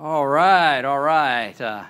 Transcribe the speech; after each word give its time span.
All 0.00 0.26
right, 0.26 0.84
all 0.84 0.98
right. 0.98 1.58
Uh, 1.60 1.84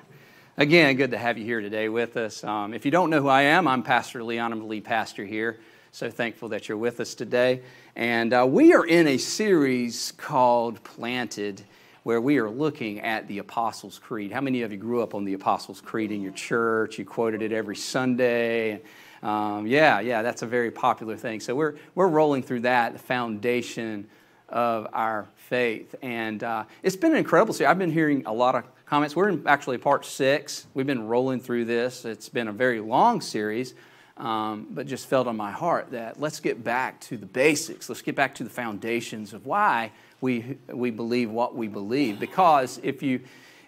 again, 0.58 0.94
good 0.96 1.12
to 1.12 1.16
have 1.16 1.38
you 1.38 1.44
here 1.46 1.62
today 1.62 1.88
with 1.88 2.18
us. 2.18 2.44
Um, 2.44 2.74
if 2.74 2.84
you 2.84 2.90
don't 2.90 3.08
know 3.08 3.22
who 3.22 3.28
I 3.28 3.42
am, 3.42 3.66
I'm 3.66 3.82
Pastor 3.82 4.22
Leon. 4.22 4.52
I'm 4.52 4.58
the 4.58 4.66
lead 4.66 4.84
pastor 4.84 5.24
here. 5.24 5.58
So 5.90 6.10
thankful 6.10 6.50
that 6.50 6.68
you're 6.68 6.76
with 6.76 7.00
us 7.00 7.14
today. 7.14 7.62
And 7.96 8.34
uh, 8.34 8.46
we 8.46 8.74
are 8.74 8.84
in 8.84 9.06
a 9.06 9.16
series 9.16 10.12
called 10.18 10.84
Planted, 10.84 11.62
where 12.02 12.20
we 12.20 12.36
are 12.36 12.50
looking 12.50 13.00
at 13.00 13.26
the 13.26 13.38
Apostles' 13.38 13.98
Creed. 13.98 14.32
How 14.32 14.42
many 14.42 14.60
of 14.60 14.70
you 14.70 14.76
grew 14.76 15.02
up 15.02 15.14
on 15.14 15.24
the 15.24 15.32
Apostles' 15.32 15.80
Creed 15.80 16.12
in 16.12 16.20
your 16.20 16.32
church? 16.32 16.98
You 16.98 17.06
quoted 17.06 17.40
it 17.40 17.52
every 17.52 17.76
Sunday. 17.76 18.82
Um, 19.22 19.66
yeah, 19.66 20.00
yeah, 20.00 20.20
that's 20.20 20.42
a 20.42 20.46
very 20.46 20.70
popular 20.70 21.16
thing. 21.16 21.40
So 21.40 21.54
we're, 21.54 21.76
we're 21.94 22.08
rolling 22.08 22.42
through 22.42 22.60
that, 22.60 23.00
foundation 23.00 24.08
of 24.48 24.86
our 24.92 25.26
faith. 25.36 25.94
And 26.02 26.42
uh, 26.42 26.64
it's 26.82 26.96
been 26.96 27.12
an 27.12 27.18
incredible 27.18 27.54
series. 27.54 27.70
I've 27.70 27.78
been 27.78 27.92
hearing 27.92 28.24
a 28.26 28.32
lot 28.32 28.54
of 28.54 28.64
comments. 28.86 29.16
We're 29.16 29.28
in 29.28 29.42
actually 29.46 29.78
part 29.78 30.04
six. 30.04 30.66
We've 30.74 30.86
been 30.86 31.06
rolling 31.06 31.40
through 31.40 31.64
this. 31.64 32.04
It's 32.04 32.28
been 32.28 32.48
a 32.48 32.52
very 32.52 32.80
long 32.80 33.20
series, 33.20 33.74
um, 34.16 34.68
but 34.70 34.86
just 34.86 35.08
felt 35.08 35.26
on 35.26 35.36
my 35.36 35.50
heart 35.50 35.90
that 35.90 36.20
let's 36.20 36.40
get 36.40 36.62
back 36.62 37.00
to 37.02 37.16
the 37.16 37.26
basics. 37.26 37.88
Let's 37.88 38.02
get 38.02 38.14
back 38.14 38.34
to 38.36 38.44
the 38.44 38.50
foundations 38.50 39.32
of 39.32 39.46
why 39.46 39.92
we, 40.20 40.58
we 40.68 40.90
believe 40.90 41.30
what 41.30 41.54
we 41.54 41.68
believe. 41.68 42.20
Because 42.20 42.78
if 42.82 43.02
you, 43.02 43.20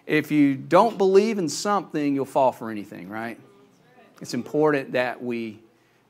if 0.05 0.31
you 0.31 0.55
don't 0.55 0.97
believe 0.97 1.37
in 1.37 1.49
something, 1.49 2.15
you'll 2.15 2.25
fall 2.25 2.51
for 2.51 2.69
anything, 2.71 3.09
right? 3.09 3.39
It's 4.21 4.33
important 4.33 4.93
that 4.93 5.21
we 5.21 5.59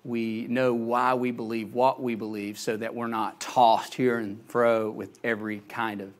we 0.07 0.47
know 0.47 0.73
why 0.73 1.13
we 1.13 1.31
believe 1.31 1.73
what 1.73 2.01
we 2.01 2.15
believe 2.15 2.57
so 2.57 2.77
that 2.77 2.95
we're 2.95 3.07
not 3.07 3.41
tossed 3.41 3.93
here 3.93 4.17
and 4.17 4.41
fro 4.47 4.89
with 4.89 5.19
every 5.23 5.59
kind 5.67 6.01
of 6.01 6.13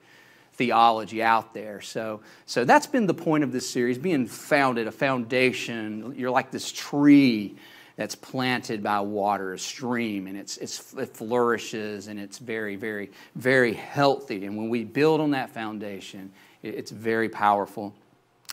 theology 0.53 1.23
out 1.23 1.53
there. 1.53 1.79
So, 1.81 2.19
so 2.45 2.65
that's 2.65 2.87
been 2.87 3.05
the 3.05 3.13
point 3.13 3.43
of 3.43 3.51
this 3.51 3.69
series 3.69 3.97
being 3.97 4.27
founded, 4.27 4.87
a 4.87 4.91
foundation. 4.91 6.13
You're 6.17 6.31
like 6.31 6.51
this 6.51 6.71
tree 6.71 7.55
that's 7.95 8.15
planted 8.15 8.83
by 8.83 8.99
water, 8.99 9.53
a 9.53 9.59
stream, 9.59 10.27
and 10.27 10.37
it's, 10.37 10.57
it's, 10.57 10.93
it 10.95 11.15
flourishes 11.15 12.07
and 12.07 12.19
it's 12.19 12.39
very, 12.39 12.75
very, 12.75 13.11
very 13.35 13.73
healthy. 13.73 14.45
And 14.45 14.57
when 14.57 14.69
we 14.69 14.83
build 14.83 15.21
on 15.21 15.31
that 15.31 15.51
foundation, 15.51 16.31
it's 16.61 16.91
very 16.91 17.29
powerful. 17.29 17.95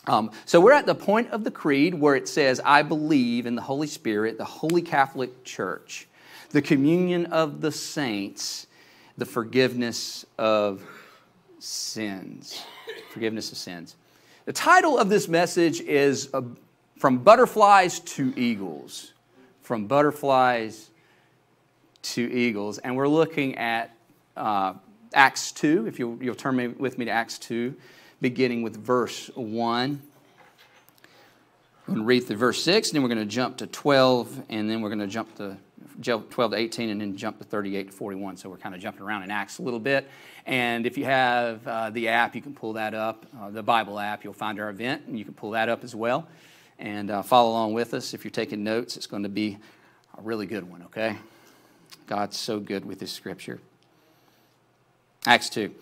Um, 0.07 0.31
so 0.45 0.61
we're 0.61 0.73
at 0.73 0.87
the 0.87 0.95
point 0.95 1.31
of 1.31 1.45
the 1.45 1.51
creed 1.51 1.95
where 1.95 2.15
it 2.15 2.29
says, 2.29 2.61
I 2.65 2.83
believe 2.83 3.47
in 3.47 3.55
the 3.55 3.63
Holy 3.63 3.87
Spirit, 3.87 4.37
the 4.37 4.45
Holy 4.45 4.83
Catholic 4.83 5.45
Church, 5.45 6.07
the 6.51 6.61
communion 6.61 7.27
of 7.27 7.63
the 7.63 7.73
saints, 7.73 8.67
the 9.17 9.25
forgiveness 9.25 10.27
of 10.39 10.83
sins. 11.59 12.63
Forgiveness 13.13 13.51
of 13.51 13.59
sins. 13.59 13.97
The 14.45 14.53
title 14.53 14.99
of 14.99 15.09
this 15.09 15.27
message 15.27 15.81
is 15.81 16.29
uh, 16.35 16.43
From 16.99 17.19
Butterflies 17.19 18.01
to 18.01 18.35
Eagles. 18.37 19.15
From 19.63 19.87
Butterflies 19.87 20.91
to 22.03 22.31
Eagles. 22.31 22.77
And 22.79 22.95
we're 22.95 23.09
looking 23.09 23.57
at 23.57 23.97
uh, 24.37 24.75
Acts 25.15 25.51
2, 25.53 25.87
if 25.87 25.99
you'll, 25.99 26.23
you'll 26.23 26.35
turn 26.35 26.77
with 26.79 26.99
me 26.99 27.07
to 27.07 27.11
Acts 27.11 27.39
2 27.39 27.75
beginning 28.21 28.63
with 28.63 28.77
verse 28.77 29.31
1. 29.35 30.03
We're 31.87 31.95
going 31.95 32.03
to 32.03 32.07
read 32.07 32.21
through 32.21 32.37
verse 32.37 32.63
6, 32.63 32.89
and 32.89 32.97
then 32.97 33.03
we're 33.03 33.15
going 33.15 33.27
to 33.27 33.35
jump 33.35 33.59
to 33.59 33.67
12, 33.67 34.45
and 34.49 34.71
then 34.71 34.81
we're 34.81 34.89
going 34.89 35.01
to 35.01 35.07
jump 35.07 35.37
to 35.37 35.57
12 36.01 36.31
to 36.31 36.57
18, 36.57 36.89
and 36.91 37.01
then 37.01 37.17
jump 37.17 37.39
to 37.39 37.45
38 37.45 37.89
to 37.89 37.93
41. 37.93 38.39
So 38.39 38.49
we're 38.49 38.57
kind 38.57 38.75
of 38.75 38.81
jumping 38.81 39.03
around 39.03 39.23
in 39.23 39.31
Acts 39.31 39.59
a 39.59 39.63
little 39.63 39.79
bit. 39.79 40.09
And 40.47 40.87
if 40.87 40.97
you 40.97 41.05
have 41.05 41.67
uh, 41.67 41.91
the 41.91 42.09
app, 42.09 42.35
you 42.35 42.41
can 42.41 42.55
pull 42.55 42.75
that 42.75 42.95
up, 42.95 43.27
uh, 43.39 43.51
the 43.51 43.63
Bible 43.63 43.99
app, 43.99 44.25
you'll 44.25 44.33
find 44.33 44.59
our 44.59 44.71
event, 44.71 45.03
and 45.07 45.19
you 45.19 45.25
can 45.25 45.35
pull 45.35 45.51
that 45.51 45.69
up 45.69 45.85
as 45.85 45.95
well. 45.95 46.27
And 46.79 47.11
uh, 47.11 47.23
follow 47.23 47.51
along 47.51 47.75
with 47.75 47.95
us. 47.95 48.15
If 48.15 48.25
you're 48.25 48.31
taking 48.31 48.65
notes, 48.65 48.97
it's 48.97 49.07
going 49.07 49.23
to 49.23 49.29
be 49.29 49.59
a 50.19 50.23
really 50.23 50.47
good 50.47 50.69
one, 50.69 50.83
okay? 50.85 51.17
God's 52.07 52.39
so 52.39 52.61
good 52.61 52.85
with 52.85 53.01
His 53.01 53.13
scripture. 53.13 53.61
Acts 55.27 55.49
2. 55.51 55.75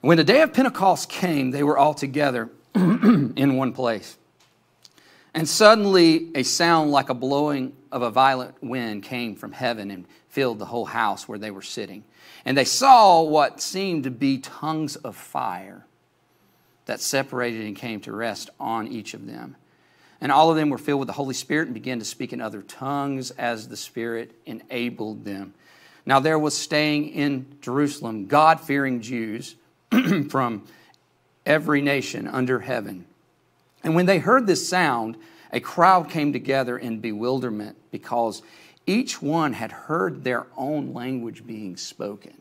When 0.00 0.16
the 0.16 0.24
day 0.24 0.42
of 0.42 0.52
Pentecost 0.52 1.08
came, 1.08 1.50
they 1.50 1.62
were 1.62 1.78
all 1.78 1.94
together 1.94 2.50
in 2.74 3.56
one 3.56 3.72
place. 3.72 4.16
And 5.34 5.48
suddenly 5.48 6.30
a 6.34 6.42
sound 6.42 6.90
like 6.90 7.08
a 7.08 7.14
blowing 7.14 7.74
of 7.92 8.02
a 8.02 8.10
violent 8.10 8.62
wind 8.62 9.02
came 9.02 9.34
from 9.36 9.52
heaven 9.52 9.90
and 9.90 10.06
filled 10.28 10.58
the 10.58 10.66
whole 10.66 10.86
house 10.86 11.28
where 11.28 11.38
they 11.38 11.50
were 11.50 11.62
sitting. 11.62 12.04
And 12.44 12.56
they 12.56 12.64
saw 12.64 13.22
what 13.22 13.60
seemed 13.60 14.04
to 14.04 14.10
be 14.10 14.38
tongues 14.38 14.96
of 14.96 15.16
fire 15.16 15.86
that 16.86 17.00
separated 17.00 17.66
and 17.66 17.76
came 17.76 18.00
to 18.02 18.12
rest 18.12 18.50
on 18.58 18.88
each 18.88 19.12
of 19.14 19.26
them. 19.26 19.56
And 20.20 20.32
all 20.32 20.50
of 20.50 20.56
them 20.56 20.70
were 20.70 20.78
filled 20.78 21.00
with 21.00 21.08
the 21.08 21.12
Holy 21.12 21.34
Spirit 21.34 21.66
and 21.66 21.74
began 21.74 21.98
to 21.98 22.04
speak 22.04 22.32
in 22.32 22.40
other 22.40 22.62
tongues 22.62 23.30
as 23.32 23.68
the 23.68 23.76
Spirit 23.76 24.32
enabled 24.46 25.24
them. 25.24 25.52
Now 26.06 26.20
there 26.20 26.38
was 26.38 26.56
staying 26.56 27.10
in 27.10 27.58
Jerusalem 27.60 28.26
God 28.26 28.60
fearing 28.60 29.00
Jews 29.00 29.56
from 30.30 30.64
every 31.44 31.80
nation 31.80 32.26
under 32.26 32.60
heaven. 32.60 33.06
And 33.82 33.94
when 33.94 34.06
they 34.06 34.18
heard 34.18 34.46
this 34.46 34.68
sound, 34.68 35.16
a 35.52 35.60
crowd 35.60 36.10
came 36.10 36.32
together 36.32 36.76
in 36.76 37.00
bewilderment 37.00 37.76
because 37.90 38.42
each 38.86 39.22
one 39.22 39.52
had 39.52 39.72
heard 39.72 40.24
their 40.24 40.46
own 40.56 40.92
language 40.92 41.46
being 41.46 41.76
spoken. 41.76 42.34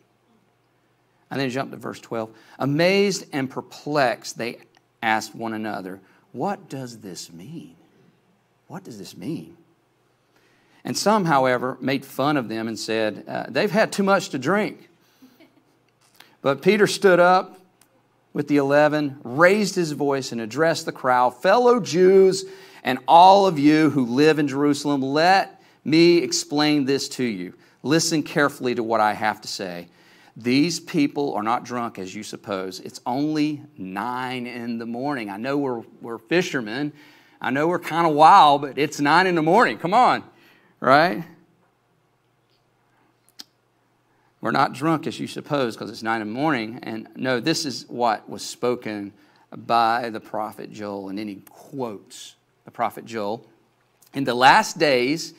And 1.29 1.39
then 1.39 1.49
jump 1.49 1.71
to 1.71 1.77
verse 1.77 1.99
12. 1.99 2.29
Amazed 2.59 3.25
and 3.33 3.49
perplexed, 3.49 4.37
they 4.37 4.57
asked 5.01 5.35
one 5.35 5.53
another, 5.53 5.99
What 6.31 6.69
does 6.69 6.99
this 6.99 7.31
mean? 7.31 7.75
What 8.67 8.83
does 8.83 8.97
this 8.97 9.17
mean? 9.17 9.57
And 10.83 10.95
some, 10.95 11.25
however, 11.25 11.77
made 11.81 12.05
fun 12.05 12.37
of 12.37 12.47
them 12.47 12.67
and 12.67 12.77
said, 12.77 13.23
uh, 13.27 13.45
They've 13.49 13.71
had 13.71 13.91
too 13.91 14.03
much 14.03 14.29
to 14.29 14.39
drink. 14.39 14.89
But 16.45 16.61
Peter 16.61 16.85
stood 16.85 17.19
up 17.19 17.59
with 18.31 18.47
the 18.47 18.57
eleven, 18.57 19.19
raised 19.23 19.73
his 19.73 19.93
voice, 19.93 20.31
and 20.31 20.39
addressed 20.39 20.85
the 20.85 20.91
crowd 20.91 21.41
Fellow 21.41 21.79
Jews 21.79 22.45
and 22.83 22.99
all 23.07 23.47
of 23.47 23.57
you 23.57 23.89
who 23.89 24.05
live 24.05 24.37
in 24.37 24.47
Jerusalem, 24.47 25.01
let 25.01 25.59
me 25.83 26.19
explain 26.19 26.85
this 26.85 27.09
to 27.09 27.23
you. 27.23 27.55
Listen 27.81 28.21
carefully 28.21 28.75
to 28.75 28.83
what 28.83 29.01
I 29.01 29.13
have 29.13 29.41
to 29.41 29.47
say. 29.47 29.87
These 30.37 30.79
people 30.79 31.33
are 31.33 31.41
not 31.41 31.63
drunk 31.63 31.97
as 31.97 32.13
you 32.13 32.21
suppose. 32.21 32.79
It's 32.79 33.01
only 33.07 33.63
nine 33.75 34.45
in 34.45 34.77
the 34.77 34.85
morning. 34.85 35.31
I 35.31 35.37
know 35.37 35.57
we're, 35.57 35.81
we're 35.99 36.19
fishermen. 36.19 36.93
I 37.41 37.49
know 37.49 37.67
we're 37.67 37.79
kind 37.79 38.05
of 38.05 38.13
wild, 38.13 38.61
but 38.61 38.77
it's 38.77 38.99
nine 38.99 39.25
in 39.25 39.33
the 39.33 39.41
morning. 39.41 39.79
Come 39.79 39.95
on, 39.95 40.23
right? 40.79 41.23
We're 44.45 44.51
not 44.51 44.73
drunk 44.73 45.07
as 45.07 45.19
you 45.19 45.25
suppose 45.25 45.75
because 45.75 45.89
it's 45.89 46.03
nine 46.03 46.21
in 46.21 46.27
the 46.27 46.33
morning. 46.39 46.79
And 46.83 47.07
no, 47.15 47.39
this 47.39 47.65
is 47.65 47.89
what 47.89 48.29
was 48.29 48.43
spoken 48.43 49.11
by 49.49 50.11
the 50.11 50.19
prophet 50.19 50.71
Joel. 50.71 51.09
And 51.09 51.17
then 51.17 51.27
he 51.27 51.41
quotes 51.49 52.35
the 52.63 52.69
prophet 52.69 53.05
Joel. 53.05 53.43
In 54.13 54.23
the 54.23 54.35
last 54.35 54.77
days, 54.77 55.33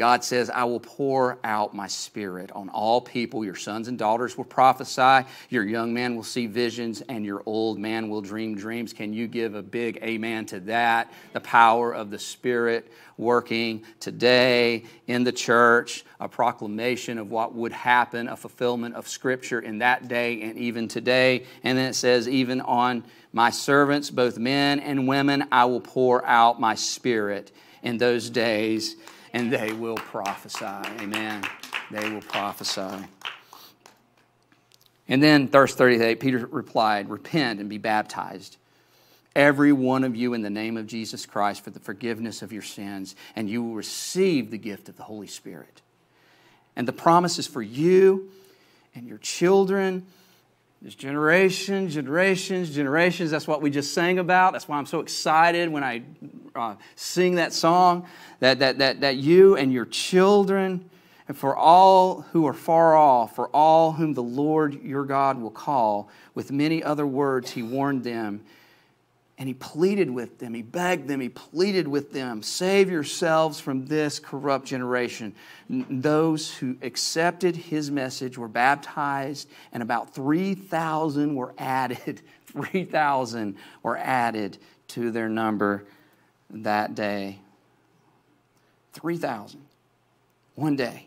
God 0.00 0.24
says, 0.24 0.48
I 0.48 0.64
will 0.64 0.80
pour 0.80 1.38
out 1.44 1.74
my 1.74 1.86
spirit 1.86 2.50
on 2.52 2.70
all 2.70 3.02
people. 3.02 3.44
Your 3.44 3.54
sons 3.54 3.86
and 3.86 3.98
daughters 3.98 4.34
will 4.38 4.46
prophesy, 4.46 5.28
your 5.50 5.62
young 5.64 5.92
man 5.92 6.16
will 6.16 6.22
see 6.22 6.46
visions, 6.46 7.02
and 7.10 7.22
your 7.22 7.42
old 7.44 7.78
man 7.78 8.08
will 8.08 8.22
dream 8.22 8.56
dreams. 8.56 8.94
Can 8.94 9.12
you 9.12 9.26
give 9.26 9.54
a 9.54 9.62
big 9.62 9.98
amen 10.02 10.46
to 10.46 10.60
that? 10.60 11.12
The 11.34 11.40
power 11.40 11.92
of 11.92 12.10
the 12.10 12.18
Spirit 12.18 12.90
working 13.18 13.84
today 14.00 14.84
in 15.06 15.22
the 15.22 15.32
church, 15.32 16.06
a 16.18 16.30
proclamation 16.30 17.18
of 17.18 17.30
what 17.30 17.54
would 17.54 17.72
happen, 17.72 18.26
a 18.28 18.38
fulfillment 18.38 18.94
of 18.94 19.06
Scripture 19.06 19.60
in 19.60 19.80
that 19.80 20.08
day 20.08 20.40
and 20.40 20.56
even 20.56 20.88
today. 20.88 21.44
And 21.62 21.76
then 21.76 21.90
it 21.90 21.94
says, 21.94 22.26
even 22.26 22.62
on 22.62 23.04
my 23.34 23.50
servants, 23.50 24.08
both 24.08 24.38
men 24.38 24.80
and 24.80 25.06
women, 25.06 25.46
I 25.52 25.66
will 25.66 25.82
pour 25.82 26.24
out 26.24 26.58
my 26.58 26.74
spirit 26.74 27.52
in 27.82 27.98
those 27.98 28.30
days 28.30 28.96
and 29.32 29.52
they 29.52 29.72
will 29.72 29.96
prophesy. 29.96 30.64
Amen. 30.64 31.44
They 31.90 32.10
will 32.10 32.20
prophesy. 32.20 33.06
And 35.08 35.22
then, 35.22 35.48
verse 35.48 35.74
38, 35.74 36.20
Peter 36.20 36.46
replied, 36.46 37.10
Repent 37.10 37.58
and 37.58 37.68
be 37.68 37.78
baptized, 37.78 38.56
every 39.34 39.72
one 39.72 40.04
of 40.04 40.14
you, 40.14 40.34
in 40.34 40.42
the 40.42 40.50
name 40.50 40.76
of 40.76 40.86
Jesus 40.86 41.26
Christ, 41.26 41.64
for 41.64 41.70
the 41.70 41.80
forgiveness 41.80 42.42
of 42.42 42.52
your 42.52 42.62
sins, 42.62 43.16
and 43.34 43.50
you 43.50 43.62
will 43.62 43.74
receive 43.74 44.50
the 44.50 44.58
gift 44.58 44.88
of 44.88 44.96
the 44.96 45.02
Holy 45.02 45.26
Spirit. 45.26 45.82
And 46.76 46.86
the 46.86 46.92
promise 46.92 47.38
is 47.38 47.46
for 47.46 47.62
you 47.62 48.30
and 48.94 49.06
your 49.06 49.18
children 49.18 50.06
there's 50.82 50.94
generations, 50.94 51.94
generations, 51.94 52.74
generations. 52.74 53.30
That's 53.30 53.46
what 53.46 53.60
we 53.60 53.70
just 53.70 53.92
sang 53.92 54.18
about. 54.18 54.54
That's 54.54 54.66
why 54.66 54.78
I'm 54.78 54.86
so 54.86 55.00
excited 55.00 55.68
when 55.68 55.84
I 55.84 56.02
uh, 56.54 56.76
sing 56.94 57.34
that 57.34 57.52
song. 57.52 58.06
That, 58.40 58.60
that, 58.60 58.78
that, 58.78 59.00
that 59.02 59.16
you 59.16 59.56
and 59.56 59.70
your 59.70 59.84
children, 59.84 60.88
and 61.28 61.36
for 61.36 61.54
all 61.54 62.22
who 62.32 62.46
are 62.46 62.54
far 62.54 62.96
off, 62.96 63.36
for 63.36 63.48
all 63.48 63.92
whom 63.92 64.14
the 64.14 64.22
Lord 64.22 64.82
your 64.82 65.04
God 65.04 65.38
will 65.38 65.50
call. 65.50 66.08
With 66.34 66.50
many 66.50 66.82
other 66.82 67.06
words, 67.06 67.50
he 67.50 67.62
warned 67.62 68.02
them. 68.02 68.42
And 69.40 69.48
he 69.48 69.54
pleaded 69.54 70.10
with 70.10 70.38
them, 70.38 70.52
he 70.52 70.60
begged 70.60 71.08
them, 71.08 71.18
he 71.18 71.30
pleaded 71.30 71.88
with 71.88 72.12
them 72.12 72.42
save 72.42 72.90
yourselves 72.90 73.58
from 73.58 73.86
this 73.86 74.18
corrupt 74.18 74.66
generation. 74.66 75.34
Those 75.70 76.52
who 76.52 76.76
accepted 76.82 77.56
his 77.56 77.90
message 77.90 78.36
were 78.36 78.48
baptized, 78.48 79.48
and 79.72 79.82
about 79.82 80.14
3,000 80.14 81.34
were 81.34 81.54
added. 81.56 82.20
3,000 82.52 83.56
were 83.82 83.96
added 83.96 84.58
to 84.88 85.10
their 85.10 85.28
number 85.28 85.84
that 86.50 86.94
day. 86.94 87.38
3,000. 88.92 89.64
One 90.54 90.76
day. 90.76 91.06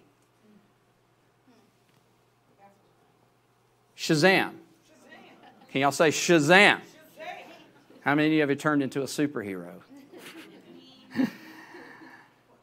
Shazam. 3.95 4.53
Can 5.71 5.81
y'all 5.81 5.91
say 5.91 6.09
Shazam? 6.09 6.79
How 8.03 8.15
many 8.15 8.41
of 8.41 8.50
you 8.50 8.55
turned 8.57 8.83
into 8.83 9.01
a 9.01 9.05
superhero? 9.05 9.75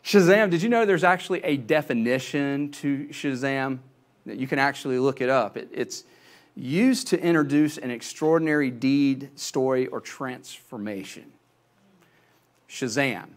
Shazam, 0.05 0.51
did 0.51 0.63
you 0.63 0.69
know 0.69 0.85
there's 0.85 1.05
actually 1.05 1.43
a 1.45 1.57
definition 1.57 2.71
to 2.73 3.07
Shazam? 3.07 3.79
That 4.27 4.37
You 4.37 4.47
can 4.47 4.59
actually 4.59 4.99
look 4.99 5.23
it 5.23 5.31
up. 5.31 5.57
It, 5.57 5.71
it's 5.73 6.05
used 6.55 7.07
to 7.09 7.19
introduce 7.19 7.79
an 7.79 7.91
extraordinary 7.91 8.71
deed, 8.71 9.31
story, 9.35 9.87
or 9.87 10.03
transformation. 10.03 11.33
Shazam. 12.69 13.29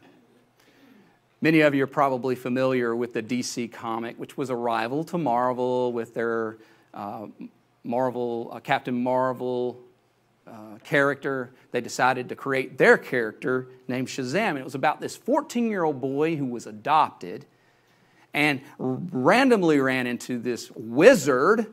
Many 1.40 1.62
of 1.62 1.74
you 1.74 1.86
are 1.86 1.88
probably 1.88 2.36
familiar 2.36 2.94
with 2.98 3.14
the 3.14 3.24
DC 3.24 3.72
comic, 3.72 4.20
which 4.20 4.36
was 4.36 4.50
a 4.50 4.56
rival 4.58 5.06
to 5.06 5.18
Marvel 5.18 5.94
with 5.94 6.14
their 6.14 6.58
uh, 6.94 7.28
Marvel, 7.86 8.50
uh, 8.52 8.60
Captain 8.60 9.02
Marvel 9.02 9.80
uh, 10.48 10.78
character. 10.84 11.52
They 11.72 11.82
decided 11.82 12.30
to 12.30 12.36
create 12.36 12.78
their 12.78 12.98
character 12.98 13.68
named 13.88 14.08
Shazam. 14.08 14.50
And 14.50 14.60
it 14.60 14.64
was 14.64 14.76
about 14.76 15.02
this 15.02 15.16
14 15.16 15.70
year 15.70 15.84
old 15.84 16.02
boy 16.02 16.36
who 16.36 16.46
was 16.46 16.68
adopted 16.68 17.46
and 18.34 18.62
randomly 18.78 19.80
ran 19.80 20.08
into 20.08 20.40
this 20.40 20.72
wizard 20.72 21.68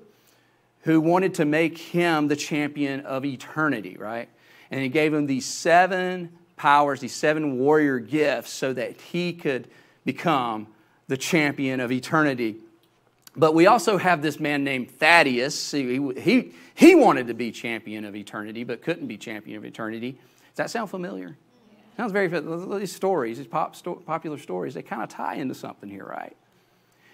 who 0.82 1.00
wanted 1.00 1.34
to 1.34 1.44
make 1.44 1.78
him 1.78 2.28
the 2.28 2.36
champion 2.36 3.00
of 3.00 3.24
eternity, 3.24 3.96
right? 3.98 4.28
And 4.70 4.80
he 4.80 4.88
gave 4.88 5.12
him 5.12 5.26
these 5.26 5.46
seven 5.46 6.30
powers, 6.56 7.00
these 7.00 7.14
seven 7.14 7.58
warrior 7.58 7.98
gifts, 7.98 8.52
so 8.52 8.72
that 8.72 9.00
he 9.00 9.32
could 9.32 9.68
become 10.04 10.68
the 11.08 11.16
champion 11.16 11.80
of 11.80 11.90
eternity. 11.90 12.56
But 13.36 13.54
we 13.54 13.66
also 13.66 13.96
have 13.96 14.22
this 14.22 14.40
man 14.40 14.64
named 14.64 14.90
Thaddeus. 14.90 15.70
He, 15.70 16.12
he, 16.18 16.52
he 16.74 16.94
wanted 16.94 17.28
to 17.28 17.34
be 17.34 17.52
champion 17.52 18.04
of 18.04 18.16
eternity, 18.16 18.64
but 18.64 18.82
couldn't 18.82 19.06
be 19.06 19.16
champion 19.16 19.56
of 19.56 19.64
eternity. 19.64 20.12
Does 20.12 20.56
that 20.56 20.70
sound 20.70 20.90
familiar? 20.90 21.36
Sounds 21.96 22.12
very 22.12 22.28
these 22.78 22.94
stories, 22.94 23.38
these 23.38 23.46
pop, 23.46 23.76
sto- 23.76 23.96
popular 23.96 24.38
stories, 24.38 24.74
they 24.74 24.82
kind 24.82 25.02
of 25.02 25.10
tie 25.10 25.34
into 25.34 25.54
something 25.54 25.88
here, 25.90 26.04
right? 26.04 26.36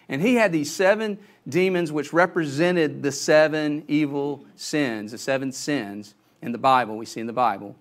And 0.08 0.22
he 0.22 0.36
had 0.36 0.52
these 0.52 0.72
seven 0.72 1.18
demons 1.48 1.90
which 1.90 2.12
represented 2.12 3.02
the 3.02 3.10
seven 3.10 3.84
evil 3.88 4.44
sins, 4.54 5.12
the 5.12 5.18
seven 5.18 5.50
sins 5.50 6.14
in 6.40 6.52
the 6.52 6.58
Bible, 6.58 6.96
we 6.96 7.06
see 7.06 7.20
in 7.20 7.26
the 7.26 7.32
Bible. 7.32 7.74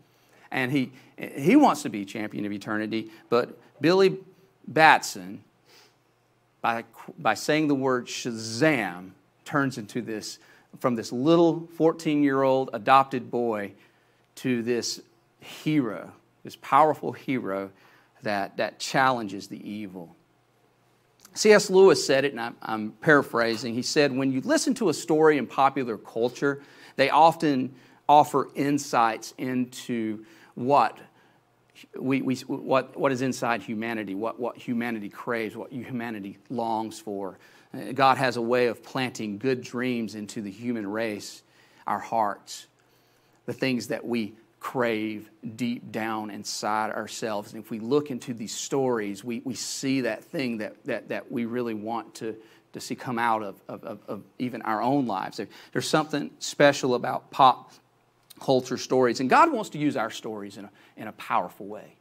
And 0.50 0.72
he, 0.72 0.92
he 1.18 1.56
wants 1.56 1.84
to 1.84 1.90
be 1.90 2.06
champion 2.06 2.46
of 2.46 2.52
eternity, 2.52 3.12
but 3.30 3.58
Billy 3.80 4.18
Batson 4.68 5.44
by, 6.66 6.84
by 7.20 7.36
saying 7.36 7.68
the 7.68 7.76
word 7.76 8.08
Shazam, 8.08 9.12
turns 9.44 9.78
into 9.78 10.02
this, 10.02 10.40
from 10.80 10.96
this 10.96 11.12
little 11.12 11.68
14 11.78 12.24
year 12.24 12.42
old 12.42 12.72
adopted 12.74 13.30
boy 13.30 13.74
to 14.38 14.64
this 14.64 15.00
hero, 15.40 16.12
this 16.44 16.56
powerful 16.56 17.12
hero 17.12 17.70
that, 18.24 18.58
that 18.58 18.80
challenges 18.80 19.48
the 19.48 19.70
evil. 19.70 20.16
C.S. 21.36 21.70
Lewis 21.70 22.04
said 22.04 22.26
it, 22.26 22.32
and 22.32 22.42
I'm, 22.42 22.56
I'm, 22.64 22.92
paraphrasing. 22.94 23.76
He 23.76 23.84
said, 23.84 24.12
When 24.12 24.32
you 24.32 24.42
listen 24.42 24.74
to 24.76 24.90
a 24.90 24.94
story 24.96 25.38
in 25.38 25.46
popular 25.46 26.00
culture, 26.00 26.64
they 26.96 27.12
often 27.12 27.76
offer 28.10 28.50
insights 28.56 29.36
into 29.38 30.26
what 30.56 30.98
we, 32.00 32.22
we, 32.22 32.36
what, 32.48 32.98
what 32.98 33.12
is 33.12 33.22
inside 33.22 33.62
humanity, 33.62 34.16
what, 34.16 34.40
what 34.40 34.58
humanity 34.58 35.10
craves, 35.10 35.56
what 35.56 35.72
humanity 35.72 36.38
longs 36.50 37.00
for. 37.00 37.38
God 37.94 38.18
has 38.18 38.38
a 38.38 38.42
way 38.42 38.68
of 38.68 38.84
planting 38.84 39.38
good 39.38 39.62
dreams 39.62 40.16
into 40.16 40.42
the 40.42 40.52
human 40.52 40.88
race, 40.88 41.44
our 41.86 42.00
hearts, 42.00 42.68
the 43.46 43.54
things 43.54 43.88
that 43.88 44.06
we 44.06 44.34
crave 44.60 45.30
deep 45.56 45.92
down 45.92 46.32
inside 46.32 46.92
ourselves. 46.92 47.54
And 47.54 47.64
if 47.64 47.70
we 47.70 47.80
look 47.80 48.10
into 48.10 48.34
these 48.34 48.56
stories, 48.56 49.24
we, 49.24 49.42
we 49.44 49.54
see 49.54 50.02
that 50.02 50.24
thing 50.24 50.58
that, 50.58 50.84
that, 50.86 51.10
that 51.10 51.32
we 51.32 51.46
really 51.46 51.76
want 51.76 52.16
to, 52.16 52.36
to 52.74 52.80
see 52.80 52.96
come 52.96 53.20
out 53.20 53.44
of, 53.44 53.62
of, 53.68 54.00
of 54.08 54.24
even 54.40 54.62
our 54.64 54.82
own 54.82 55.06
lives. 55.06 55.38
There, 55.38 55.48
there's 55.72 55.88
something 55.88 56.32
special 56.40 56.96
about 56.96 57.30
pop 57.30 57.74
culture 58.40 58.78
stories. 58.78 59.20
And 59.20 59.30
God 59.30 59.52
wants 59.52 59.70
to 59.72 59.78
use 59.78 59.96
our 59.96 60.12
stories 60.12 60.58
in 60.58 60.66
a, 60.66 60.72
in 60.98 61.08
a 61.08 61.12
powerful 61.14 61.66
way. 61.66 61.96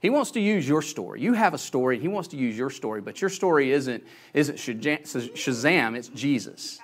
He 0.00 0.08
wants 0.08 0.30
to 0.32 0.40
use 0.40 0.66
your 0.66 0.80
story. 0.80 1.20
You 1.20 1.34
have 1.34 1.52
a 1.52 1.58
story, 1.58 1.98
He 1.98 2.08
wants 2.08 2.28
to 2.28 2.36
use 2.36 2.56
your 2.56 2.70
story, 2.70 3.00
but 3.00 3.20
your 3.20 3.30
story 3.30 3.70
isn't, 3.72 4.02
isn't 4.32 4.56
Shazam, 4.56 5.96
it's 5.96 6.08
Jesus. 6.08 6.80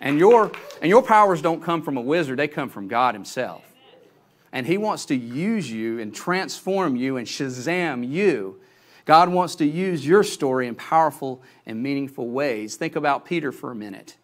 And 0.00 0.18
your, 0.18 0.52
and 0.82 0.90
your 0.90 1.02
powers 1.02 1.40
don't 1.40 1.62
come 1.62 1.82
from 1.82 1.96
a 1.96 2.00
wizard, 2.00 2.38
they 2.38 2.48
come 2.48 2.68
from 2.68 2.88
God 2.88 3.14
Himself. 3.14 3.62
And 4.52 4.66
He 4.66 4.76
wants 4.76 5.06
to 5.06 5.14
use 5.14 5.70
you 5.70 5.98
and 5.98 6.14
transform 6.14 6.94
you 6.94 7.16
and 7.16 7.26
Shazam 7.26 8.06
you. 8.06 8.60
God 9.06 9.28
wants 9.30 9.54
to 9.56 9.64
use 9.64 10.06
your 10.06 10.22
story 10.24 10.66
in 10.66 10.74
powerful 10.74 11.42
and 11.64 11.82
meaningful 11.82 12.28
ways. 12.28 12.76
Think 12.76 12.96
about 12.96 13.24
Peter 13.24 13.52
for 13.52 13.70
a 13.70 13.74
minute. 13.74 14.16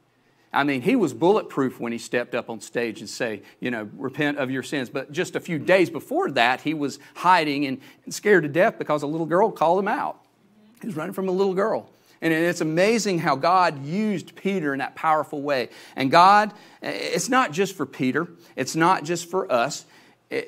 I 0.52 0.64
mean, 0.64 0.82
he 0.82 0.96
was 0.96 1.14
bulletproof 1.14 1.81
when 1.81 1.93
he 1.93 1.99
stepped 1.99 2.34
up 2.34 2.50
on 2.50 2.60
stage 2.60 3.00
and 3.00 3.08
say, 3.08 3.43
you 3.58 3.70
know, 3.70 3.88
repent 3.96 4.38
of 4.38 4.50
your 4.50 4.62
sins. 4.62 4.90
But 4.90 5.10
just 5.10 5.34
a 5.34 5.40
few 5.40 5.58
days 5.58 5.88
before 5.88 6.31
that, 6.32 6.60
he 6.60 6.75
was 6.75 6.99
hiding 7.14 7.66
and 7.66 7.81
scared 8.10 8.43
to 8.43 8.49
death 8.49 8.78
because 8.78 9.02
a 9.02 9.06
little 9.06 9.26
girl 9.26 9.50
called 9.50 9.78
him 9.78 9.88
out. 9.88 10.20
He 10.81 10.87
was 10.87 10.96
running 10.96 11.14
from 11.14 11.28
a 11.28 11.32
little 11.32 11.54
girl. 11.54 11.88
And 12.20 12.32
it's 12.32 12.60
amazing 12.60 13.19
how 13.19 13.34
God 13.34 13.84
used 13.84 14.37
Peter 14.37 14.72
in 14.72 14.78
that 14.78 14.94
powerful 14.94 15.43
way. 15.43 15.70
And 15.96 16.10
God, 16.10 16.52
it's 16.82 17.29
not 17.29 17.50
just 17.53 17.74
for 17.74 17.86
Peter, 17.86 18.29
it's 18.55 18.76
not 18.76 19.05
just 19.05 19.29
for 19.29 19.50
us. 19.50 19.84
Or, 20.31 20.43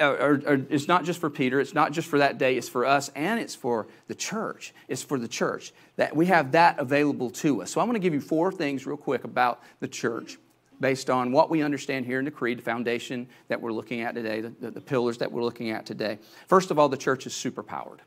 Uh, 0.00 0.38
it's 0.70 0.88
not 0.88 1.04
just 1.04 1.20
for 1.20 1.30
Peter, 1.30 1.60
it's 1.60 1.74
not 1.74 1.92
just 1.92 2.08
for 2.08 2.18
that 2.18 2.38
day, 2.38 2.56
it's 2.56 2.68
for 2.68 2.84
us 2.84 3.10
and 3.14 3.38
it's 3.38 3.54
for 3.54 3.86
the 4.08 4.14
church. 4.14 4.74
It's 4.88 5.02
for 5.02 5.18
the 5.18 5.28
church 5.28 5.72
that 5.96 6.16
we 6.16 6.26
have 6.26 6.52
that 6.52 6.78
available 6.78 7.30
to 7.30 7.62
us. 7.62 7.70
So 7.70 7.80
I'm 7.80 7.86
going 7.86 8.00
to 8.00 8.04
give 8.04 8.14
you 8.14 8.20
four 8.20 8.50
things 8.50 8.86
real 8.86 8.96
quick 8.96 9.24
about 9.24 9.62
the 9.80 9.88
church 9.88 10.38
based 10.80 11.10
on 11.10 11.30
what 11.30 11.50
we 11.50 11.62
understand 11.62 12.06
here 12.06 12.18
in 12.18 12.24
the 12.24 12.30
creed, 12.30 12.58
the 12.58 12.62
foundation 12.62 13.28
that 13.48 13.60
we're 13.60 13.72
looking 13.72 14.00
at 14.00 14.14
today, 14.14 14.40
the, 14.40 14.50
the, 14.60 14.70
the 14.72 14.80
pillars 14.80 15.18
that 15.18 15.30
we're 15.30 15.44
looking 15.44 15.70
at 15.70 15.86
today. 15.86 16.18
First 16.48 16.70
of 16.70 16.78
all, 16.78 16.88
the 16.88 16.96
church 16.96 17.26
is 17.26 17.32
superpowered. 17.32 17.98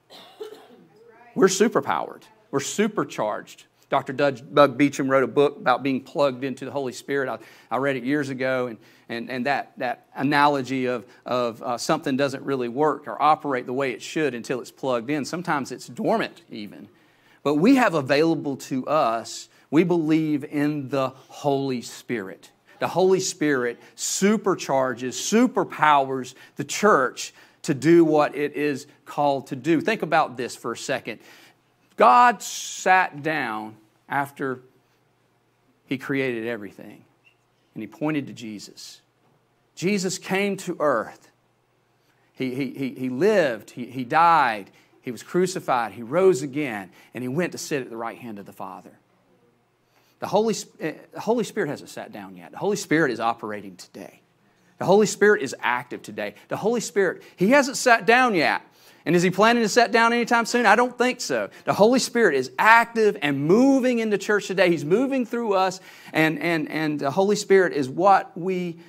We're 1.35 1.47
superpowered. 1.47 2.23
We're 2.51 2.59
supercharged. 2.59 3.65
Dr. 3.89 4.11
Doug 4.11 4.77
Beacham 4.77 5.09
wrote 5.09 5.23
a 5.23 5.27
book 5.27 5.57
about 5.57 5.81
being 5.81 6.01
plugged 6.01 6.43
into 6.43 6.65
the 6.65 6.71
Holy 6.71 6.91
Spirit. 6.91 7.29
I, 7.29 7.37
I 7.73 7.77
read 7.77 7.95
it 7.95 8.03
years 8.03 8.29
ago, 8.29 8.67
and, 8.67 8.77
and, 9.09 9.29
and 9.29 9.45
that, 9.45 9.71
that 9.77 10.07
analogy 10.15 10.85
of, 10.85 11.05
of 11.25 11.61
uh, 11.63 11.77
something 11.77 12.17
doesn't 12.17 12.43
really 12.43 12.67
work 12.67 13.07
or 13.07 13.21
operate 13.21 13.65
the 13.65 13.73
way 13.73 13.91
it 13.91 14.01
should 14.01 14.33
until 14.33 14.59
it's 14.59 14.71
plugged 14.71 15.09
in. 15.09 15.23
Sometimes 15.23 15.71
it's 15.71 15.87
dormant, 15.87 16.41
even. 16.49 16.89
But 17.43 17.55
we 17.55 17.75
have 17.75 17.93
available 17.93 18.57
to 18.57 18.85
us, 18.87 19.47
we 19.71 19.83
believe 19.83 20.43
in 20.43 20.89
the 20.89 21.09
Holy 21.09 21.81
Spirit. 21.81 22.51
The 22.79 22.87
Holy 22.87 23.19
Spirit 23.19 23.79
supercharges, 23.95 25.13
superpowers 25.15 26.35
the 26.57 26.63
church 26.63 27.33
to 27.63 27.73
do 27.73 28.05
what 28.05 28.35
it 28.35 28.55
is 28.55 28.87
called 29.05 29.47
to 29.47 29.55
do. 29.55 29.81
Think 29.81 30.01
about 30.01 30.37
this 30.37 30.55
for 30.55 30.73
a 30.73 30.77
second. 30.77 31.19
God 31.95 32.41
sat 32.43 33.23
down 33.23 33.75
after 34.07 34.59
he 35.85 35.97
created 35.97 36.45
everything 36.45 37.03
and 37.77 37.83
he 37.83 37.87
pointed 37.87 38.25
to 38.25 38.33
Jesus. 38.33 39.01
Jesus 39.75 40.17
came 40.17 40.57
to 40.57 40.75
earth. 40.79 41.29
He, 42.33 42.55
he, 42.55 42.71
he, 42.71 42.89
he 42.95 43.09
lived, 43.09 43.69
he, 43.69 43.85
he 43.85 44.03
died, 44.03 44.71
he 45.03 45.11
was 45.11 45.21
crucified, 45.21 45.91
he 45.91 46.01
rose 46.01 46.41
again, 46.41 46.89
and 47.13 47.23
he 47.23 47.27
went 47.27 47.51
to 47.51 47.59
sit 47.59 47.83
at 47.83 47.91
the 47.91 47.95
right 47.95 48.17
hand 48.17 48.39
of 48.39 48.47
the 48.47 48.51
Father. 48.51 48.97
The 50.19 50.25
Holy, 50.25 50.55
eh, 50.79 50.93
the 51.13 51.19
Holy 51.19 51.43
Spirit 51.43 51.69
hasn't 51.69 51.91
sat 51.91 52.11
down 52.11 52.35
yet. 52.35 52.51
The 52.51 52.57
Holy 52.57 52.77
Spirit 52.77 53.11
is 53.11 53.19
operating 53.19 53.75
today. 53.75 54.21
The 54.79 54.85
Holy 54.85 55.05
Spirit 55.05 55.43
is 55.43 55.55
active 55.59 56.01
today. 56.01 56.33
The 56.47 56.57
Holy 56.57 56.81
Spirit, 56.81 57.21
He 57.35 57.51
hasn't 57.51 57.77
sat 57.77 58.07
down 58.07 58.33
yet. 58.33 58.63
And 59.07 59.15
is 59.15 59.23
he 59.23 59.31
planning 59.31 59.63
to 59.63 59.69
set 59.69 59.93
down 59.93 60.11
anytime 60.11 60.45
soon? 60.45 60.65
I 60.65 60.75
don't 60.75 60.97
think 60.97 61.21
so. 61.21 61.49
The 61.63 61.71
Holy 61.71 61.97
Spirit 61.97 62.35
is 62.35 62.51
active 62.59 63.17
and 63.21 63.47
moving 63.47 63.99
into 63.99 64.17
church 64.17 64.47
today. 64.47 64.69
He's 64.69 64.83
moving 64.83 65.25
through 65.25 65.53
us, 65.53 65.79
and, 66.11 66.37
and, 66.39 66.69
and 66.69 66.99
the 66.99 67.09
Holy 67.09 67.37
Spirit 67.37 67.71
is 67.71 67.87
what 67.87 68.37
we 68.37 68.79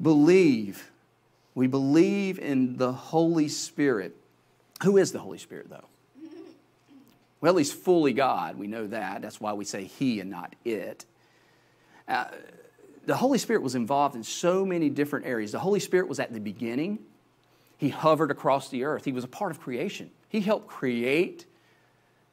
believe. 0.00 0.88
We 1.56 1.66
believe 1.66 2.38
in 2.38 2.76
the 2.76 2.92
Holy 2.92 3.48
Spirit. 3.48 4.14
Who 4.84 4.98
is 4.98 5.10
the 5.10 5.18
Holy 5.18 5.38
Spirit, 5.38 5.68
though? 5.68 5.88
Well, 7.40 7.56
he's 7.56 7.72
fully 7.72 8.12
God. 8.12 8.56
We 8.56 8.68
know 8.68 8.86
that. 8.86 9.20
That's 9.20 9.40
why 9.40 9.54
we 9.54 9.64
say 9.64 9.82
he 9.82 10.20
and 10.20 10.30
not 10.30 10.54
it. 10.64 11.04
Uh, 12.06 12.26
the 13.04 13.16
Holy 13.16 13.38
Spirit 13.38 13.64
was 13.64 13.74
involved 13.74 14.14
in 14.14 14.22
so 14.22 14.64
many 14.64 14.90
different 14.90 15.26
areas. 15.26 15.50
The 15.50 15.58
Holy 15.58 15.80
Spirit 15.80 16.06
was 16.06 16.20
at 16.20 16.32
the 16.32 16.38
beginning, 16.38 17.00
he 17.76 17.88
hovered 17.88 18.30
across 18.30 18.68
the 18.68 18.84
earth, 18.84 19.04
he 19.04 19.12
was 19.12 19.24
a 19.24 19.28
part 19.28 19.50
of 19.50 19.60
creation. 19.60 20.10
He 20.28 20.40
helped 20.40 20.66
create 20.66 21.46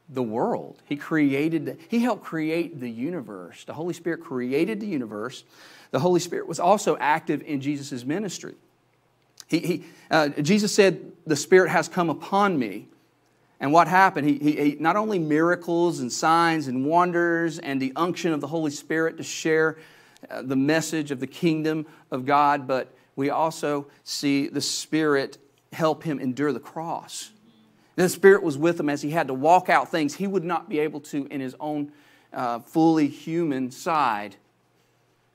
the 0.08 0.22
world. 0.22 0.82
He 0.86 0.96
created, 0.96 1.78
he 1.88 2.00
helped 2.00 2.24
create 2.24 2.80
the 2.80 2.90
universe. 2.90 3.64
The 3.64 3.72
Holy 3.72 3.94
Spirit 3.94 4.20
created 4.20 4.80
the 4.80 4.86
universe. 4.86 5.44
The 5.90 6.00
Holy 6.00 6.20
Spirit 6.20 6.46
was 6.46 6.60
also 6.60 6.96
active 6.98 7.42
in 7.42 7.60
Jesus' 7.60 8.04
ministry. 8.04 8.54
He, 9.48 9.58
he, 9.58 9.84
uh, 10.10 10.28
Jesus 10.30 10.74
said, 10.74 11.12
The 11.26 11.36
Spirit 11.36 11.70
has 11.70 11.88
come 11.88 12.10
upon 12.10 12.58
me. 12.58 12.88
And 13.60 13.72
what 13.72 13.86
happened? 13.86 14.28
He, 14.28 14.38
he, 14.38 14.52
he, 14.70 14.76
not 14.80 14.96
only 14.96 15.18
miracles 15.18 16.00
and 16.00 16.12
signs 16.12 16.66
and 16.66 16.84
wonders 16.84 17.58
and 17.58 17.80
the 17.80 17.92
unction 17.94 18.32
of 18.32 18.40
the 18.40 18.48
Holy 18.48 18.72
Spirit 18.72 19.18
to 19.18 19.22
share 19.22 19.76
uh, 20.28 20.42
the 20.42 20.56
message 20.56 21.10
of 21.10 21.20
the 21.20 21.26
kingdom 21.26 21.86
of 22.10 22.26
God, 22.26 22.66
but 22.66 22.92
we 23.16 23.30
also 23.30 23.86
see 24.04 24.48
the 24.48 24.60
Spirit 24.60 25.38
help 25.72 26.02
him 26.02 26.18
endure 26.18 26.52
the 26.52 26.60
cross. 26.60 27.30
The 27.96 28.08
Spirit 28.08 28.42
was 28.42 28.56
with 28.56 28.80
him 28.80 28.88
as 28.88 29.02
he 29.02 29.10
had 29.10 29.28
to 29.28 29.34
walk 29.34 29.68
out 29.68 29.90
things 29.90 30.14
he 30.14 30.26
would 30.26 30.44
not 30.44 30.68
be 30.68 30.78
able 30.78 31.00
to 31.00 31.26
in 31.26 31.40
his 31.40 31.54
own 31.60 31.92
uh, 32.32 32.60
fully 32.60 33.08
human 33.08 33.70
side. 33.70 34.36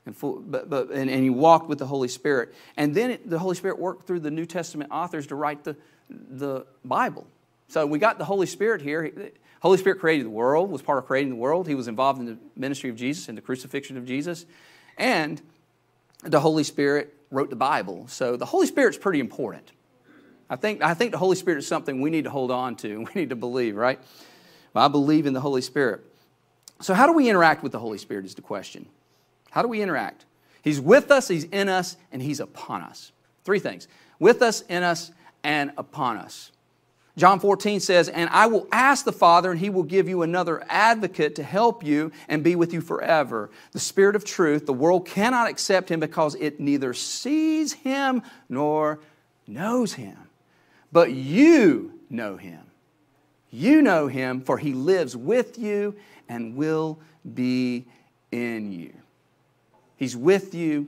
And, 0.06 0.16
full, 0.16 0.40
but, 0.40 0.70
but, 0.70 0.90
and, 0.90 1.10
and, 1.10 1.22
he 1.22 1.30
walked 1.30 1.68
with 1.68 1.80
the 1.80 1.86
Holy 1.86 2.08
Spirit. 2.08 2.56
And 2.78 2.96
then 2.96 3.12
it, 3.12 3.30
the 3.30 3.38
Holy 3.38 3.56
Spirit 3.56 3.78
worked 3.78 4.08
through 4.08 4.22
the 4.22 4.32
New 4.32 4.46
Testament 4.46 4.90
authors 4.92 5.28
to 5.28 5.36
write 5.36 5.66
the, 5.66 5.76
the 6.10 6.66
Bible. 6.86 7.28
So 7.68 7.86
we 7.86 8.00
got 8.00 8.18
the 8.18 8.26
Holy 8.26 8.48
Spirit 8.48 8.82
here. 8.82 9.12
Holy 9.60 9.78
Spirit 9.78 10.00
created 10.00 10.26
the 10.26 10.32
world, 10.32 10.72
was 10.72 10.82
part 10.82 10.98
of 10.98 11.06
creating 11.06 11.30
the 11.30 11.36
world. 11.36 11.68
He 11.68 11.76
was 11.76 11.90
involved 11.90 12.20
in 12.20 12.26
the 12.26 12.38
ministry 12.56 12.90
of 12.90 12.96
Jesus 12.96 13.28
and 13.28 13.38
the 13.38 13.42
crucifixion 13.42 13.98
of 13.98 14.06
Jesus. 14.06 14.46
And 14.98 15.42
the 16.24 16.40
Holy 16.40 16.64
Spirit 16.64 17.14
wrote 17.32 17.50
the 17.50 17.56
Bible. 17.56 18.08
So 18.08 18.38
the 18.38 18.46
Holy 18.46 18.68
Spirit's 18.68 18.98
pretty 18.98 19.20
important. 19.20 19.72
I 20.50 20.56
think, 20.56 20.82
I 20.82 20.94
think 20.94 21.12
the 21.12 21.18
Holy 21.18 21.36
Spirit 21.36 21.60
is 21.60 21.68
something 21.68 22.02
we 22.02 22.10
need 22.10 22.24
to 22.24 22.30
hold 22.30 22.52
on 22.52 22.76
to 22.78 22.90
and 22.90 23.08
we 23.14 23.22
need 23.22 23.30
to 23.30 23.36
believe, 23.36 23.76
right? 23.76 24.00
Well, 24.74 24.86
I 24.86 24.88
believe 24.88 25.26
in 25.26 25.34
the 25.34 25.42
Holy 25.42 25.62
Spirit. 25.62 26.02
So, 26.80 26.94
how 26.94 27.08
do 27.08 27.14
we 27.14 27.30
interact 27.30 27.64
with 27.64 27.72
the 27.72 27.80
Holy 27.80 27.98
Spirit 27.98 28.26
is 28.26 28.36
the 28.36 28.42
question. 28.42 28.86
How 29.50 29.62
do 29.62 29.68
we 29.68 29.82
interact? 29.82 30.26
He's 30.62 30.80
with 30.80 31.10
us, 31.12 31.28
He's 31.28 31.46
in 31.46 31.70
us, 31.70 31.98
and 32.12 32.22
He's 32.22 32.40
upon 32.40 32.82
us. 32.82 33.12
Three 33.44 33.60
things 33.60 33.88
with 34.20 34.42
us, 34.42 34.62
in 34.62 34.84
us, 34.84 35.12
and 35.44 35.72
upon 35.78 36.18
us. 36.18 36.52
John 37.18 37.40
14 37.40 37.80
says, 37.80 38.10
And 38.10 38.30
I 38.30 38.46
will 38.46 38.68
ask 38.72 39.04
the 39.04 39.12
Father, 39.12 39.50
and 39.50 39.60
he 39.60 39.72
will 39.72 39.84
give 39.84 40.08
you 40.08 40.22
another 40.22 40.64
advocate 40.70 41.36
to 41.36 41.44
help 41.44 41.84
you 41.84 42.12
and 42.30 42.44
be 42.44 42.56
with 42.56 42.72
you 42.74 42.80
forever. 42.80 43.50
The 43.72 43.80
Spirit 43.80 44.16
of 44.16 44.24
truth. 44.24 44.68
The 44.68 44.74
world 44.74 45.08
cannot 45.08 45.50
accept 45.50 45.90
him 45.90 46.00
because 46.00 46.36
it 46.36 46.60
neither 46.60 46.94
sees 46.94 47.74
him 47.74 48.22
nor 48.48 49.00
knows 49.48 49.94
him. 49.94 50.18
But 50.92 51.12
you 51.12 52.00
know 52.08 52.38
him. 52.38 52.62
You 53.50 53.82
know 53.82 54.08
him, 54.08 54.42
for 54.42 54.60
he 54.60 54.74
lives 54.74 55.18
with 55.18 55.58
you 55.58 55.96
and 56.30 56.56
will 56.56 57.00
be 57.34 57.86
in 58.32 58.72
you. 58.72 58.94
He's 59.96 60.16
with 60.16 60.54
you 60.54 60.88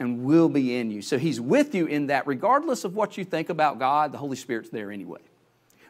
and 0.00 0.24
will 0.24 0.48
be 0.48 0.76
in 0.76 0.90
you. 0.90 1.02
So 1.02 1.18
he's 1.18 1.40
with 1.40 1.72
you 1.72 1.86
in 1.86 2.08
that, 2.08 2.26
regardless 2.26 2.82
of 2.82 2.96
what 2.96 3.16
you 3.16 3.24
think 3.24 3.48
about 3.48 3.78
God, 3.78 4.10
the 4.10 4.18
Holy 4.18 4.36
Spirit's 4.36 4.70
there 4.70 4.90
anyway. 4.90 5.20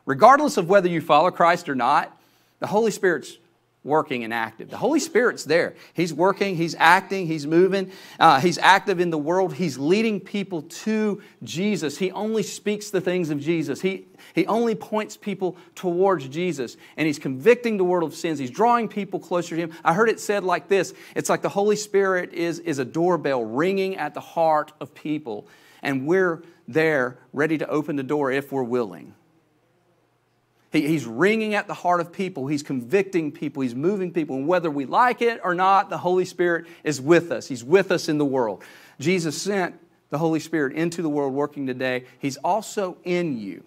Regardless 0.04 0.56
of 0.56 0.68
whether 0.68 0.88
you 0.88 1.00
follow 1.00 1.30
Christ 1.30 1.68
or 1.68 1.75
not, 1.75 2.16
the 2.59 2.66
Holy 2.66 2.90
Spirit's 2.90 3.38
working 3.85 4.23
and 4.23 4.32
active. 4.32 4.71
The 4.71 4.76
Holy 4.76 5.00
Spirit's 5.00 5.44
there. 5.44 5.75
He's 5.92 6.14
working, 6.14 6.56
He's 6.56 6.76
acting, 6.78 7.26
He's 7.26 7.47
moving, 7.47 7.90
uh, 8.21 8.40
He's 8.40 8.59
active 8.59 9.00
in 9.00 9.11
the 9.11 9.18
world. 9.18 9.54
He's 9.54 9.76
leading 9.76 10.21
people 10.21 10.62
to 10.62 11.21
Jesus. 11.42 11.99
He 11.99 12.12
only 12.12 12.42
speaks 12.42 12.90
the 12.90 13.00
things 13.00 13.30
of 13.30 13.40
Jesus. 13.40 13.80
He, 13.80 14.06
he 14.35 14.47
only 14.47 14.75
points 14.75 15.16
people 15.16 15.56
towards 15.75 16.28
Jesus. 16.28 16.76
And 16.97 17.06
He's 17.06 17.18
convicting 17.18 17.76
the 17.76 17.85
world 17.85 18.09
of 18.09 18.14
sins. 18.14 18.38
He's 18.38 18.50
drawing 18.50 18.88
people 18.88 19.18
closer 19.18 19.56
to 19.56 19.62
Him. 19.62 19.73
I 19.85 19.94
heard 19.94 20.09
it 20.09 20.21
said 20.21 20.44
like 20.44 20.68
this 20.68 20.94
it's 21.16 21.28
like 21.28 21.42
the 21.42 21.49
Holy 21.49 21.76
Spirit 21.76 22.32
is, 22.32 22.61
is 22.61 22.78
a 22.78 22.85
doorbell 22.85 23.44
ringing 23.44 23.97
at 23.97 24.14
the 24.14 24.21
heart 24.21 24.73
of 24.80 24.94
people. 24.94 25.49
And 25.82 26.06
we're 26.06 26.44
there 26.68 27.18
ready 27.32 27.59
to 27.59 27.68
open 27.68 27.97
the 27.97 28.04
door 28.04 28.30
if 28.30 28.52
we're 28.52 28.62
willing. 28.62 29.14
He, 30.72 30.86
he's 30.88 31.04
ringing 31.04 31.54
at 31.54 31.68
the 31.68 31.74
heart 31.74 32.00
of 32.00 32.12
people. 32.12 32.46
He's 32.46 32.62
convicting 32.62 33.30
people. 33.30 33.62
He's 33.62 33.74
moving 33.74 34.10
people. 34.10 34.36
And 34.36 34.48
whether 34.48 34.70
we 34.70 34.86
like 34.86 35.22
it 35.22 35.40
or 35.44 35.54
not, 35.54 35.90
the 35.90 35.98
Holy 35.98 36.24
Spirit 36.24 36.66
is 36.82 37.00
with 37.00 37.30
us. 37.30 37.46
He's 37.46 37.62
with 37.62 37.92
us 37.92 38.08
in 38.08 38.18
the 38.18 38.24
world. 38.24 38.64
Jesus 38.98 39.40
sent 39.40 39.78
the 40.10 40.18
Holy 40.18 40.40
Spirit 40.40 40.74
into 40.74 41.02
the 41.02 41.08
world 41.08 41.34
working 41.34 41.66
today. 41.66 42.06
He's 42.18 42.38
also 42.38 42.96
in 43.04 43.38
you. 43.38 43.62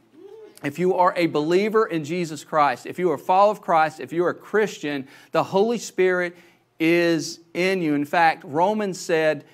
If 0.63 0.79
you 0.79 0.95
are 0.95 1.13
a 1.15 1.27
believer 1.27 1.85
in 1.85 2.03
Jesus 2.03 2.43
Christ, 2.43 2.87
if 2.87 2.97
you 2.97 3.11
are 3.11 3.15
a 3.15 3.19
follower 3.19 3.51
of 3.51 3.61
Christ, 3.61 3.99
if 3.99 4.11
you're 4.11 4.29
a 4.29 4.33
Christian, 4.33 5.07
the 5.31 5.43
Holy 5.43 5.77
Spirit 5.77 6.35
is 6.79 7.39
in 7.53 7.81
you. 7.81 7.93
In 7.93 8.05
fact, 8.05 8.43
Romans 8.45 8.99
said, 8.99 9.45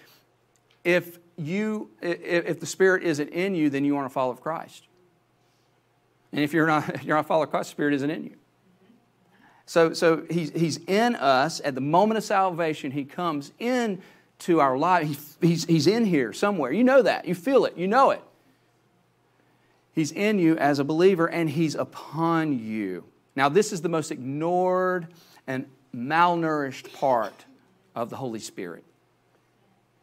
if 0.84 1.20
you 1.38 1.90
if 2.02 2.60
the 2.60 2.66
Spirit 2.66 3.04
isn't 3.04 3.30
in 3.30 3.56
you, 3.56 3.70
then 3.70 3.84
you 3.84 3.96
aren't 3.98 4.08
a 4.08 4.14
follower 4.14 4.34
of 4.34 4.42
Christ. 4.42 4.88
And 6.32 6.42
if 6.42 6.54
you're 6.54 6.68
not, 6.68 7.04
you're 7.04 7.16
not 7.16 7.28
following 7.28 7.50
Christ, 7.50 7.70
the 7.70 7.72
Spirit 7.72 7.94
isn't 7.96 8.10
in 8.10 8.24
you. 8.24 8.36
So, 9.66 9.94
so 9.94 10.26
he's, 10.30 10.52
he's 10.52 10.78
in 10.86 11.16
us. 11.16 11.62
At 11.64 11.76
the 11.76 11.82
moment 11.82 12.18
of 12.18 12.24
salvation, 12.24 12.92
he 12.92 13.06
comes 13.06 13.54
in 13.60 14.02
to 14.40 14.60
our 14.60 14.78
life. 14.78 15.38
He, 15.42 15.48
he's, 15.48 15.66
he's 15.66 15.88
in 15.88 16.06
here 16.06 16.34
somewhere. 16.34 16.72
You 16.72 16.84
know 16.84 17.02
that. 17.02 17.26
You 17.26 17.36
feel 17.36 17.66
it. 17.66 17.78
You 17.78 17.88
know 17.88 18.12
it. 18.12 18.22
He's 19.94 20.12
in 20.12 20.40
you 20.40 20.58
as 20.58 20.80
a 20.80 20.84
believer, 20.84 21.28
and 21.28 21.50
he's 21.50 21.76
upon 21.76 22.58
you. 22.60 23.04
Now, 23.36 23.50
this 23.50 23.72
is 23.72 23.82
the 23.82 23.90
most 23.90 24.12
ignored 24.12 25.08
and 25.48 25.66
malnourished 25.96 26.94
part 26.94 27.46
of 27.96 28.10
the 28.10 28.16
Holy 28.16 28.40
Spirit. 28.40 28.84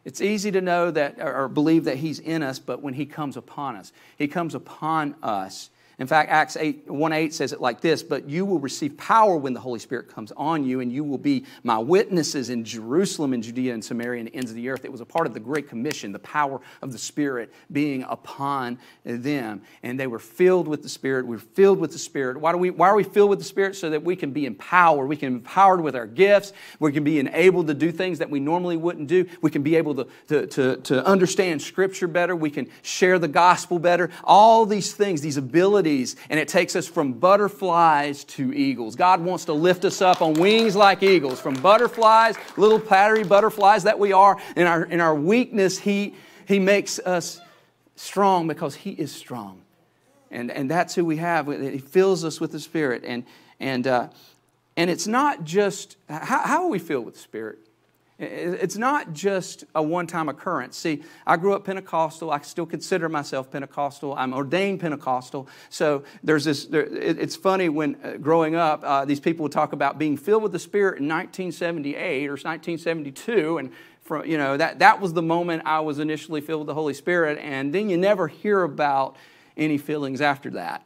It's 0.05 0.21
easy 0.21 0.51
to 0.51 0.61
know 0.61 0.91
that 0.91 1.19
or 1.19 1.47
believe 1.47 1.83
that 1.83 1.97
He's 1.97 2.19
in 2.19 2.41
us, 2.41 2.59
but 2.59 2.81
when 2.81 2.93
He 2.93 3.05
comes 3.05 3.37
upon 3.37 3.75
us, 3.75 3.91
He 4.17 4.27
comes 4.27 4.55
upon 4.55 5.15
us 5.21 5.69
in 5.99 6.07
fact, 6.07 6.31
Acts 6.31 6.55
8, 6.55 6.89
1 6.89 7.11
8 7.11 7.33
says 7.33 7.51
it 7.51 7.59
like 7.59 7.81
this 7.81 8.01
But 8.01 8.29
you 8.29 8.45
will 8.45 8.59
receive 8.59 8.95
power 8.97 9.35
when 9.35 9.53
the 9.53 9.59
Holy 9.59 9.79
Spirit 9.79 10.09
comes 10.09 10.31
on 10.37 10.63
you, 10.63 10.79
and 10.79 10.91
you 10.91 11.03
will 11.03 11.17
be 11.17 11.45
my 11.61 11.77
witnesses 11.77 12.49
in 12.49 12.63
Jerusalem 12.63 13.33
and 13.33 13.43
Judea 13.43 13.73
and 13.73 13.83
Samaria 13.83 14.21
and 14.21 14.29
the 14.29 14.35
ends 14.35 14.49
of 14.49 14.55
the 14.55 14.69
earth. 14.69 14.85
It 14.85 14.91
was 14.93 15.01
a 15.01 15.05
part 15.05 15.27
of 15.27 15.33
the 15.33 15.41
Great 15.41 15.67
Commission, 15.67 16.13
the 16.13 16.19
power 16.19 16.61
of 16.81 16.93
the 16.93 16.97
Spirit 16.97 17.53
being 17.69 18.03
upon 18.03 18.79
them. 19.03 19.61
And 19.83 19.99
they 19.99 20.07
were 20.07 20.19
filled 20.19 20.69
with 20.69 20.83
the 20.83 20.89
Spirit. 20.89 21.27
We 21.27 21.35
are 21.35 21.39
filled 21.39 21.79
with 21.79 21.91
the 21.91 21.99
Spirit. 21.99 22.37
Why, 22.39 22.53
do 22.53 22.57
we, 22.57 22.69
why 22.69 22.87
are 22.87 22.95
we 22.95 23.03
filled 23.03 23.29
with 23.29 23.39
the 23.39 23.45
Spirit? 23.45 23.75
So 23.75 23.89
that 23.89 24.01
we 24.01 24.15
can 24.15 24.31
be 24.31 24.45
empowered. 24.45 25.09
We 25.09 25.17
can 25.17 25.33
be 25.33 25.39
empowered 25.39 25.81
with 25.81 25.97
our 25.97 26.07
gifts. 26.07 26.53
We 26.79 26.93
can 26.93 27.03
be 27.03 27.19
enabled 27.19 27.67
to 27.67 27.73
do 27.73 27.91
things 27.91 28.19
that 28.19 28.29
we 28.29 28.39
normally 28.39 28.77
wouldn't 28.77 29.09
do. 29.09 29.27
We 29.41 29.51
can 29.51 29.63
be 29.63 29.75
able 29.75 29.95
to, 29.95 30.07
to, 30.29 30.47
to, 30.47 30.75
to 30.77 31.05
understand 31.05 31.61
Scripture 31.61 32.07
better. 32.07 32.37
We 32.37 32.51
can 32.51 32.69
share 32.83 33.19
the 33.19 33.27
gospel 33.27 33.79
better. 33.79 34.09
All 34.23 34.65
these 34.65 34.93
things, 34.93 35.19
these 35.19 35.35
abilities 35.35 35.88
and 36.29 36.39
it 36.39 36.47
takes 36.47 36.75
us 36.75 36.87
from 36.87 37.13
butterflies 37.13 38.23
to 38.25 38.53
eagles. 38.53 38.95
God 38.95 39.21
wants 39.21 39.45
to 39.45 39.53
lift 39.53 39.85
us 39.85 40.01
up 40.01 40.21
on 40.21 40.33
wings 40.33 40.75
like 40.75 41.03
eagles, 41.03 41.39
from 41.39 41.55
butterflies, 41.55 42.35
little 42.57 42.79
pattery 42.79 43.23
butterflies 43.23 43.83
that 43.83 43.97
we 43.97 44.13
are. 44.13 44.37
In 44.55 44.67
our, 44.67 44.83
in 44.83 45.01
our 45.01 45.15
weakness, 45.15 45.79
He, 45.79 46.13
he 46.47 46.59
makes 46.59 46.99
us 46.99 47.41
strong 47.95 48.47
because 48.47 48.75
He 48.75 48.91
is 48.91 49.11
strong. 49.11 49.61
And, 50.31 50.51
and 50.51 50.69
that's 50.69 50.95
who 50.95 51.05
we 51.05 51.17
have. 51.17 51.47
He 51.47 51.79
fills 51.79 52.23
us 52.23 52.39
with 52.39 52.51
the 52.51 52.59
Spirit. 52.59 53.03
And, 53.05 53.25
and, 53.59 53.87
uh, 53.87 54.09
and 54.77 54.89
it's 54.89 55.07
not 55.07 55.43
just, 55.43 55.97
how, 56.07 56.45
how 56.45 56.67
we 56.67 56.79
filled 56.79 57.05
with 57.05 57.15
the 57.15 57.21
Spirit? 57.21 57.59
It's 58.19 58.75
not 58.75 59.13
just 59.13 59.63
a 59.73 59.81
one 59.81 60.05
time 60.05 60.27
occurrence. 60.27 60.75
See, 60.75 61.03
I 61.25 61.37
grew 61.37 61.53
up 61.53 61.63
Pentecostal. 61.63 62.31
I 62.31 62.41
still 62.41 62.65
consider 62.65 63.07
myself 63.07 63.49
Pentecostal. 63.49 64.13
I'm 64.13 64.33
ordained 64.33 64.81
Pentecostal. 64.81 65.47
So 65.69 66.03
there's 66.21 66.43
this, 66.43 66.65
there, 66.65 66.85
it's 66.85 67.37
funny 67.37 67.69
when 67.69 67.95
uh, 68.03 68.17
growing 68.17 68.55
up, 68.55 68.83
uh, 68.83 69.05
these 69.05 69.21
people 69.21 69.43
would 69.43 69.53
talk 69.53 69.71
about 69.71 69.97
being 69.97 70.17
filled 70.17 70.43
with 70.43 70.51
the 70.51 70.59
Spirit 70.59 70.99
in 70.99 71.07
1978 71.07 72.27
or 72.27 72.31
1972. 72.31 73.57
And 73.57 73.71
from, 74.01 74.25
you 74.25 74.37
know, 74.37 74.57
that, 74.57 74.79
that 74.79 74.99
was 74.99 75.13
the 75.13 75.21
moment 75.21 75.63
I 75.65 75.79
was 75.79 75.99
initially 75.99 76.41
filled 76.41 76.61
with 76.61 76.67
the 76.67 76.73
Holy 76.73 76.93
Spirit. 76.93 77.39
And 77.41 77.73
then 77.73 77.89
you 77.89 77.95
never 77.95 78.27
hear 78.27 78.63
about 78.63 79.15
any 79.55 79.77
feelings 79.77 80.19
after 80.19 80.49
that. 80.51 80.85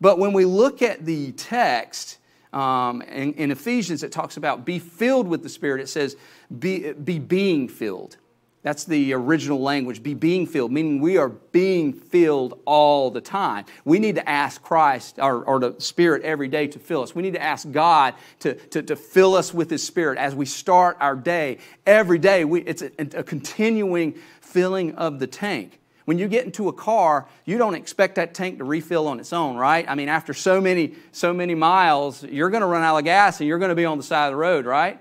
But 0.00 0.18
when 0.18 0.32
we 0.32 0.46
look 0.46 0.80
at 0.80 1.04
the 1.04 1.32
text 1.32 2.16
um, 2.56 3.02
in, 3.02 3.34
in 3.34 3.50
Ephesians, 3.50 4.02
it 4.02 4.10
talks 4.10 4.38
about 4.38 4.64
be 4.64 4.78
filled 4.78 5.28
with 5.28 5.42
the 5.42 5.48
Spirit. 5.50 5.82
It 5.82 5.88
says 5.88 6.16
be, 6.58 6.92
be 6.92 7.18
being 7.18 7.68
filled. 7.68 8.16
That's 8.62 8.84
the 8.84 9.12
original 9.12 9.60
language, 9.60 10.02
be 10.02 10.14
being 10.14 10.46
filled, 10.46 10.72
meaning 10.72 11.00
we 11.00 11.18
are 11.18 11.28
being 11.28 11.92
filled 11.92 12.58
all 12.64 13.10
the 13.10 13.20
time. 13.20 13.66
We 13.84 13.98
need 13.98 14.14
to 14.16 14.28
ask 14.28 14.60
Christ 14.62 15.18
or, 15.20 15.44
or 15.44 15.60
the 15.60 15.76
Spirit 15.78 16.22
every 16.22 16.48
day 16.48 16.66
to 16.68 16.78
fill 16.78 17.02
us. 17.02 17.14
We 17.14 17.22
need 17.22 17.34
to 17.34 17.42
ask 17.42 17.70
God 17.70 18.14
to, 18.40 18.54
to, 18.54 18.82
to 18.82 18.96
fill 18.96 19.34
us 19.36 19.52
with 19.52 19.70
His 19.70 19.84
Spirit 19.84 20.18
as 20.18 20.34
we 20.34 20.46
start 20.46 20.96
our 20.98 21.14
day. 21.14 21.58
Every 21.86 22.18
day, 22.18 22.44
we, 22.44 22.62
it's 22.62 22.82
a, 22.82 22.90
a 22.98 23.22
continuing 23.22 24.14
filling 24.40 24.94
of 24.94 25.18
the 25.18 25.26
tank. 25.26 25.78
When 26.06 26.18
you 26.18 26.28
get 26.28 26.44
into 26.44 26.68
a 26.68 26.72
car, 26.72 27.26
you 27.44 27.58
don't 27.58 27.74
expect 27.74 28.14
that 28.14 28.32
tank 28.32 28.58
to 28.58 28.64
refill 28.64 29.08
on 29.08 29.18
its 29.18 29.32
own, 29.32 29.56
right? 29.56 29.84
I 29.88 29.96
mean, 29.96 30.08
after 30.08 30.32
so 30.32 30.60
many, 30.60 30.94
so 31.10 31.34
many 31.34 31.56
miles, 31.56 32.22
you're 32.22 32.48
going 32.48 32.60
to 32.60 32.66
run 32.66 32.82
out 32.82 32.96
of 32.96 33.04
gas 33.04 33.40
and 33.40 33.48
you're 33.48 33.58
going 33.58 33.70
to 33.70 33.74
be 33.74 33.84
on 33.84 33.98
the 33.98 34.04
side 34.04 34.26
of 34.26 34.32
the 34.32 34.36
road, 34.36 34.66
right? 34.66 35.00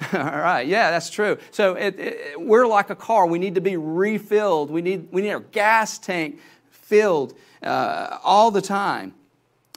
All 0.12 0.20
right, 0.20 0.66
yeah, 0.66 0.90
that's 0.90 1.10
true. 1.10 1.38
So 1.52 1.74
it, 1.74 1.98
it, 1.98 2.40
we're 2.40 2.66
like 2.66 2.90
a 2.90 2.96
car. 2.96 3.26
We 3.26 3.38
need 3.38 3.54
to 3.54 3.60
be 3.60 3.76
refilled. 3.76 4.70
We 4.70 4.82
need, 4.82 5.08
we 5.12 5.22
need 5.22 5.30
our 5.30 5.40
gas 5.40 5.98
tank 5.98 6.40
filled 6.70 7.34
uh, 7.62 8.18
all 8.24 8.50
the 8.50 8.62
time. 8.62 9.14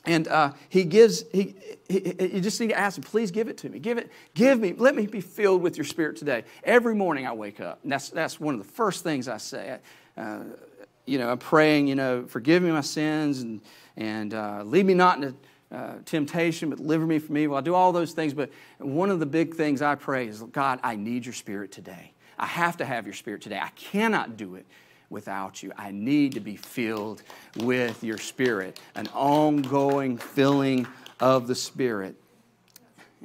And 0.05 0.27
uh, 0.27 0.53
he 0.67 0.83
gives, 0.83 1.25
he, 1.31 1.55
he, 1.87 2.15
you 2.19 2.41
just 2.41 2.59
need 2.59 2.69
to 2.69 2.77
ask 2.77 2.97
him, 2.97 3.03
please 3.03 3.29
give 3.29 3.49
it 3.49 3.57
to 3.59 3.69
me. 3.69 3.79
Give 3.79 3.97
it, 3.99 4.11
give 4.33 4.59
me, 4.59 4.73
let 4.73 4.95
me 4.95 5.05
be 5.05 5.21
filled 5.21 5.61
with 5.61 5.77
your 5.77 5.85
spirit 5.85 6.17
today. 6.17 6.43
Every 6.63 6.95
morning 6.95 7.27
I 7.27 7.33
wake 7.33 7.59
up. 7.59 7.79
That's, 7.85 8.09
that's 8.09 8.39
one 8.39 8.55
of 8.55 8.65
the 8.65 8.73
first 8.73 9.03
things 9.03 9.27
I 9.27 9.37
say. 9.37 9.77
You 10.17 11.17
know, 11.17 11.29
I'm 11.29 11.37
praying, 11.37 11.87
you 11.87 11.95
know, 11.95 12.25
forgive 12.27 12.63
me 12.63 12.71
my 12.71 12.81
sins 12.81 13.41
and, 13.41 13.61
and 13.97 14.33
uh, 14.33 14.63
lead 14.63 14.85
me 14.85 14.93
not 14.93 15.17
into 15.17 15.35
uh, 15.69 15.95
temptation, 16.05 16.69
but 16.69 16.77
deliver 16.77 17.05
me 17.05 17.19
from 17.19 17.37
evil. 17.37 17.57
I 17.57 17.61
do 17.61 17.75
all 17.75 17.91
those 17.91 18.13
things, 18.13 18.33
but 18.33 18.49
one 18.77 19.09
of 19.09 19.19
the 19.19 19.25
big 19.25 19.55
things 19.55 19.81
I 19.81 19.95
pray 19.95 20.27
is, 20.27 20.41
God, 20.41 20.79
I 20.83 20.95
need 20.95 21.25
your 21.25 21.33
spirit 21.33 21.71
today. 21.71 22.13
I 22.37 22.45
have 22.45 22.77
to 22.77 22.85
have 22.85 23.05
your 23.05 23.15
spirit 23.15 23.41
today. 23.41 23.59
I 23.59 23.69
cannot 23.69 24.37
do 24.37 24.55
it 24.55 24.65
without 25.09 25.61
you. 25.61 25.71
I 25.77 25.91
need 25.91 26.33
to 26.33 26.39
be 26.39 26.55
filled 26.55 27.23
with 27.57 28.03
your 28.03 28.17
spirit, 28.17 28.79
an 28.95 29.07
ongoing 29.13 30.17
filling 30.17 30.87
of 31.19 31.47
the 31.47 31.55
spirit. 31.55 32.15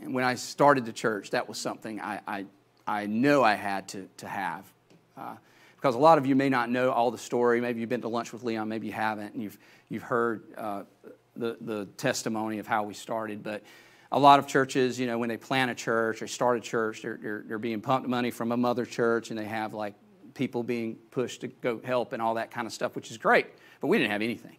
And 0.01 0.15
when 0.15 0.25
I 0.25 0.35
started 0.35 0.85
the 0.85 0.93
church, 0.93 1.31
that 1.31 1.49
was 1.49 1.59
something 1.59 2.01
I, 2.01 2.21
I, 2.27 2.47
I 2.87 3.07
know 3.07 3.43
I 3.43 3.55
had 3.55 3.89
to, 3.89 4.09
to 4.19 4.27
have. 4.29 4.65
Uh, 5.17 5.37
because 5.79 5.95
a 5.95 5.99
lot 5.99 6.19
of 6.19 6.27
you 6.27 6.35
may 6.35 6.49
not 6.49 6.71
know 6.71 6.91
all 6.91 7.13
the 7.13 7.19
story. 7.19 7.61
Maybe 7.61 7.81
you've 7.81 7.89
been 7.89 8.01
to 8.01 8.09
lunch 8.09 8.33
with 8.33 8.43
Leon, 8.43 8.69
maybe 8.69 8.89
you 8.89 8.93
haven't, 8.93 9.35
and 9.35 9.43
you've, 9.43 9.57
you've 9.89 10.03
heard 10.03 10.43
uh, 10.57 10.83
the, 11.37 11.57
the 11.61 11.87
testimony 11.97 12.59
of 12.59 12.67
how 12.67 12.83
we 12.83 12.95
started. 12.95 13.45
But 13.45 13.63
a 14.11 14.19
lot 14.19 14.41
of 14.41 14.49
churches, 14.49 14.99
you 14.99 15.07
know, 15.07 15.19
when 15.19 15.29
they 15.29 15.37
plant 15.37 15.71
a 15.71 15.77
church 15.77 16.21
or 16.21 16.27
start 16.27 16.59
a 16.59 16.61
church, 16.61 17.03
they're, 17.03 17.19
they're, 17.23 17.45
they're 17.47 17.59
being 17.61 17.81
pumped 17.81 18.09
money 18.09 18.33
from 18.33 18.51
a 18.51 18.57
mother 18.57 18.85
church 18.85 19.31
and 19.31 19.39
they 19.39 19.45
have 19.45 19.73
like 19.73 19.95
people 20.35 20.65
being 20.65 20.97
pushed 21.13 21.43
to 21.43 21.49
go 21.49 21.81
help 21.85 22.13
and 22.13 22.21
all 22.21 22.35
that 22.35 22.51
kind 22.51 22.67
of 22.67 22.73
stuff, 22.73 22.97
which 22.97 23.13
is 23.13 23.19
great. 23.19 23.47
But 23.81 23.87
we 23.87 23.99
didn't 23.99 24.11
have 24.11 24.23
anything. 24.23 24.57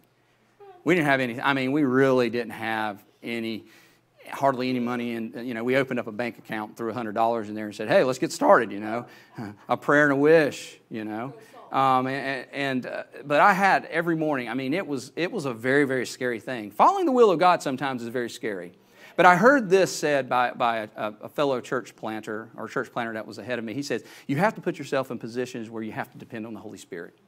We 0.84 0.94
didn't 0.94 1.08
have 1.08 1.20
anything. 1.20 1.44
I 1.44 1.52
mean, 1.52 1.72
we 1.72 1.84
really 1.84 2.30
didn't 2.30 2.52
have 2.52 3.04
any, 3.22 3.66
hardly 4.30 4.70
any 4.70 4.80
money. 4.80 5.14
And, 5.14 5.46
you 5.46 5.54
know, 5.54 5.64
we 5.64 5.76
opened 5.76 6.00
up 6.00 6.06
a 6.06 6.12
bank 6.12 6.38
account, 6.38 6.76
threw 6.76 6.92
$100 6.92 7.48
in 7.48 7.54
there 7.54 7.66
and 7.66 7.74
said, 7.74 7.88
hey, 7.88 8.04
let's 8.04 8.18
get 8.18 8.32
started, 8.32 8.72
you 8.72 8.80
know, 8.80 9.06
a 9.68 9.76
prayer 9.76 10.04
and 10.04 10.12
a 10.12 10.16
wish, 10.16 10.78
you 10.90 11.04
know. 11.04 11.34
Um, 11.72 12.06
and, 12.08 12.46
and 12.52 12.86
uh, 12.86 13.04
but 13.24 13.40
I 13.40 13.52
had 13.52 13.84
every 13.86 14.16
morning. 14.16 14.48
I 14.48 14.54
mean, 14.54 14.74
it 14.74 14.84
was 14.84 15.12
it 15.14 15.30
was 15.30 15.44
a 15.44 15.54
very 15.54 15.84
very 15.84 16.04
scary 16.04 16.40
thing. 16.40 16.72
Following 16.72 17.06
the 17.06 17.12
will 17.12 17.30
of 17.30 17.38
God 17.38 17.62
sometimes 17.62 18.02
is 18.02 18.08
very 18.08 18.28
scary. 18.28 18.72
But 19.16 19.26
I 19.26 19.36
heard 19.36 19.68
this 19.68 19.94
said 19.94 20.28
by, 20.28 20.52
by 20.52 20.88
a, 20.96 21.12
a, 21.20 21.28
fellow 21.28 21.60
church 21.60 21.94
planter 21.94 22.48
or 22.56 22.68
church 22.68 22.90
planter 22.90 23.12
that 23.12 23.26
was 23.26 23.36
ahead 23.36 23.58
of 23.58 23.64
me. 23.64 23.74
He 23.74 23.82
says, 23.82 24.02
You 24.26 24.36
have 24.36 24.54
to 24.54 24.62
put 24.62 24.78
yourself 24.78 25.10
in 25.10 25.18
positions 25.18 25.68
where 25.68 25.82
you 25.82 25.92
have 25.92 26.10
to 26.12 26.16
depend 26.16 26.46
on 26.46 26.54
the 26.54 26.60
Holy 26.60 26.78
Spirit. 26.78 27.18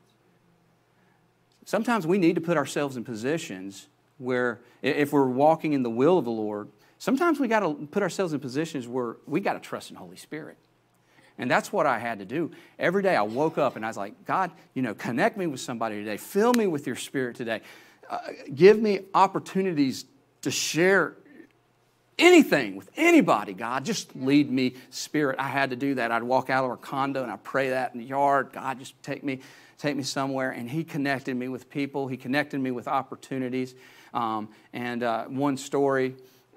Sometimes 1.66 2.06
we 2.06 2.18
need 2.18 2.34
to 2.36 2.40
put 2.40 2.56
ourselves 2.56 2.96
in 2.96 3.04
positions 3.04 3.88
where, 4.16 4.60
if 4.80 5.12
we're 5.12 5.26
walking 5.26 5.74
in 5.74 5.82
the 5.82 5.90
will 5.90 6.16
of 6.16 6.24
the 6.24 6.30
Lord, 6.30 6.68
sometimes 7.02 7.40
we 7.40 7.48
got 7.48 7.60
to 7.60 7.74
put 7.90 8.04
ourselves 8.04 8.32
in 8.32 8.38
positions 8.38 8.86
where 8.86 9.16
we 9.26 9.40
got 9.40 9.54
to 9.54 9.58
trust 9.58 9.90
in 9.90 9.96
Holy 9.96 10.16
Spirit. 10.16 10.56
And 11.36 11.50
that's 11.50 11.72
what 11.72 11.84
I 11.84 11.98
had 11.98 12.20
to 12.20 12.24
do. 12.24 12.52
Every 12.78 13.02
day 13.02 13.16
I 13.16 13.22
woke 13.22 13.58
up 13.58 13.74
and 13.74 13.84
I 13.84 13.88
was 13.88 13.96
like, 13.96 14.24
God, 14.24 14.52
you 14.72 14.82
know, 14.82 14.94
connect 14.94 15.36
me 15.36 15.48
with 15.48 15.58
somebody 15.58 15.96
today. 15.96 16.16
Fill 16.16 16.52
me 16.52 16.68
with 16.68 16.86
your 16.86 16.94
spirit 16.94 17.34
today. 17.34 17.62
Uh, 18.08 18.18
give 18.54 18.80
me 18.80 19.00
opportunities 19.14 20.04
to 20.42 20.52
share 20.52 21.16
anything 22.20 22.76
with 22.76 22.88
anybody, 22.96 23.52
God. 23.52 23.84
Just 23.84 24.14
lead 24.14 24.48
me, 24.48 24.76
Spirit. 24.90 25.40
I 25.40 25.48
had 25.48 25.70
to 25.70 25.76
do 25.76 25.96
that. 25.96 26.12
I'd 26.12 26.22
walk 26.22 26.50
out 26.50 26.62
of 26.62 26.70
our 26.70 26.76
condo 26.76 27.24
and 27.24 27.32
I'd 27.32 27.42
pray 27.42 27.70
that 27.70 27.94
in 27.94 28.00
the 28.00 28.06
yard. 28.06 28.50
God, 28.52 28.78
just 28.78 28.94
take 29.02 29.24
me, 29.24 29.40
take 29.76 29.96
me 29.96 30.04
somewhere. 30.04 30.52
And 30.52 30.70
He 30.70 30.84
connected 30.84 31.34
me 31.34 31.48
with 31.48 31.68
people. 31.68 32.06
He 32.06 32.16
connected 32.16 32.60
me 32.60 32.70
with 32.70 32.86
opportunities. 32.86 33.74
Um, 34.14 34.50
and 34.72 35.02
uh, 35.02 35.24
one 35.24 35.56
story 35.56 36.14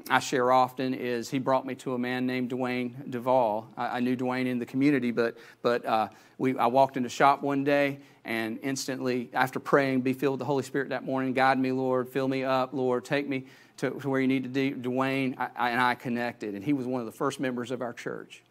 I 0.10 0.20
share 0.20 0.52
often 0.52 0.94
is 0.94 1.30
he 1.30 1.40
brought 1.40 1.66
me 1.66 1.74
to 1.76 1.96
a 1.96 1.98
man 1.98 2.28
named 2.28 2.52
Dwayne 2.52 3.10
Duvall. 3.10 3.68
I, 3.76 3.98
I 3.98 4.00
knew 4.02 4.16
Dwayne 4.16 4.46
in 4.46 4.60
the 4.60 4.66
community, 4.66 5.10
but, 5.12 5.36
but 5.64 5.84
uh, 5.86 6.10
we, 6.38 6.56
I 6.58 6.68
walked 6.68 6.96
into 6.96 7.10
shop 7.10 7.42
one 7.42 7.64
day 7.64 8.00
and 8.24 8.60
instantly, 8.62 9.30
after 9.34 9.60
praying, 9.60 10.02
be 10.02 10.14
filled 10.14 10.34
with 10.34 10.40
the 10.40 10.46
Holy 10.46 10.64
Spirit 10.64 10.90
that 10.90 11.04
morning, 11.04 11.34
guide 11.34 11.60
me, 11.60 11.72
Lord, 11.72 12.08
fill 12.10 12.28
me 12.28 12.44
up, 12.44 12.74
Lord, 12.74 13.04
take 13.04 13.28
me 13.28 13.46
to, 13.78 13.92
to 13.92 14.10
where 14.10 14.22
you 14.22 14.28
need 14.28 14.44
to 14.44 14.50
be. 14.50 14.72
Dwayne 14.72 15.36
I, 15.40 15.50
I, 15.56 15.70
and 15.72 15.82
I 15.82 15.96
connected, 15.96 16.54
and 16.54 16.64
he 16.64 16.74
was 16.74 16.86
one 16.86 17.02
of 17.02 17.06
the 17.06 17.12
first 17.12 17.40
members 17.40 17.72
of 17.72 17.82
our 17.82 17.94
church. 17.94 18.44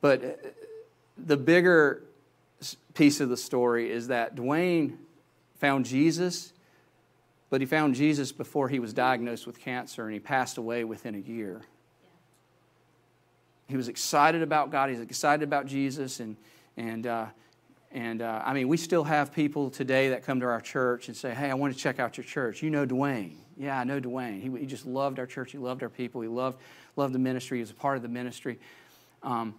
But 0.00 0.24
uh, 0.24 0.28
the 1.16 1.36
bigger 1.36 2.02
piece 2.94 3.20
of 3.20 3.28
the 3.28 3.36
story 3.36 3.90
is 3.90 4.08
that 4.08 4.34
Dwayne 4.34 4.96
found 5.58 5.84
Jesus 5.84 6.52
but 7.50 7.60
he 7.60 7.66
found 7.66 7.94
Jesus 7.94 8.32
before 8.32 8.68
he 8.68 8.78
was 8.78 8.92
diagnosed 8.92 9.46
with 9.46 9.60
cancer 9.60 10.04
and 10.04 10.12
he 10.12 10.20
passed 10.20 10.58
away 10.58 10.84
within 10.84 11.14
a 11.14 11.18
year. 11.18 11.62
He 13.68 13.76
was 13.76 13.88
excited 13.88 14.42
about 14.42 14.70
God, 14.70 14.90
he's 14.90 15.00
excited 15.00 15.42
about 15.42 15.66
Jesus, 15.66 16.20
and, 16.20 16.36
and, 16.76 17.06
uh, 17.06 17.26
and 17.90 18.22
uh, 18.22 18.42
I 18.44 18.52
mean, 18.52 18.68
we 18.68 18.76
still 18.76 19.04
have 19.04 19.32
people 19.32 19.70
today 19.70 20.10
that 20.10 20.24
come 20.24 20.40
to 20.40 20.46
our 20.46 20.60
church 20.60 21.08
and 21.08 21.16
say, 21.16 21.34
Hey, 21.34 21.50
I 21.50 21.54
want 21.54 21.74
to 21.74 21.78
check 21.78 21.98
out 21.98 22.16
your 22.16 22.24
church. 22.24 22.62
You 22.62 22.70
know 22.70 22.86
Dwayne. 22.86 23.36
Yeah, 23.56 23.78
I 23.78 23.84
know 23.84 24.00
Dwayne. 24.00 24.40
He, 24.40 24.60
he 24.60 24.66
just 24.66 24.86
loved 24.86 25.18
our 25.18 25.26
church. 25.26 25.52
He 25.52 25.58
loved 25.58 25.82
our 25.82 25.88
people. 25.88 26.20
He 26.20 26.28
loved, 26.28 26.58
loved 26.94 27.14
the 27.14 27.18
ministry. 27.18 27.58
He 27.58 27.62
was 27.62 27.70
a 27.70 27.74
part 27.74 27.96
of 27.96 28.02
the 28.02 28.08
ministry. 28.08 28.58
Um, 29.22 29.54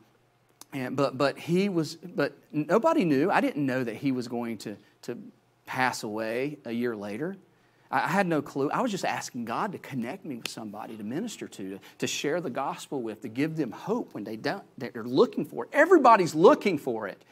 and, 0.73 0.95
but, 0.95 1.17
but 1.17 1.37
he 1.37 1.69
was, 1.69 1.95
but 1.95 2.37
nobody 2.51 3.05
knew. 3.05 3.31
I 3.31 3.41
didn't 3.41 3.65
know 3.65 3.83
that 3.83 3.95
he 3.95 4.11
was 4.11 4.27
going 4.27 4.57
to, 4.59 4.77
to 5.03 5.17
pass 5.65 6.03
away 6.03 6.59
a 6.65 6.71
year 6.71 6.95
later. 6.95 7.37
I 7.89 8.07
had 8.07 8.27
no 8.27 8.41
clue. 8.41 8.69
I 8.69 8.81
was 8.81 8.91
just 8.91 9.05
asking 9.05 9.45
God 9.45 9.71
to 9.71 9.77
connect 9.77 10.25
me 10.25 10.35
with 10.35 10.49
somebody 10.49 10.97
to 10.97 11.03
minister 11.03 11.47
to, 11.47 11.79
to 11.99 12.07
share 12.07 12.41
the 12.41 12.49
gospel 12.49 13.01
with, 13.01 13.21
to 13.21 13.29
give 13.29 13.55
them 13.55 13.71
hope 13.71 14.13
when 14.13 14.25
they 14.25 14.35
don't, 14.35 14.63
they're 14.77 14.91
looking 15.03 15.45
for 15.45 15.63
it. 15.63 15.69
Everybody's 15.71 16.35
looking 16.35 16.77
for 16.77 17.07
it. 17.07 17.23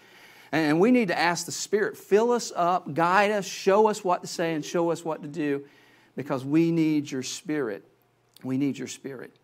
And 0.52 0.80
we 0.80 0.92
need 0.92 1.10
to 1.10 1.20
ask 1.20 1.46
the 1.46 1.52
Spirit, 1.52 1.98
fill 1.98 2.32
us 2.32 2.54
up, 2.56 2.94
guide 2.94 3.32
us, 3.32 3.46
show 3.46 3.88
us 3.88 4.04
what 4.04 4.22
to 4.22 4.28
say, 4.28 4.54
and 4.54 4.64
show 4.64 4.92
us 4.92 5.04
what 5.04 5.22
to 5.24 5.28
do 5.28 5.66
because 6.16 6.46
we 6.46 6.72
need 6.72 7.12
your 7.12 7.24
Spirit. 7.24 7.84
We 8.44 8.58
need 8.58 8.78
your 8.78 8.88
Spirit. 8.88 9.36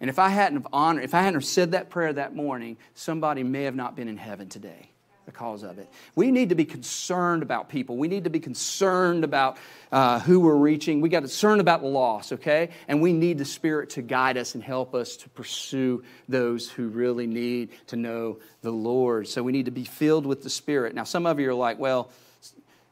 And 0.00 0.10
if 0.10 0.18
I 0.18 0.30
hadn't 0.30 0.58
have 0.58 0.68
honored, 0.72 1.04
if 1.04 1.14
I 1.14 1.18
hadn't 1.18 1.34
have 1.34 1.44
said 1.44 1.72
that 1.72 1.90
prayer 1.90 2.12
that 2.12 2.34
morning, 2.34 2.76
somebody 2.94 3.44
may 3.44 3.64
have 3.64 3.76
not 3.76 3.94
been 3.94 4.08
in 4.08 4.16
heaven 4.16 4.48
today 4.48 4.90
because 5.28 5.62
of 5.62 5.78
it. 5.78 5.86
We 6.14 6.30
need 6.30 6.48
to 6.48 6.54
be 6.54 6.64
concerned 6.64 7.42
about 7.42 7.68
people. 7.68 7.98
We 7.98 8.08
need 8.08 8.24
to 8.24 8.30
be 8.30 8.40
concerned 8.40 9.24
about 9.24 9.58
uh, 9.92 10.20
who 10.20 10.40
we're 10.40 10.56
reaching. 10.56 11.02
We 11.02 11.10
got 11.10 11.20
to 11.20 11.26
concern 11.26 11.60
about 11.60 11.82
the 11.82 11.86
loss, 11.86 12.32
okay? 12.32 12.70
And 12.88 13.02
we 13.02 13.12
need 13.12 13.36
the 13.36 13.44
Spirit 13.44 13.90
to 13.90 14.02
guide 14.02 14.38
us 14.38 14.54
and 14.54 14.64
help 14.64 14.94
us 14.94 15.18
to 15.18 15.28
pursue 15.28 16.02
those 16.30 16.70
who 16.70 16.88
really 16.88 17.26
need 17.26 17.68
to 17.88 17.96
know 17.96 18.38
the 18.62 18.70
Lord. 18.70 19.28
So 19.28 19.42
we 19.42 19.52
need 19.52 19.66
to 19.66 19.70
be 19.70 19.84
filled 19.84 20.24
with 20.24 20.42
the 20.42 20.48
Spirit. 20.48 20.94
Now, 20.94 21.04
some 21.04 21.26
of 21.26 21.38
you 21.38 21.50
are 21.50 21.54
like, 21.54 21.78
well, 21.78 22.10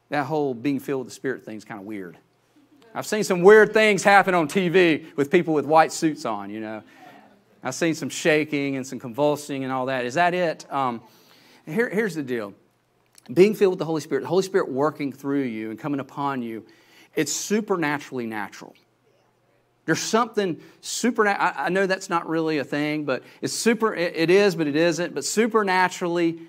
that 0.09 0.27
whole 0.27 0.53
being 0.53 0.79
filled 0.79 1.05
with 1.05 1.07
the 1.07 1.15
Spirit 1.15 1.43
thing 1.43 1.57
is 1.57 1.65
kind 1.65 1.79
of 1.79 1.87
weird. 1.87 2.19
I've 2.93 3.07
seen 3.07 3.23
some 3.23 3.41
weird 3.41 3.73
things 3.73 4.03
happen 4.03 4.35
on 4.35 4.47
TV 4.47 5.15
with 5.15 5.31
people 5.31 5.55
with 5.55 5.65
white 5.65 5.91
suits 5.91 6.23
on, 6.23 6.51
you 6.51 6.59
know. 6.59 6.83
I've 7.63 7.73
seen 7.73 7.95
some 7.95 8.09
shaking 8.09 8.75
and 8.75 8.85
some 8.85 8.99
convulsing 8.99 9.63
and 9.63 9.73
all 9.73 9.87
that. 9.87 10.05
Is 10.05 10.13
that 10.13 10.35
it? 10.35 10.71
Um, 10.71 11.01
here, 11.67 11.89
here's 11.89 12.15
the 12.15 12.23
deal 12.23 12.53
being 13.31 13.53
filled 13.53 13.73
with 13.73 13.79
the 13.79 13.85
Holy 13.85 14.01
Spirit, 14.01 14.21
the 14.21 14.27
Holy 14.27 14.43
Spirit 14.43 14.69
working 14.69 15.11
through 15.11 15.43
you 15.43 15.69
and 15.69 15.79
coming 15.79 15.99
upon 15.99 16.41
you, 16.41 16.65
it's 17.15 17.33
supernaturally 17.33 18.25
natural. 18.25 18.73
There's 19.85 19.99
something 19.99 20.61
supernatural. 20.81 21.53
I 21.55 21.69
know 21.69 21.87
that's 21.87 22.09
not 22.09 22.27
really 22.27 22.57
a 22.57 22.63
thing, 22.63 23.05
but 23.05 23.23
it's 23.41 23.53
super. 23.53 23.95
It 23.95 24.29
is, 24.29 24.55
but 24.55 24.67
it 24.67 24.75
isn't. 24.75 25.15
But 25.15 25.23
supernaturally 25.23 26.39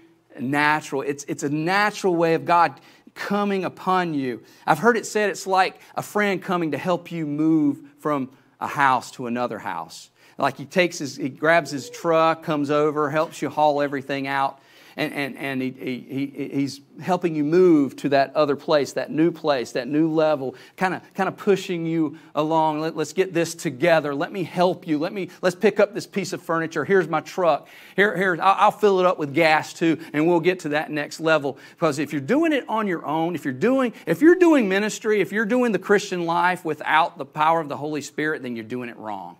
natural. 0.41 1.03
It's 1.03 1.25
it's 1.25 1.45
a 1.45 1.49
natural 1.49 2.17
way 2.17 2.35
of 2.35 2.45
God 2.45 2.81
coming 3.15 3.65
upon 3.65 4.15
you. 4.15 4.43
I've 4.67 4.81
heard 4.81 4.97
it 4.97 5.07
said 5.07 5.31
it's 5.31 5.47
like 5.47 5.81
a 5.95 6.03
friend 6.03 6.43
coming 6.43 6.73
to 6.73 6.79
help 6.79 7.13
you 7.13 7.27
move 7.27 7.81
from 8.01 8.31
a 8.61 8.67
house 8.67 9.13
to 9.13 9.27
another 9.27 9.59
house. 9.59 10.11
Like 10.37 10.57
he 10.57 10.65
takes 10.65 10.99
his, 10.99 11.17
he 11.17 11.29
grabs 11.29 11.71
his 11.71 11.91
truck, 11.91 12.45
comes 12.45 12.71
over, 12.71 13.11
helps 13.11 13.43
you 13.43 13.49
haul 13.49 13.83
everything 13.83 14.27
out 14.27 14.61
and, 14.99 15.15
and, 15.15 15.37
and 15.39 15.63
he, 15.63 15.71
he, 15.71 16.51
he's 16.53 16.81
helping 17.01 17.37
you 17.37 17.45
move 17.45 17.95
to 17.95 18.09
that 18.09 18.35
other 18.35 18.57
place, 18.57 18.95
that 18.95 19.13
new 19.13 19.31
place, 19.31 19.71
that 19.73 19.87
new 19.87 20.11
level, 20.11 20.57
kind 20.77 20.93
of 20.93 21.15
kind 21.15 21.29
of 21.29 21.37
pushing 21.37 21.87
you 21.87 22.19
along. 22.35 22.81
Let, 22.81 22.97
us 22.97 23.13
get 23.13 23.33
this 23.33 23.55
together. 23.55 24.13
Let 24.13 24.33
me 24.33 24.43
help 24.43 24.89
you. 24.89 24.99
Let 24.99 25.13
me 25.13 25.31
let's 25.41 25.55
pick 25.55 25.79
up 25.79 25.95
this 25.95 26.07
piece 26.07 26.33
of 26.33 26.43
furniture. 26.43 26.85
Here's 26.85 27.07
my 27.07 27.21
truck. 27.21 27.69
Here, 27.95 28.17
here 28.17 28.37
I'll, 28.43 28.65
I'll 28.65 28.71
fill 28.73 28.99
it 28.99 29.07
up 29.07 29.19
with 29.19 29.33
gas 29.33 29.73
too, 29.73 29.99
and 30.13 30.27
we'll 30.27 30.41
get 30.41 30.59
to 30.61 30.71
that 30.71 30.91
next 30.91 31.21
level. 31.21 31.59
Because 31.71 32.01
if 32.01 32.13
you're 32.13 32.21
doing 32.21 32.53
it 32.53 32.69
on 32.69 32.89
your 32.89 33.07
own, 33.07 33.37
if 33.37 33.45
you're 33.45 33.55
doing 33.55 33.93
if 34.05 34.21
you're 34.21 34.35
doing 34.35 34.69
ministry, 34.69 35.21
if 35.21 35.31
you're 35.31 35.47
doing 35.47 35.71
the 35.71 35.79
Christian 35.79 36.27
life 36.27 36.65
without 36.65 37.19
the 37.19 37.25
power 37.25 37.61
of 37.61 37.69
the 37.69 37.77
Holy 37.77 38.03
Spirit, 38.03 38.43
then 38.43 38.57
you're 38.57 38.65
doing 38.65 38.89
it 38.89 38.97
wrong. 38.97 39.37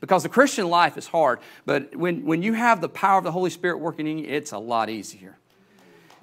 Because 0.00 0.22
the 0.22 0.28
Christian 0.28 0.68
life 0.68 0.96
is 0.96 1.06
hard, 1.06 1.40
but 1.66 1.94
when, 1.94 2.24
when 2.24 2.42
you 2.42 2.54
have 2.54 2.80
the 2.80 2.88
power 2.88 3.18
of 3.18 3.24
the 3.24 3.32
Holy 3.32 3.50
Spirit 3.50 3.78
working 3.78 4.06
in 4.06 4.18
you, 4.18 4.26
it's 4.26 4.52
a 4.52 4.58
lot 4.58 4.88
easier. 4.88 5.36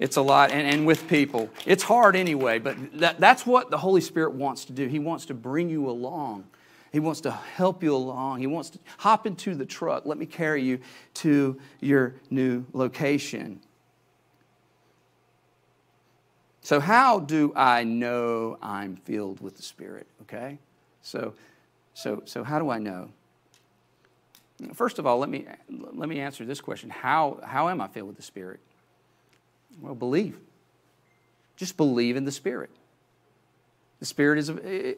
It's 0.00 0.16
a 0.16 0.22
lot, 0.22 0.50
and, 0.50 0.66
and 0.66 0.86
with 0.86 1.08
people. 1.08 1.50
It's 1.64 1.82
hard 1.82 2.16
anyway, 2.16 2.58
but 2.58 2.76
that, 2.98 3.20
that's 3.20 3.46
what 3.46 3.70
the 3.70 3.78
Holy 3.78 4.00
Spirit 4.00 4.32
wants 4.32 4.64
to 4.66 4.72
do. 4.72 4.86
He 4.86 4.98
wants 4.98 5.26
to 5.26 5.34
bring 5.34 5.68
you 5.70 5.88
along. 5.88 6.44
He 6.92 7.00
wants 7.00 7.20
to 7.22 7.30
help 7.30 7.82
you 7.82 7.94
along. 7.94 8.40
He 8.40 8.46
wants 8.46 8.70
to 8.70 8.78
hop 8.96 9.26
into 9.26 9.54
the 9.54 9.66
truck. 9.66 10.06
Let 10.06 10.18
me 10.18 10.26
carry 10.26 10.62
you 10.62 10.80
to 11.14 11.60
your 11.80 12.14
new 12.30 12.64
location. 12.72 13.60
So, 16.62 16.80
how 16.80 17.20
do 17.20 17.52
I 17.56 17.84
know 17.84 18.58
I'm 18.62 18.96
filled 18.96 19.40
with 19.40 19.56
the 19.56 19.62
Spirit? 19.62 20.06
Okay? 20.22 20.58
So, 21.02 21.34
so, 21.94 22.22
so 22.26 22.44
how 22.44 22.58
do 22.58 22.70
I 22.70 22.78
know? 22.78 23.10
First 24.74 24.98
of 24.98 25.06
all, 25.06 25.18
let 25.18 25.28
me, 25.28 25.46
let 25.68 26.08
me 26.08 26.20
answer 26.20 26.44
this 26.44 26.60
question 26.60 26.90
how, 26.90 27.40
how 27.44 27.68
am 27.68 27.80
I 27.80 27.88
filled 27.88 28.08
with 28.08 28.16
the 28.16 28.22
Spirit? 28.22 28.60
Well, 29.80 29.94
believe. 29.94 30.36
Just 31.56 31.76
believe 31.76 32.16
in 32.16 32.24
the 32.24 32.32
Spirit. 32.32 32.70
The 34.00 34.06
Spirit 34.06 34.38
is, 34.38 34.50
eh, 34.50 34.54
eh, 34.64 34.94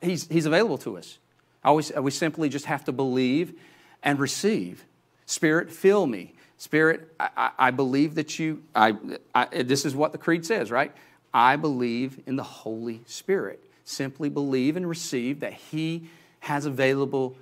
he's, 0.00 0.26
he's 0.28 0.46
available 0.46 0.78
to 0.78 0.98
us. 0.98 1.18
Always, 1.64 1.92
we 1.92 2.10
simply 2.10 2.48
just 2.48 2.66
have 2.66 2.84
to 2.84 2.92
believe 2.92 3.54
and 4.02 4.18
receive. 4.18 4.84
Spirit, 5.26 5.70
fill 5.70 6.06
me. 6.06 6.34
Spirit, 6.56 7.12
I, 7.20 7.50
I 7.58 7.70
believe 7.70 8.16
that 8.16 8.38
you, 8.38 8.62
I, 8.74 8.94
I, 9.34 9.62
this 9.62 9.84
is 9.84 9.94
what 9.94 10.12
the 10.12 10.18
Creed 10.18 10.44
says, 10.44 10.70
right? 10.70 10.92
I 11.32 11.56
believe 11.56 12.20
in 12.26 12.36
the 12.36 12.42
Holy 12.42 13.02
Spirit. 13.06 13.62
Simply 13.84 14.28
believe 14.28 14.76
and 14.76 14.88
receive 14.88 15.40
that 15.40 15.52
He 15.52 16.08
has 16.40 16.66
available 16.66 17.36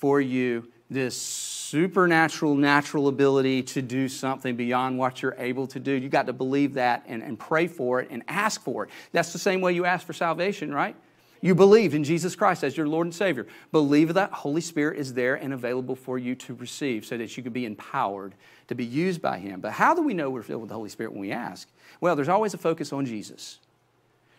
for 0.00 0.20
you 0.20 0.66
this 0.90 1.16
supernatural, 1.16 2.56
natural 2.56 3.06
ability 3.06 3.62
to 3.62 3.80
do 3.80 4.08
something 4.08 4.56
beyond 4.56 4.98
what 4.98 5.22
you're 5.22 5.36
able 5.38 5.66
to 5.68 5.78
do. 5.78 5.92
You 5.92 6.08
got 6.08 6.26
to 6.26 6.32
believe 6.32 6.74
that 6.74 7.04
and, 7.06 7.22
and 7.22 7.38
pray 7.38 7.68
for 7.68 8.00
it 8.00 8.08
and 8.10 8.24
ask 8.26 8.60
for 8.62 8.84
it. 8.84 8.90
That's 9.12 9.32
the 9.32 9.38
same 9.38 9.60
way 9.60 9.72
you 9.72 9.84
ask 9.84 10.04
for 10.04 10.12
salvation, 10.12 10.74
right? 10.74 10.96
You 11.42 11.54
believe 11.54 11.94
in 11.94 12.02
Jesus 12.02 12.34
Christ 12.34 12.64
as 12.64 12.76
your 12.76 12.88
Lord 12.88 13.06
and 13.06 13.14
Savior. 13.14 13.46
Believe 13.72 14.14
that 14.14 14.32
Holy 14.32 14.60
Spirit 14.60 14.98
is 14.98 15.14
there 15.14 15.36
and 15.36 15.54
available 15.54 15.94
for 15.94 16.18
you 16.18 16.34
to 16.34 16.54
receive 16.54 17.06
so 17.06 17.16
that 17.16 17.36
you 17.36 17.42
can 17.42 17.52
be 17.52 17.64
empowered 17.66 18.34
to 18.68 18.74
be 18.74 18.84
used 18.84 19.22
by 19.22 19.38
Him. 19.38 19.60
But 19.60 19.72
how 19.72 19.94
do 19.94 20.02
we 20.02 20.12
know 20.12 20.28
we're 20.28 20.42
filled 20.42 20.62
with 20.62 20.68
the 20.68 20.74
Holy 20.74 20.90
Spirit 20.90 21.12
when 21.12 21.20
we 21.20 21.30
ask? 21.30 21.68
Well, 22.00 22.16
there's 22.16 22.28
always 22.28 22.52
a 22.52 22.58
focus 22.58 22.92
on 22.92 23.06
Jesus. 23.06 23.58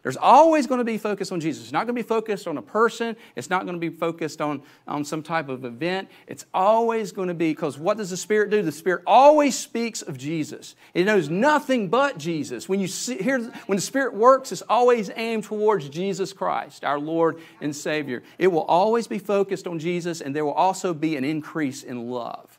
There's 0.03 0.17
always 0.17 0.65
going 0.65 0.79
to 0.79 0.83
be 0.83 0.97
focus 0.97 1.31
on 1.31 1.39
Jesus. 1.39 1.63
It's 1.63 1.71
not 1.71 1.85
going 1.85 1.95
to 1.95 2.01
be 2.01 2.07
focused 2.07 2.47
on 2.47 2.57
a 2.57 2.61
person. 2.61 3.15
It's 3.35 3.51
not 3.51 3.65
going 3.65 3.75
to 3.75 3.79
be 3.79 3.95
focused 3.95 4.41
on, 4.41 4.63
on 4.87 5.05
some 5.05 5.21
type 5.21 5.47
of 5.47 5.63
event. 5.63 6.09
It's 6.25 6.45
always 6.55 7.11
going 7.11 7.27
to 7.27 7.35
be, 7.35 7.51
because 7.51 7.77
what 7.77 7.97
does 7.97 8.09
the 8.09 8.17
Spirit 8.17 8.49
do? 8.49 8.63
The 8.63 8.71
Spirit 8.71 9.03
always 9.05 9.55
speaks 9.55 10.01
of 10.01 10.17
Jesus. 10.17 10.75
It 10.95 11.05
knows 11.05 11.29
nothing 11.29 11.89
but 11.89 12.17
Jesus. 12.17 12.67
When 12.67 12.79
you 12.79 12.87
see, 12.87 13.17
hear, 13.17 13.39
when 13.67 13.75
the 13.75 13.81
Spirit 13.81 14.15
works, 14.15 14.51
it's 14.51 14.63
always 14.63 15.11
aimed 15.15 15.43
towards 15.43 15.87
Jesus 15.87 16.33
Christ, 16.33 16.83
our 16.83 16.99
Lord 16.99 17.39
and 17.61 17.75
Savior. 17.75 18.23
It 18.39 18.47
will 18.47 18.63
always 18.63 19.07
be 19.07 19.19
focused 19.19 19.67
on 19.67 19.77
Jesus, 19.77 20.19
and 20.21 20.35
there 20.35 20.45
will 20.45 20.53
also 20.53 20.95
be 20.95 21.15
an 21.15 21.23
increase 21.23 21.83
in 21.83 22.09
love. 22.09 22.57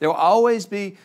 There 0.00 0.10
will 0.10 0.16
always 0.16 0.66
be 0.66 0.98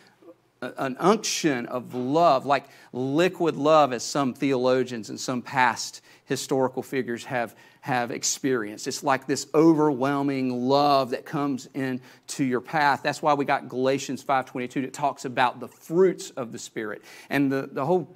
an 0.61 0.97
unction 0.99 1.65
of 1.67 1.93
love, 1.93 2.45
like 2.45 2.65
liquid 2.91 3.55
love, 3.55 3.93
as 3.93 4.03
some 4.03 4.33
theologians 4.33 5.09
and 5.09 5.19
some 5.19 5.41
past 5.41 6.01
historical 6.25 6.83
figures 6.83 7.23
have, 7.25 7.55
have 7.81 8.11
experienced. 8.11 8.87
It's 8.87 9.03
like 9.03 9.25
this 9.25 9.47
overwhelming 9.55 10.67
love 10.67 11.11
that 11.11 11.25
comes 11.25 11.67
into 11.73 12.43
your 12.43 12.61
path. 12.61 13.01
That's 13.03 13.21
why 13.21 13.33
we 13.33 13.45
got 13.45 13.69
Galatians 13.69 14.23
5.22 14.23 14.81
that 14.83 14.93
talks 14.93 15.25
about 15.25 15.59
the 15.59 15.67
fruits 15.67 16.29
of 16.31 16.51
the 16.51 16.59
Spirit. 16.59 17.03
And 17.29 17.51
the, 17.51 17.69
the 17.71 17.85
whole, 17.85 18.15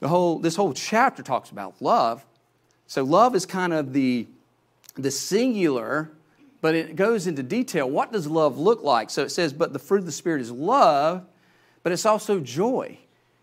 the 0.00 0.08
whole, 0.08 0.38
this 0.38 0.56
whole 0.56 0.74
chapter 0.74 1.22
talks 1.22 1.50
about 1.50 1.80
love. 1.80 2.24
So 2.86 3.02
love 3.02 3.34
is 3.34 3.46
kind 3.46 3.72
of 3.72 3.94
the, 3.94 4.26
the 4.96 5.10
singular, 5.10 6.12
but 6.60 6.74
it 6.74 6.96
goes 6.96 7.26
into 7.26 7.42
detail. 7.42 7.88
What 7.88 8.12
does 8.12 8.26
love 8.26 8.58
look 8.58 8.82
like? 8.82 9.08
So 9.08 9.22
it 9.22 9.30
says, 9.30 9.54
but 9.54 9.72
the 9.72 9.78
fruit 9.78 10.00
of 10.00 10.06
the 10.06 10.12
Spirit 10.12 10.42
is 10.42 10.50
love, 10.50 11.24
but 11.82 11.92
it's 11.92 12.06
also 12.06 12.40
joy. 12.40 12.98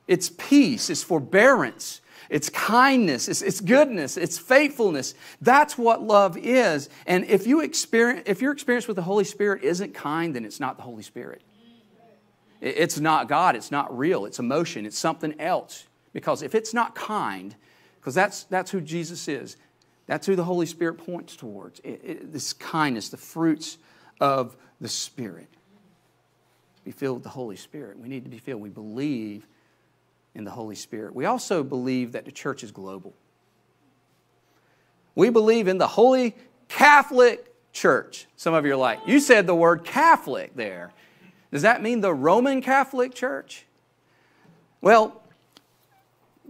It's 0.07 0.29
peace, 0.29 0.89
it's 0.89 1.03
forbearance, 1.03 2.01
it's 2.29 2.49
kindness, 2.49 3.27
it's, 3.27 3.41
it's, 3.43 3.61
goodness, 3.61 4.17
it's 4.17 4.39
faithfulness. 4.39 5.13
That's 5.39 5.77
what 5.77 6.01
love 6.01 6.35
is. 6.35 6.89
And 7.05 7.25
if, 7.25 7.45
you 7.45 7.61
experience, 7.61 8.23
if 8.25 8.41
your 8.41 8.51
experience 8.51 8.87
with 8.87 8.95
the 8.95 9.03
Holy 9.03 9.23
Spirit 9.23 9.63
isn't 9.63 9.93
kind, 9.93 10.35
then 10.35 10.45
it's 10.45 10.59
not 10.59 10.77
the 10.77 10.83
Holy 10.83 11.03
Spirit. 11.03 11.43
It's 12.61 12.99
not 12.99 13.27
God, 13.27 13.55
it's 13.55 13.71
not 13.71 13.95
real, 13.95 14.25
it's 14.25 14.39
emotion, 14.39 14.85
it's 14.85 14.97
something 14.97 15.39
else. 15.39 15.85
Because 16.11 16.41
if 16.41 16.55
it's 16.55 16.73
not 16.73 16.95
kind, 16.95 17.55
because 17.99 18.15
that's, 18.15 18.43
that's 18.45 18.71
who 18.71 18.81
Jesus 18.81 19.27
is, 19.27 19.57
that's 20.07 20.25
who 20.25 20.35
the 20.35 20.43
Holy 20.43 20.65
Spirit 20.65 20.95
points 20.95 21.35
towards. 21.35 21.79
It, 21.81 22.01
it, 22.03 22.33
this 22.33 22.51
kindness, 22.51 23.09
the 23.09 23.17
fruits 23.17 23.77
of 24.19 24.57
the 24.81 24.89
Spirit 24.89 25.49
be 26.89 26.93
filled 26.93 27.17
with 27.17 27.23
the 27.23 27.29
Holy 27.29 27.55
Spirit. 27.55 27.99
We 27.99 28.07
need 28.07 28.23
to 28.23 28.31
be 28.31 28.39
filled. 28.39 28.61
We 28.61 28.69
believe 28.69 29.45
in 30.33 30.43
the 30.43 30.49
Holy 30.49 30.73
Spirit. 30.73 31.13
We 31.13 31.25
also 31.25 31.61
believe 31.61 32.13
that 32.13 32.25
the 32.25 32.31
church 32.31 32.63
is 32.63 32.71
global. 32.71 33.13
We 35.13 35.29
believe 35.29 35.67
in 35.67 35.77
the 35.77 35.85
Holy 35.85 36.35
Catholic 36.67 37.45
Church. 37.73 38.25
Some 38.37 38.55
of 38.55 38.65
you 38.65 38.73
are 38.73 38.75
like, 38.75 39.01
you 39.05 39.19
said 39.19 39.45
the 39.45 39.53
word 39.53 39.83
Catholic 39.83 40.55
there. 40.55 40.91
Does 41.51 41.61
that 41.61 41.83
mean 41.83 42.01
the 42.01 42.11
Roman 42.11 42.59
Catholic 42.59 43.13
Church? 43.13 43.67
Well, 44.81 45.21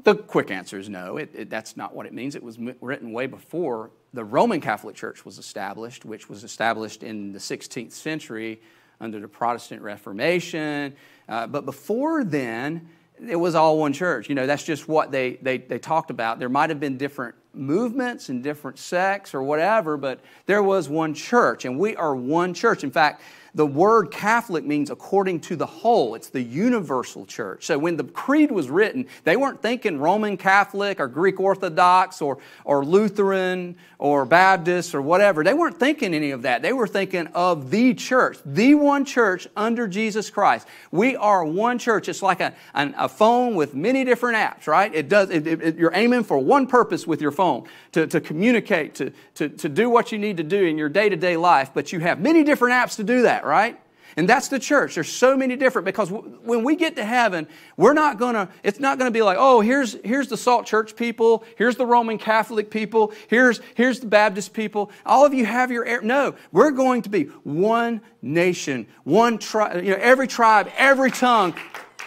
the 0.05 0.15
quick 0.15 0.51
answer 0.51 0.79
is 0.79 0.87
no. 0.87 1.17
It, 1.17 1.31
it, 1.33 1.49
that's 1.49 1.75
not 1.75 1.93
what 1.93 2.05
it 2.05 2.13
means. 2.13 2.35
It 2.35 2.43
was 2.43 2.57
written 2.79 3.11
way 3.11 3.27
before 3.27 3.91
the 4.13 4.23
Roman 4.23 4.61
Catholic 4.61 4.95
Church 4.95 5.25
was 5.25 5.37
established, 5.37 6.05
which 6.05 6.29
was 6.29 6.45
established 6.45 7.03
in 7.03 7.33
the 7.33 7.39
16th 7.39 7.91
century 7.91 8.61
under 8.99 9.19
the 9.19 9.27
Protestant 9.27 9.81
Reformation. 9.81 10.95
Uh, 11.27 11.47
but 11.47 11.65
before 11.65 12.23
then, 12.23 12.89
it 13.27 13.35
was 13.35 13.55
all 13.55 13.77
one 13.77 13.93
church. 13.93 14.29
You 14.29 14.35
know, 14.35 14.47
that's 14.47 14.63
just 14.63 14.87
what 14.87 15.11
they, 15.11 15.35
they, 15.41 15.57
they 15.57 15.79
talked 15.79 16.09
about. 16.09 16.39
There 16.39 16.49
might 16.49 16.69
have 16.69 16.79
been 16.79 16.97
different 16.97 17.35
movements 17.53 18.29
and 18.29 18.43
different 18.43 18.77
sects 18.77 19.33
or 19.33 19.41
whatever, 19.41 19.97
but 19.97 20.19
there 20.45 20.63
was 20.63 20.87
one 20.87 21.13
church, 21.13 21.65
and 21.65 21.79
we 21.79 21.95
are 21.95 22.15
one 22.15 22.53
church. 22.53 22.83
In 22.83 22.91
fact, 22.91 23.21
the 23.55 23.65
word 23.65 24.11
Catholic 24.11 24.63
means 24.63 24.89
according 24.89 25.39
to 25.41 25.55
the 25.55 25.65
whole. 25.65 26.15
It's 26.15 26.29
the 26.29 26.41
universal 26.41 27.25
church. 27.25 27.65
So 27.65 27.77
when 27.77 27.97
the 27.97 28.03
creed 28.03 28.51
was 28.51 28.69
written, 28.69 29.07
they 29.23 29.35
weren't 29.35 29.61
thinking 29.61 29.99
Roman 29.99 30.37
Catholic 30.37 30.99
or 30.99 31.07
Greek 31.07 31.39
Orthodox 31.39 32.21
or, 32.21 32.37
or 32.63 32.85
Lutheran 32.85 33.75
or 33.97 34.25
Baptist 34.25 34.93
or 34.93 35.01
whatever. 35.01 35.43
They 35.43 35.53
weren't 35.53 35.79
thinking 35.79 36.13
any 36.13 36.31
of 36.31 36.43
that. 36.43 36.61
They 36.61 36.73
were 36.73 36.87
thinking 36.87 37.27
of 37.27 37.71
the 37.71 37.93
church, 37.95 38.37
the 38.45 38.75
one 38.75 39.03
church 39.03 39.47
under 39.55 39.87
Jesus 39.87 40.29
Christ. 40.29 40.67
We 40.91 41.15
are 41.15 41.43
one 41.43 41.79
church. 41.79 42.07
It's 42.07 42.21
like 42.21 42.39
a, 42.39 42.53
an, 42.73 42.93
a 42.97 43.09
phone 43.09 43.55
with 43.55 43.73
many 43.73 44.03
different 44.05 44.37
apps, 44.37 44.67
right? 44.67 44.93
It 44.93 45.09
does, 45.09 45.31
it, 45.31 45.47
it, 45.47 45.75
you're 45.75 45.95
aiming 45.95 46.23
for 46.23 46.37
one 46.37 46.67
purpose 46.67 47.07
with 47.07 47.19
your 47.21 47.31
phone 47.39 47.63
to, 47.93 48.05
to 48.05 48.19
communicate, 48.19 48.95
to, 48.95 49.13
to, 49.35 49.47
to 49.47 49.69
do 49.69 49.89
what 49.89 50.11
you 50.11 50.19
need 50.19 50.35
to 50.35 50.43
do 50.43 50.61
in 50.61 50.77
your 50.77 50.89
day 50.89 51.07
to 51.07 51.15
day 51.15 51.37
life, 51.37 51.71
but 51.73 51.93
you 51.93 51.99
have 51.99 52.19
many 52.19 52.43
different 52.43 52.73
apps 52.73 52.97
to 52.97 53.03
do 53.05 53.21
that 53.21 53.45
right? 53.45 53.79
And 54.17 54.27
that's 54.27 54.49
the 54.49 54.59
church. 54.59 54.95
There's 54.95 55.07
so 55.07 55.37
many 55.37 55.55
different 55.55 55.85
because 55.85 56.11
when 56.11 56.65
we 56.65 56.75
get 56.75 56.97
to 56.97 57.05
heaven, 57.05 57.47
we're 57.77 57.93
not 57.93 58.17
gonna. 58.19 58.49
It's 58.63 58.79
not 58.79 58.97
gonna 58.97 59.11
be 59.11 59.21
like, 59.21 59.37
oh, 59.39 59.61
here's 59.61 59.95
here's 60.03 60.27
the 60.27 60.35
Salt 60.35 60.65
Church 60.65 60.95
people, 60.95 61.45
here's 61.57 61.77
the 61.77 61.85
Roman 61.85 62.17
Catholic 62.17 62.69
people, 62.69 63.13
here's 63.29 63.61
here's 63.75 64.01
the 64.01 64.07
Baptist 64.07 64.51
people. 64.51 64.91
All 65.05 65.25
of 65.25 65.33
you 65.33 65.45
have 65.45 65.71
your 65.71 65.83
er, 65.83 66.01
no. 66.01 66.35
We're 66.51 66.71
going 66.71 67.03
to 67.03 67.09
be 67.09 67.25
one 67.43 68.01
nation, 68.21 68.87
one 69.05 69.37
tribe. 69.37 69.83
You 69.83 69.91
know, 69.91 69.99
every 70.01 70.27
tribe, 70.27 70.69
every 70.75 71.11
tongue, 71.11 71.53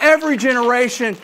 every 0.01 0.37
generation, 0.37 1.16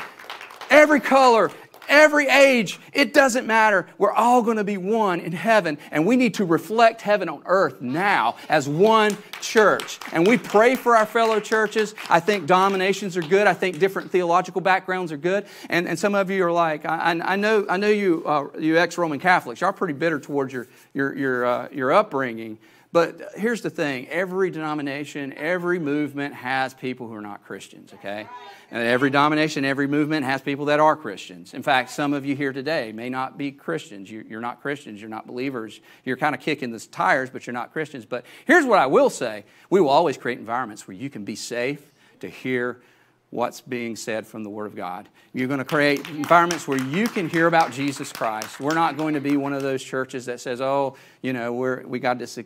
every 0.70 1.00
color, 1.00 1.50
every 1.88 2.28
age, 2.28 2.78
it 2.92 3.12
doesn't 3.12 3.46
matter. 3.46 3.86
We're 3.98 4.12
all 4.12 4.42
going 4.42 4.56
to 4.56 4.64
be 4.64 4.76
one 4.76 5.20
in 5.20 5.32
heaven, 5.32 5.78
and 5.90 6.06
we 6.06 6.16
need 6.16 6.34
to 6.34 6.44
reflect 6.44 7.02
heaven 7.02 7.28
on 7.28 7.42
earth 7.46 7.80
now 7.80 8.36
as 8.48 8.68
one 8.68 9.16
church. 9.40 9.98
And 10.12 10.26
we 10.26 10.38
pray 10.38 10.74
for 10.74 10.96
our 10.96 11.06
fellow 11.06 11.40
churches. 11.40 11.94
I 12.08 12.20
think 12.20 12.46
dominations 12.46 13.16
are 13.16 13.22
good. 13.22 13.46
I 13.46 13.54
think 13.54 13.78
different 13.78 14.10
theological 14.10 14.60
backgrounds 14.60 15.12
are 15.12 15.16
good. 15.16 15.46
And, 15.68 15.88
and 15.88 15.98
some 15.98 16.14
of 16.14 16.30
you 16.30 16.44
are 16.44 16.52
like, 16.52 16.84
I, 16.84 17.20
I 17.24 17.36
know, 17.36 17.66
I 17.68 17.76
know 17.76 17.88
you, 17.88 18.22
uh, 18.26 18.46
you 18.58 18.78
ex-Roman 18.78 19.18
Catholics, 19.18 19.60
you're 19.60 19.72
pretty 19.72 19.94
bitter 19.94 20.18
towards 20.18 20.52
your, 20.52 20.66
your, 20.94 21.16
your, 21.16 21.46
uh, 21.46 21.68
your 21.72 21.92
upbringing. 21.92 22.58
But 22.90 23.32
here's 23.36 23.60
the 23.60 23.70
thing 23.70 24.08
every 24.08 24.50
denomination, 24.50 25.34
every 25.34 25.78
movement 25.78 26.34
has 26.34 26.72
people 26.72 27.06
who 27.06 27.14
are 27.14 27.20
not 27.20 27.44
Christians, 27.44 27.92
okay? 27.94 28.26
And 28.70 28.82
every 28.82 29.10
denomination, 29.10 29.64
every 29.64 29.86
movement 29.86 30.24
has 30.24 30.40
people 30.40 30.66
that 30.66 30.80
are 30.80 30.96
Christians. 30.96 31.52
In 31.52 31.62
fact, 31.62 31.90
some 31.90 32.14
of 32.14 32.24
you 32.24 32.34
here 32.34 32.52
today 32.52 32.92
may 32.92 33.10
not 33.10 33.36
be 33.36 33.52
Christians. 33.52 34.10
You're 34.10 34.40
not 34.40 34.62
Christians, 34.62 35.00
you're 35.00 35.10
not 35.10 35.26
believers. 35.26 35.80
You're 36.04 36.16
kind 36.16 36.34
of 36.34 36.40
kicking 36.40 36.70
the 36.70 36.80
tires, 36.80 37.28
but 37.28 37.46
you're 37.46 37.54
not 37.54 37.72
Christians. 37.72 38.06
But 38.06 38.24
here's 38.46 38.64
what 38.64 38.78
I 38.78 38.86
will 38.86 39.10
say 39.10 39.44
we 39.68 39.80
will 39.80 39.90
always 39.90 40.16
create 40.16 40.38
environments 40.38 40.88
where 40.88 40.96
you 40.96 41.10
can 41.10 41.24
be 41.24 41.36
safe 41.36 41.92
to 42.20 42.28
hear 42.28 42.80
what's 43.30 43.60
being 43.60 43.94
said 43.94 44.26
from 44.26 44.42
the 44.42 44.50
Word 44.50 44.66
of 44.66 44.74
God. 44.74 45.08
You're 45.34 45.48
going 45.48 45.58
to 45.58 45.64
create 45.64 46.08
environments 46.08 46.66
where 46.66 46.78
you 46.78 47.08
can 47.08 47.28
hear 47.28 47.46
about 47.46 47.72
Jesus 47.72 48.12
Christ. 48.12 48.58
We're 48.58 48.74
not 48.74 48.96
going 48.96 49.14
to 49.14 49.20
be 49.20 49.36
one 49.36 49.52
of 49.52 49.62
those 49.62 49.82
churches 49.82 50.26
that 50.26 50.40
says, 50.40 50.60
oh, 50.60 50.96
you 51.22 51.32
know, 51.32 51.52
we're, 51.52 51.86
we 51.86 51.98
got 51.98 52.18
this 52.18 52.38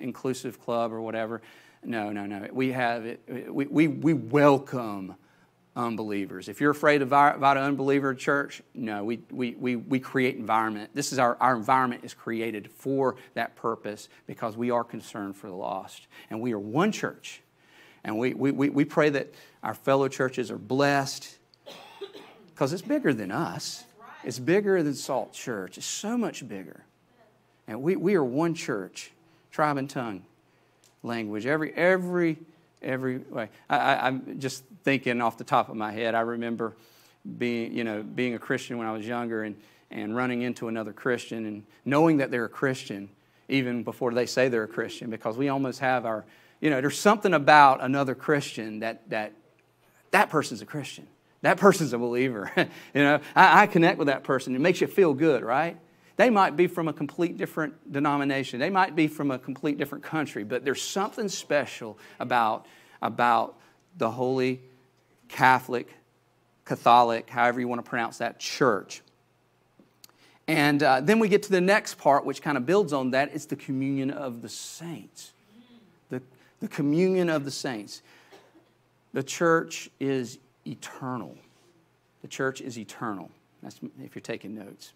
inclusive 0.00 0.60
club 0.60 0.92
or 0.92 1.02
whatever. 1.02 1.42
No, 1.84 2.10
no, 2.10 2.26
no. 2.26 2.48
We 2.52 2.72
have 2.72 3.04
it. 3.04 3.22
We, 3.52 3.66
we, 3.66 3.88
we 3.88 4.14
welcome 4.14 5.16
unbelievers. 5.76 6.48
If 6.48 6.60
you're 6.60 6.70
afraid 6.70 7.02
of 7.02 7.08
about 7.08 7.56
an 7.56 7.62
unbeliever 7.62 8.14
church, 8.14 8.62
no, 8.74 9.04
we, 9.04 9.20
we, 9.30 9.54
we, 9.54 9.76
we 9.76 10.00
create 10.00 10.36
environment. 10.36 10.90
This 10.94 11.12
is 11.12 11.18
our, 11.18 11.36
our 11.40 11.56
environment 11.56 12.04
is 12.04 12.14
created 12.14 12.70
for 12.70 13.16
that 13.34 13.56
purpose 13.56 14.08
because 14.26 14.56
we 14.56 14.70
are 14.70 14.84
concerned 14.84 15.36
for 15.36 15.48
the 15.48 15.54
lost. 15.54 16.06
And 16.30 16.40
we 16.40 16.52
are 16.52 16.58
one 16.58 16.92
church. 16.92 17.41
And 18.04 18.18
we, 18.18 18.34
we, 18.34 18.68
we 18.68 18.84
pray 18.84 19.10
that 19.10 19.32
our 19.62 19.74
fellow 19.74 20.08
churches 20.08 20.50
are 20.50 20.58
blessed 20.58 21.38
because 22.48 22.72
it's 22.72 22.82
bigger 22.82 23.14
than 23.14 23.30
us. 23.30 23.84
It's 24.24 24.38
bigger 24.38 24.82
than 24.82 24.94
Salt 24.94 25.32
Church. 25.32 25.78
It's 25.78 25.86
so 25.86 26.16
much 26.16 26.46
bigger. 26.46 26.84
And 27.66 27.82
we, 27.82 27.96
we 27.96 28.14
are 28.14 28.24
one 28.24 28.54
church, 28.54 29.12
tribe 29.50 29.76
and 29.76 29.88
tongue, 29.88 30.24
language, 31.02 31.46
every, 31.46 31.72
every, 31.74 32.38
every 32.82 33.18
way. 33.18 33.48
I, 33.70 34.08
am 34.08 34.38
just 34.40 34.64
thinking 34.84 35.20
off 35.20 35.38
the 35.38 35.44
top 35.44 35.68
of 35.68 35.76
my 35.76 35.92
head, 35.92 36.14
I 36.14 36.20
remember 36.20 36.74
being, 37.38 37.72
you 37.72 37.84
know, 37.84 38.02
being 38.02 38.34
a 38.34 38.38
Christian 38.38 38.78
when 38.78 38.86
I 38.86 38.92
was 38.92 39.06
younger 39.06 39.44
and, 39.44 39.56
and 39.90 40.16
running 40.16 40.42
into 40.42 40.68
another 40.68 40.92
Christian 40.92 41.46
and 41.46 41.64
knowing 41.84 42.16
that 42.18 42.30
they're 42.30 42.46
a 42.46 42.48
Christian 42.48 43.08
even 43.48 43.82
before 43.82 44.12
they 44.12 44.26
say 44.26 44.48
they're 44.48 44.64
a 44.64 44.68
Christian 44.68 45.10
because 45.10 45.36
we 45.36 45.48
almost 45.48 45.78
have 45.80 46.06
our, 46.06 46.24
you 46.62 46.70
know, 46.70 46.80
there's 46.80 46.98
something 46.98 47.34
about 47.34 47.82
another 47.82 48.14
Christian 48.14 48.78
that, 48.80 49.10
that 49.10 49.32
that 50.12 50.30
person's 50.30 50.62
a 50.62 50.66
Christian. 50.66 51.08
That 51.42 51.58
person's 51.58 51.92
a 51.92 51.98
believer. 51.98 52.52
you 52.56 53.02
know, 53.02 53.18
I, 53.34 53.62
I, 53.62 53.66
connect 53.66 53.98
with 53.98 54.06
that 54.06 54.22
person. 54.22 54.54
It 54.54 54.60
makes 54.60 54.80
you 54.80 54.86
feel 54.86 55.12
good, 55.12 55.42
right? 55.42 55.76
They 56.16 56.30
might 56.30 56.56
be 56.56 56.68
from 56.68 56.86
a 56.86 56.92
complete 56.92 57.36
different 57.36 57.92
denomination. 57.92 58.60
They 58.60 58.70
might 58.70 58.94
be 58.94 59.08
from 59.08 59.32
a 59.32 59.40
complete 59.40 59.76
different 59.76 60.04
country, 60.04 60.44
but 60.44 60.64
there's 60.64 60.80
something 60.80 61.28
special 61.28 61.98
about, 62.20 62.66
about 63.00 63.56
the 63.98 64.10
Holy 64.10 64.60
Catholic, 65.28 65.92
Catholic, 66.64 67.28
however 67.28 67.58
you 67.58 67.66
want 67.66 67.84
to 67.84 67.88
pronounce 67.88 68.18
that, 68.18 68.38
church. 68.38 69.02
And 70.46 70.80
uh, 70.80 71.00
then 71.00 71.18
we 71.18 71.28
get 71.28 71.42
to 71.44 71.50
the 71.50 71.60
next 71.60 71.98
part, 71.98 72.24
which 72.24 72.40
kind 72.40 72.56
of 72.56 72.66
builds 72.66 72.92
on 72.92 73.10
that. 73.12 73.30
It's 73.34 73.46
the 73.46 73.56
communion 73.56 74.12
of 74.12 74.42
the 74.42 74.48
saints. 74.48 75.32
The, 76.62 76.68
communion 76.68 77.28
of 77.28 77.44
the 77.44 77.50
saints. 77.50 78.02
The 79.12 79.22
church 79.22 79.90
is 79.98 80.38
eternal. 80.64 81.36
The 82.22 82.28
church 82.28 82.60
is 82.60 82.78
eternal. 82.78 83.30
That's 83.62 83.80
if 84.02 84.14
you're 84.14 84.22
taking 84.22 84.54
notes. 84.54 84.92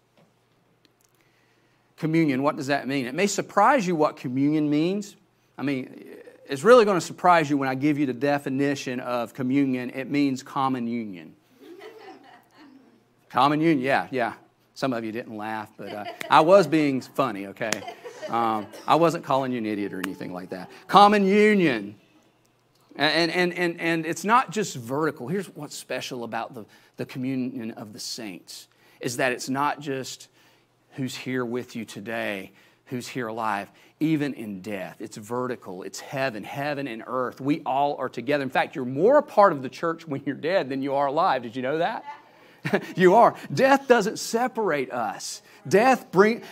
Communion, 1.97 2.41
what 2.41 2.55
does 2.55 2.67
that 2.67 2.87
mean? 2.87 3.05
It 3.05 3.13
may 3.13 3.27
surprise 3.27 3.85
you 3.85 3.95
what 3.95 4.15
communion 4.15 4.69
means. 4.69 5.17
I 5.57 5.63
mean, 5.63 6.05
it's 6.47 6.63
really 6.63 6.85
going 6.85 6.97
to 6.97 7.05
surprise 7.05 7.49
you 7.49 7.57
when 7.57 7.67
I 7.67 7.75
give 7.75 7.99
you 7.99 8.05
the 8.05 8.13
definition 8.13 9.01
of 9.01 9.33
communion. 9.33 9.89
It 9.89 10.09
means 10.09 10.43
common 10.43 10.87
union. 10.87 11.35
common 13.29 13.59
union, 13.59 13.79
yeah, 13.79 14.07
yeah. 14.11 14.33
Some 14.73 14.93
of 14.93 15.03
you 15.03 15.11
didn't 15.11 15.35
laugh, 15.35 15.69
but 15.75 15.91
uh, 15.91 16.05
I 16.29 16.39
was 16.41 16.67
being 16.67 17.01
funny, 17.01 17.47
okay? 17.47 17.71
Um, 18.29 18.67
I 18.87 18.95
wasn't 18.95 19.23
calling 19.23 19.51
you 19.51 19.57
an 19.57 19.65
idiot 19.65 19.93
or 19.93 19.99
anything 19.99 20.33
like 20.33 20.49
that. 20.49 20.69
Common 20.87 21.25
union. 21.25 21.95
And, 22.95 23.31
and, 23.31 23.53
and, 23.53 23.79
and 23.79 24.05
it's 24.05 24.25
not 24.25 24.51
just 24.51 24.75
vertical. 24.75 25.27
Here's 25.27 25.47
what's 25.47 25.75
special 25.75 26.23
about 26.23 26.53
the, 26.55 26.65
the 26.97 27.05
communion 27.05 27.71
of 27.71 27.93
the 27.93 27.99
saints 27.99 28.67
is 28.99 29.17
that 29.17 29.31
it's 29.31 29.49
not 29.49 29.79
just 29.79 30.29
who's 30.93 31.15
here 31.15 31.45
with 31.45 31.75
you 31.75 31.85
today, 31.85 32.51
who's 32.85 33.07
here 33.07 33.27
alive, 33.27 33.69
even 33.99 34.33
in 34.33 34.61
death. 34.61 34.97
It's 34.99 35.17
vertical, 35.17 35.83
it's 35.83 35.99
heaven, 35.99 36.43
heaven 36.43 36.87
and 36.87 37.03
earth. 37.05 37.39
We 37.39 37.61
all 37.65 37.95
are 37.97 38.09
together. 38.09 38.43
In 38.43 38.49
fact, 38.49 38.75
you're 38.75 38.85
more 38.85 39.19
a 39.19 39.23
part 39.23 39.51
of 39.51 39.61
the 39.61 39.69
church 39.69 40.07
when 40.07 40.23
you're 40.25 40.35
dead 40.35 40.69
than 40.69 40.81
you 40.81 40.95
are 40.95 41.07
alive. 41.07 41.43
Did 41.43 41.55
you 41.55 41.61
know 41.61 41.77
that? 41.77 42.03
you 42.95 43.15
are. 43.15 43.35
Death 43.53 43.87
doesn't 43.87 44.19
separate 44.19 44.91
us. 44.91 45.41
Death 45.67 46.11
bring 46.11 46.43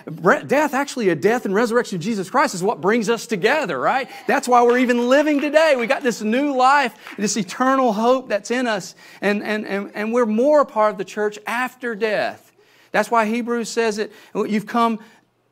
death 0.47 0.73
actually 0.73 1.10
a 1.10 1.15
death 1.15 1.45
and 1.45 1.56
resurrection 1.56 1.97
of 1.97 2.01
Jesus 2.01 2.30
Christ 2.30 2.54
is 2.54 2.62
what 2.62 2.82
brings 2.82 3.10
us 3.10 3.28
together, 3.28 3.80
right? 3.80 4.10
That's 4.28 4.47
why 4.47 4.62
we're 4.63 4.80
even 4.80 5.10
living 5.10 5.39
today. 5.39 5.75
We 5.78 5.88
got 5.88 6.04
this 6.04 6.21
new 6.21 6.54
life, 6.56 6.93
this 7.17 7.38
eternal 7.38 7.93
hope 7.93 8.28
that's 8.28 8.51
in 8.51 8.67
us, 8.67 8.93
and 9.21 9.41
and 9.41 9.65
and, 9.65 9.91
and 9.95 10.13
we're 10.13 10.25
more 10.25 10.62
a 10.62 10.65
part 10.65 10.91
of 10.91 10.97
the 10.97 11.06
church 11.06 11.39
after 11.47 11.95
death. 11.95 12.51
That's 12.91 13.12
why 13.12 13.25
Hebrews 13.25 13.69
says 13.69 13.97
it. 13.97 14.12
You've 14.34 14.67
come 14.67 14.99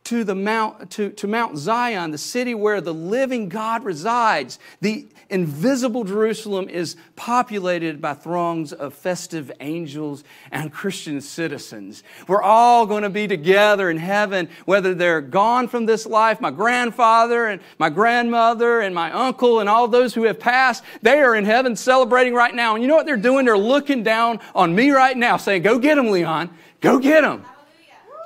to 0.05 0.23
the 0.23 0.35
mount 0.35 0.91
to, 0.91 1.11
to 1.11 1.27
Mount 1.27 1.57
Zion, 1.57 2.11
the 2.11 2.17
city 2.17 2.53
where 2.53 2.81
the 2.81 2.93
living 2.93 3.47
God 3.47 3.83
resides. 3.83 4.59
The 4.81 5.07
invisible 5.29 6.03
Jerusalem 6.03 6.67
is 6.69 6.95
populated 7.15 8.01
by 8.01 8.13
throngs 8.13 8.73
of 8.73 8.93
festive 8.93 9.51
angels 9.61 10.23
and 10.51 10.71
Christian 10.71 11.21
citizens. 11.21 12.03
We're 12.27 12.41
all 12.41 12.85
going 12.85 13.03
to 13.03 13.09
be 13.09 13.27
together 13.27 13.89
in 13.89 13.97
heaven, 13.97 14.49
whether 14.65 14.93
they're 14.93 15.21
gone 15.21 15.67
from 15.67 15.85
this 15.85 16.05
life. 16.05 16.41
My 16.41 16.51
grandfather 16.51 17.47
and 17.47 17.61
my 17.79 17.89
grandmother 17.89 18.81
and 18.81 18.93
my 18.93 19.11
uncle 19.11 19.61
and 19.61 19.69
all 19.69 19.87
those 19.87 20.13
who 20.13 20.23
have 20.23 20.39
passed, 20.39 20.83
they 21.01 21.19
are 21.19 21.35
in 21.35 21.45
heaven 21.45 21.75
celebrating 21.75 22.33
right 22.33 22.53
now. 22.53 22.75
And 22.75 22.83
you 22.83 22.87
know 22.87 22.95
what 22.95 23.05
they're 23.05 23.17
doing? 23.17 23.45
They're 23.45 23.57
looking 23.57 24.03
down 24.03 24.39
on 24.53 24.75
me 24.75 24.91
right 24.91 25.17
now, 25.17 25.37
saying, 25.37 25.61
Go 25.61 25.79
get 25.79 25.95
them, 25.95 26.11
Leon. 26.11 26.49
Go 26.81 26.99
get 26.99 27.21
them. 27.21 27.45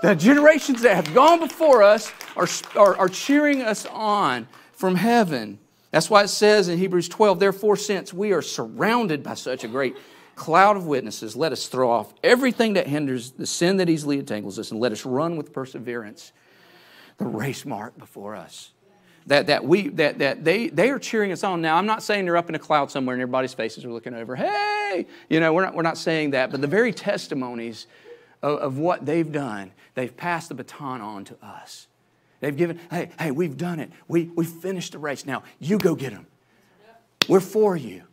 The 0.01 0.13
generations 0.13 0.81
that 0.83 0.95
have 0.95 1.13
gone 1.13 1.39
before 1.39 1.81
us 1.81 2.11
are, 2.35 2.47
are, 2.75 2.95
are 2.97 3.09
cheering 3.09 3.61
us 3.61 3.85
on 3.87 4.47
from 4.73 4.95
heaven. 4.95 5.57
That's 5.89 6.09
why 6.09 6.23
it 6.23 6.27
says 6.27 6.67
in 6.67 6.77
Hebrews 6.77 7.09
12, 7.09 7.39
therefore, 7.39 7.75
since 7.75 8.13
we 8.13 8.31
are 8.31 8.43
surrounded 8.43 9.23
by 9.23 9.33
such 9.33 9.63
a 9.63 9.67
great 9.67 9.97
cloud 10.35 10.77
of 10.77 10.85
witnesses, 10.85 11.35
let 11.35 11.51
us 11.51 11.67
throw 11.67 11.89
off 11.89 12.13
everything 12.23 12.73
that 12.73 12.85
hinders 12.85 13.31
the 13.31 13.47
sin 13.47 13.77
that 13.77 13.89
easily 13.89 14.19
entangles 14.19 14.59
us, 14.59 14.69
and 14.69 14.79
let 14.79 14.91
us 14.91 15.03
run 15.03 15.35
with 15.35 15.51
perseverance 15.51 16.31
the 17.17 17.25
race 17.25 17.65
mark 17.65 17.97
before 17.97 18.35
us. 18.35 18.71
That, 19.25 19.47
that, 19.47 19.65
we, 19.65 19.89
that, 19.89 20.19
that 20.19 20.45
they, 20.45 20.69
they 20.69 20.89
are 20.91 20.99
cheering 20.99 21.31
us 21.31 21.43
on. 21.43 21.61
Now, 21.61 21.75
I'm 21.75 21.87
not 21.87 22.03
saying 22.03 22.25
they're 22.25 22.37
up 22.37 22.47
in 22.47 22.55
a 22.55 22.59
cloud 22.59 22.91
somewhere 22.91 23.13
and 23.15 23.21
everybody's 23.21 23.53
faces 23.53 23.83
are 23.83 23.91
looking 23.91 24.13
over. 24.13 24.35
Hey! 24.35 25.07
You 25.27 25.39
know, 25.39 25.53
we're 25.53 25.65
not, 25.65 25.73
we're 25.73 25.81
not 25.81 25.97
saying 25.97 26.29
that, 26.31 26.51
but 26.51 26.61
the 26.61 26.67
very 26.67 26.93
testimonies 26.93 27.87
of, 28.41 28.59
of 28.59 28.77
what 28.77 29.05
they've 29.05 29.31
done, 29.31 29.71
they've 29.95 30.15
passed 30.15 30.49
the 30.49 30.55
baton 30.55 31.01
on 31.01 31.25
to 31.25 31.35
us. 31.43 31.87
They've 32.39 32.55
given, 32.55 32.79
hey, 32.91 33.09
hey, 33.19 33.31
we've 33.31 33.57
done 33.57 33.79
it. 33.79 33.91
We, 34.07 34.25
we 34.35 34.45
finished 34.45 34.91
the 34.91 34.99
race. 34.99 35.25
Now, 35.25 35.43
you 35.59 35.77
go 35.77 35.95
get 35.95 36.13
them. 36.13 36.27
We're 37.27 37.39
for 37.39 37.75
you. 37.75 38.03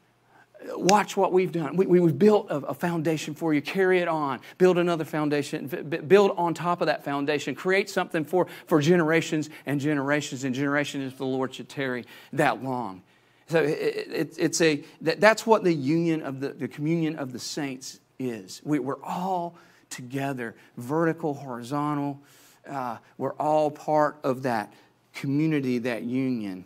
Watch 0.76 1.14
what 1.14 1.30
we've 1.30 1.52
done. 1.52 1.76
We, 1.76 1.84
we, 1.84 2.00
have 2.00 2.18
built 2.18 2.46
a, 2.48 2.56
a, 2.56 2.74
foundation 2.74 3.34
for 3.34 3.52
you. 3.52 3.60
Carry 3.60 4.00
it 4.00 4.08
on. 4.08 4.40
Build 4.56 4.78
another 4.78 5.04
foundation. 5.04 5.66
Build 5.66 6.32
on 6.38 6.54
top 6.54 6.80
of 6.80 6.86
that 6.86 7.04
foundation. 7.04 7.54
Create 7.54 7.90
something 7.90 8.24
for, 8.24 8.46
for 8.66 8.80
generations 8.80 9.50
and 9.66 9.78
generations 9.78 10.42
and 10.42 10.54
generations 10.54 11.12
if 11.12 11.18
the 11.18 11.26
Lord 11.26 11.54
should 11.54 11.68
tarry 11.68 12.06
that 12.32 12.64
long. 12.64 13.02
So 13.48 13.62
it, 13.62 13.68
it, 13.68 14.34
it's 14.38 14.60
a, 14.62 14.82
that, 15.02 15.20
that's 15.20 15.46
what 15.46 15.64
the 15.64 15.72
union 15.72 16.22
of 16.22 16.40
the, 16.40 16.48
the 16.48 16.68
communion 16.68 17.16
of 17.16 17.32
the 17.32 17.38
saints 17.38 18.00
is. 18.18 18.62
We, 18.64 18.78
we're 18.78 19.02
all 19.02 19.56
together, 19.94 20.54
vertical, 20.76 21.34
horizontal. 21.34 22.20
Uh, 22.68 22.98
we're 23.18 23.34
all 23.34 23.70
part 23.70 24.18
of 24.24 24.42
that 24.42 24.72
community, 25.14 25.78
that 25.78 26.02
union. 26.02 26.64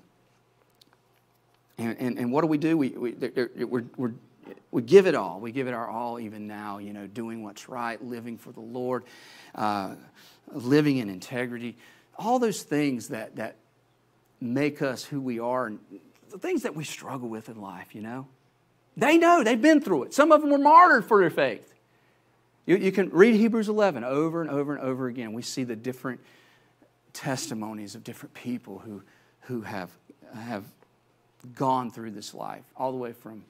And, 1.77 1.97
and, 1.99 2.19
and 2.19 2.33
what 2.33 2.41
do 2.41 2.47
we 2.47 2.59
do? 2.59 2.77
We, 2.77 2.89
we, 2.89 3.13
we're, 3.65 3.85
we're, 3.97 4.15
We 4.71 4.83
give 4.83 5.07
it 5.07 5.15
all. 5.15 5.41
We 5.41 5.53
give 5.53 5.69
it 5.69 5.75
our 5.75 5.89
all 5.89 6.19
even 6.19 6.47
now, 6.47 6.79
you 6.79 6.93
know, 6.93 7.07
doing 7.07 7.43
what's 7.43 7.69
right, 7.69 8.03
living 8.03 8.39
for 8.39 8.53
the 8.53 8.61
Lord, 8.61 9.05
uh, 9.55 9.95
living 10.53 10.97
in 10.97 11.09
integrity. 11.09 11.77
All 12.17 12.39
those 12.39 12.63
things 12.63 13.09
that, 13.09 13.37
that 13.37 13.57
make 14.41 14.83
us 14.83 15.05
who 15.05 15.21
we 15.21 15.39
are 15.39 15.67
and 15.67 15.79
the 16.31 16.39
things 16.39 16.63
that 16.63 16.75
we 16.75 16.85
struggle 16.85 17.29
with 17.29 17.49
in 17.49 17.61
life, 17.61 17.95
you 17.95 18.03
know. 18.03 18.27
They 18.97 19.17
know, 19.17 19.45
they've 19.45 19.61
been 19.61 19.81
through 19.81 20.05
it. 20.05 20.15
Some 20.15 20.33
of 20.33 20.41
them 20.41 20.51
were 20.51 20.59
martyred 20.59 21.05
for 21.05 21.21
their 21.21 21.31
faith. 21.31 21.75
You, 22.69 22.77
you 22.77 22.93
can 22.93 23.09
read 23.09 23.35
Hebrews 23.35 23.71
11 23.71 24.05
over 24.05 24.43
and 24.43 24.51
over 24.51 24.77
and 24.77 24.85
over 24.85 25.07
again. 25.07 25.33
We 25.33 25.41
see 25.41 25.65
the 25.65 25.75
different 25.75 26.21
testimonies 27.15 27.95
of 27.95 28.05
different 28.05 28.35
people 28.35 28.79
who, 28.79 29.03
who 29.41 29.63
have, 29.63 29.91
have 30.35 30.65
gone 31.55 31.91
through 31.91 32.11
this 32.11 32.35
life, 32.35 32.65
all 32.77 32.93
the 32.93 32.99
way 32.99 33.13
from 33.13 33.43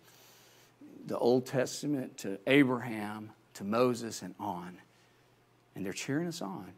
the 1.06 1.18
Old 1.18 1.46
Testament 1.46 2.16
to 2.18 2.38
Abraham 2.46 3.30
to 3.54 3.64
Moses 3.64 4.22
and 4.22 4.36
on. 4.38 4.78
And 5.74 5.84
they're 5.84 5.92
cheering 5.92 6.28
us 6.28 6.40
on. 6.40 6.70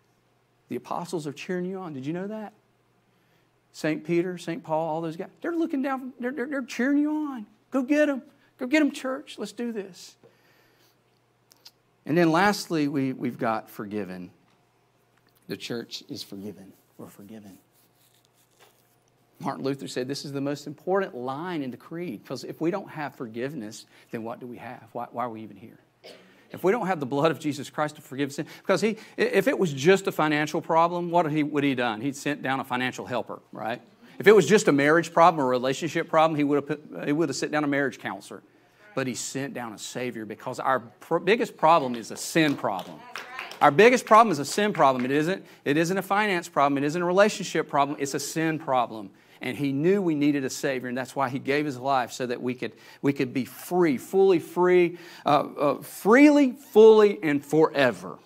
The 0.71 0.77
apostles 0.77 1.27
are 1.27 1.35
cheering 1.35 1.67
you 1.67 1.79
on. 1.79 1.93
Did 1.93 2.07
you 2.07 2.15
know 2.15 2.29
that? 2.29 2.55
St. 3.75 4.03
Peter, 4.03 4.39
St. 4.39 4.65
Paul, 4.65 4.89
all 4.89 5.01
those 5.03 5.17
guys, 5.17 5.29
they're 5.43 5.55
looking 5.55 5.83
down, 5.83 6.15
they're, 6.19 6.33
they're, 6.33 6.47
they're 6.47 6.63
cheering 6.63 6.97
you 6.97 7.11
on. 7.11 7.45
Go 7.71 7.83
get 7.83 8.07
them. 8.07 8.23
Go 8.57 8.67
get 8.67 8.79
them, 8.79 8.93
church. 8.93 9.37
Let's 9.39 9.53
do 9.53 9.73
this. 9.73 10.17
And 12.11 12.19
then 12.19 12.33
lastly, 12.33 12.89
we, 12.89 13.13
we've 13.13 13.39
got 13.39 13.71
forgiven. 13.71 14.33
The 15.47 15.57
church 15.57 16.03
is 16.09 16.25
forgiven. 16.25 16.73
We're 16.99 17.07
forgiven. 17.07 17.57
Martin 19.39 19.63
Luther 19.63 19.87
said 19.87 20.09
this 20.09 20.25
is 20.25 20.33
the 20.33 20.41
most 20.41 20.67
important 20.67 21.15
line 21.15 21.63
in 21.63 21.71
the 21.71 21.77
creed 21.77 22.25
because 22.25 22.43
if 22.43 22.61
we 22.61 22.73
don't 22.73 22.91
have 22.91 23.15
forgiveness, 23.15 23.87
then 24.11 24.25
what 24.25 24.41
do 24.41 24.49
we 24.49 24.57
have? 24.57 24.89
Why, 24.91 25.07
why, 25.13 25.23
are 25.23 25.31
we 25.31 25.43
even 25.43 25.57
here? 25.57 25.79
If 26.51 26.65
we 26.65 26.73
don't 26.73 26.89
have 26.89 26.99
the 26.99 27.07
blood 27.07 27.31
of 27.31 27.39
Jesus 27.39 27.71
Christ 27.71 27.95
to 27.95 28.03
forgive 28.03 28.33
sin, 28.33 28.47
because 28.59 28.81
he, 28.81 28.97
if 29.17 29.47
it 29.47 29.57
was 29.57 29.73
just 29.73 30.09
a 30.09 30.13
financial 30.13 30.61
problem, 30.61 31.13
what 31.13 31.27
would 31.27 31.33
he, 31.33 31.45
would 31.45 31.63
he 31.63 31.77
done? 31.77 32.01
He'd 32.01 32.17
sent 32.17 32.43
down 32.43 32.59
a 32.59 32.65
financial 32.65 33.07
helper, 33.07 33.39
right? 33.53 33.81
If 34.19 34.27
it 34.27 34.35
was 34.35 34.47
just 34.47 34.67
a 34.67 34.73
marriage 34.73 35.13
problem, 35.13 35.47
a 35.47 35.49
relationship 35.49 36.09
problem, 36.09 36.37
he 36.37 36.43
would 36.43 36.57
have, 36.57 36.67
put, 36.67 37.07
he 37.07 37.13
would 37.13 37.29
have 37.29 37.37
sent 37.37 37.53
down 37.53 37.63
a 37.63 37.69
marriage 37.69 38.01
counselor. 38.01 38.43
But 38.95 39.07
he 39.07 39.15
sent 39.15 39.55
down 39.55 39.73
a 39.73 39.79
Savior 39.79 40.25
because 40.25 40.59
our 40.59 40.81
pr- 40.81 41.19
biggest 41.19 41.57
problem 41.57 41.95
is 41.95 42.11
a 42.11 42.17
sin 42.17 42.57
problem. 42.57 42.99
Our 43.61 43.71
biggest 43.71 44.07
problem 44.07 44.33
is 44.33 44.39
a 44.39 44.45
sin 44.45 44.73
problem. 44.73 45.05
It 45.05 45.11
isn't, 45.11 45.45
it 45.65 45.77
isn't 45.77 45.97
a 45.97 46.03
finance 46.03 46.49
problem. 46.49 46.79
It 46.79 46.87
isn't 46.87 47.01
a 47.01 47.05
relationship 47.05 47.69
problem. 47.69 47.97
It's 48.01 48.15
a 48.15 48.21
sin 48.21 48.59
problem 48.59 49.11
and 49.41 49.57
he 49.57 49.73
knew 49.73 50.03
we 50.03 50.15
needed 50.15 50.45
a 50.45 50.51
savior 50.51 50.89
and 50.89 50.97
that's 50.97 51.17
why 51.17 51.29
he 51.29 51.39
gave 51.39 51.65
his 51.65 51.79
life 51.79 52.13
so 52.13 52.27
that 52.27 52.41
we 52.41 52.55
could 52.55 52.73
we 53.03 53.13
could 53.13 53.33
be 53.33 53.45
free 53.45 53.97
fully 53.97 54.39
free 54.39 54.99
uh, 55.25 55.47
uh, 55.59 55.83
freely 55.83 56.53
fully 56.53 57.19
and 57.23 57.45
forever 57.45 58.19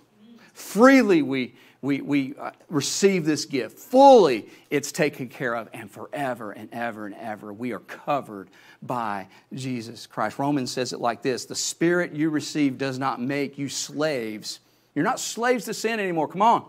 freely 0.53 1.23
we 1.23 1.55
we, 1.85 2.01
we 2.01 2.35
uh, 2.41 2.51
receive 2.71 3.25
this 3.25 3.45
gift 3.45 3.79
fully 3.79 4.49
it's 4.71 4.91
taken 4.91 5.29
care 5.29 5.55
of 5.55 5.69
and 5.73 5.91
forever 5.91 6.53
and 6.53 6.69
ever 6.73 7.07
and 7.07 7.15
ever 7.17 7.53
we 7.53 7.73
are 7.73 7.81
covered 7.81 8.49
by 8.83 9.29
jesus 9.53 10.07
christ 10.07 10.39
romans 10.39 10.73
says 10.73 10.93
it 10.93 11.01
like 11.01 11.23
this 11.23 11.45
the 11.45 11.55
spirit 11.55 12.13
you 12.13 12.31
receive 12.31 12.79
does 12.79 12.99
not 12.99 13.21
make 13.21 13.59
you 13.59 13.69
slaves 13.69 14.61
you're 14.95 15.05
not 15.05 15.21
slaves 15.21 15.67
to 15.67 15.75
sin 15.75 16.01
anymore 16.01 16.27
come 16.27 16.43
on 16.43 16.65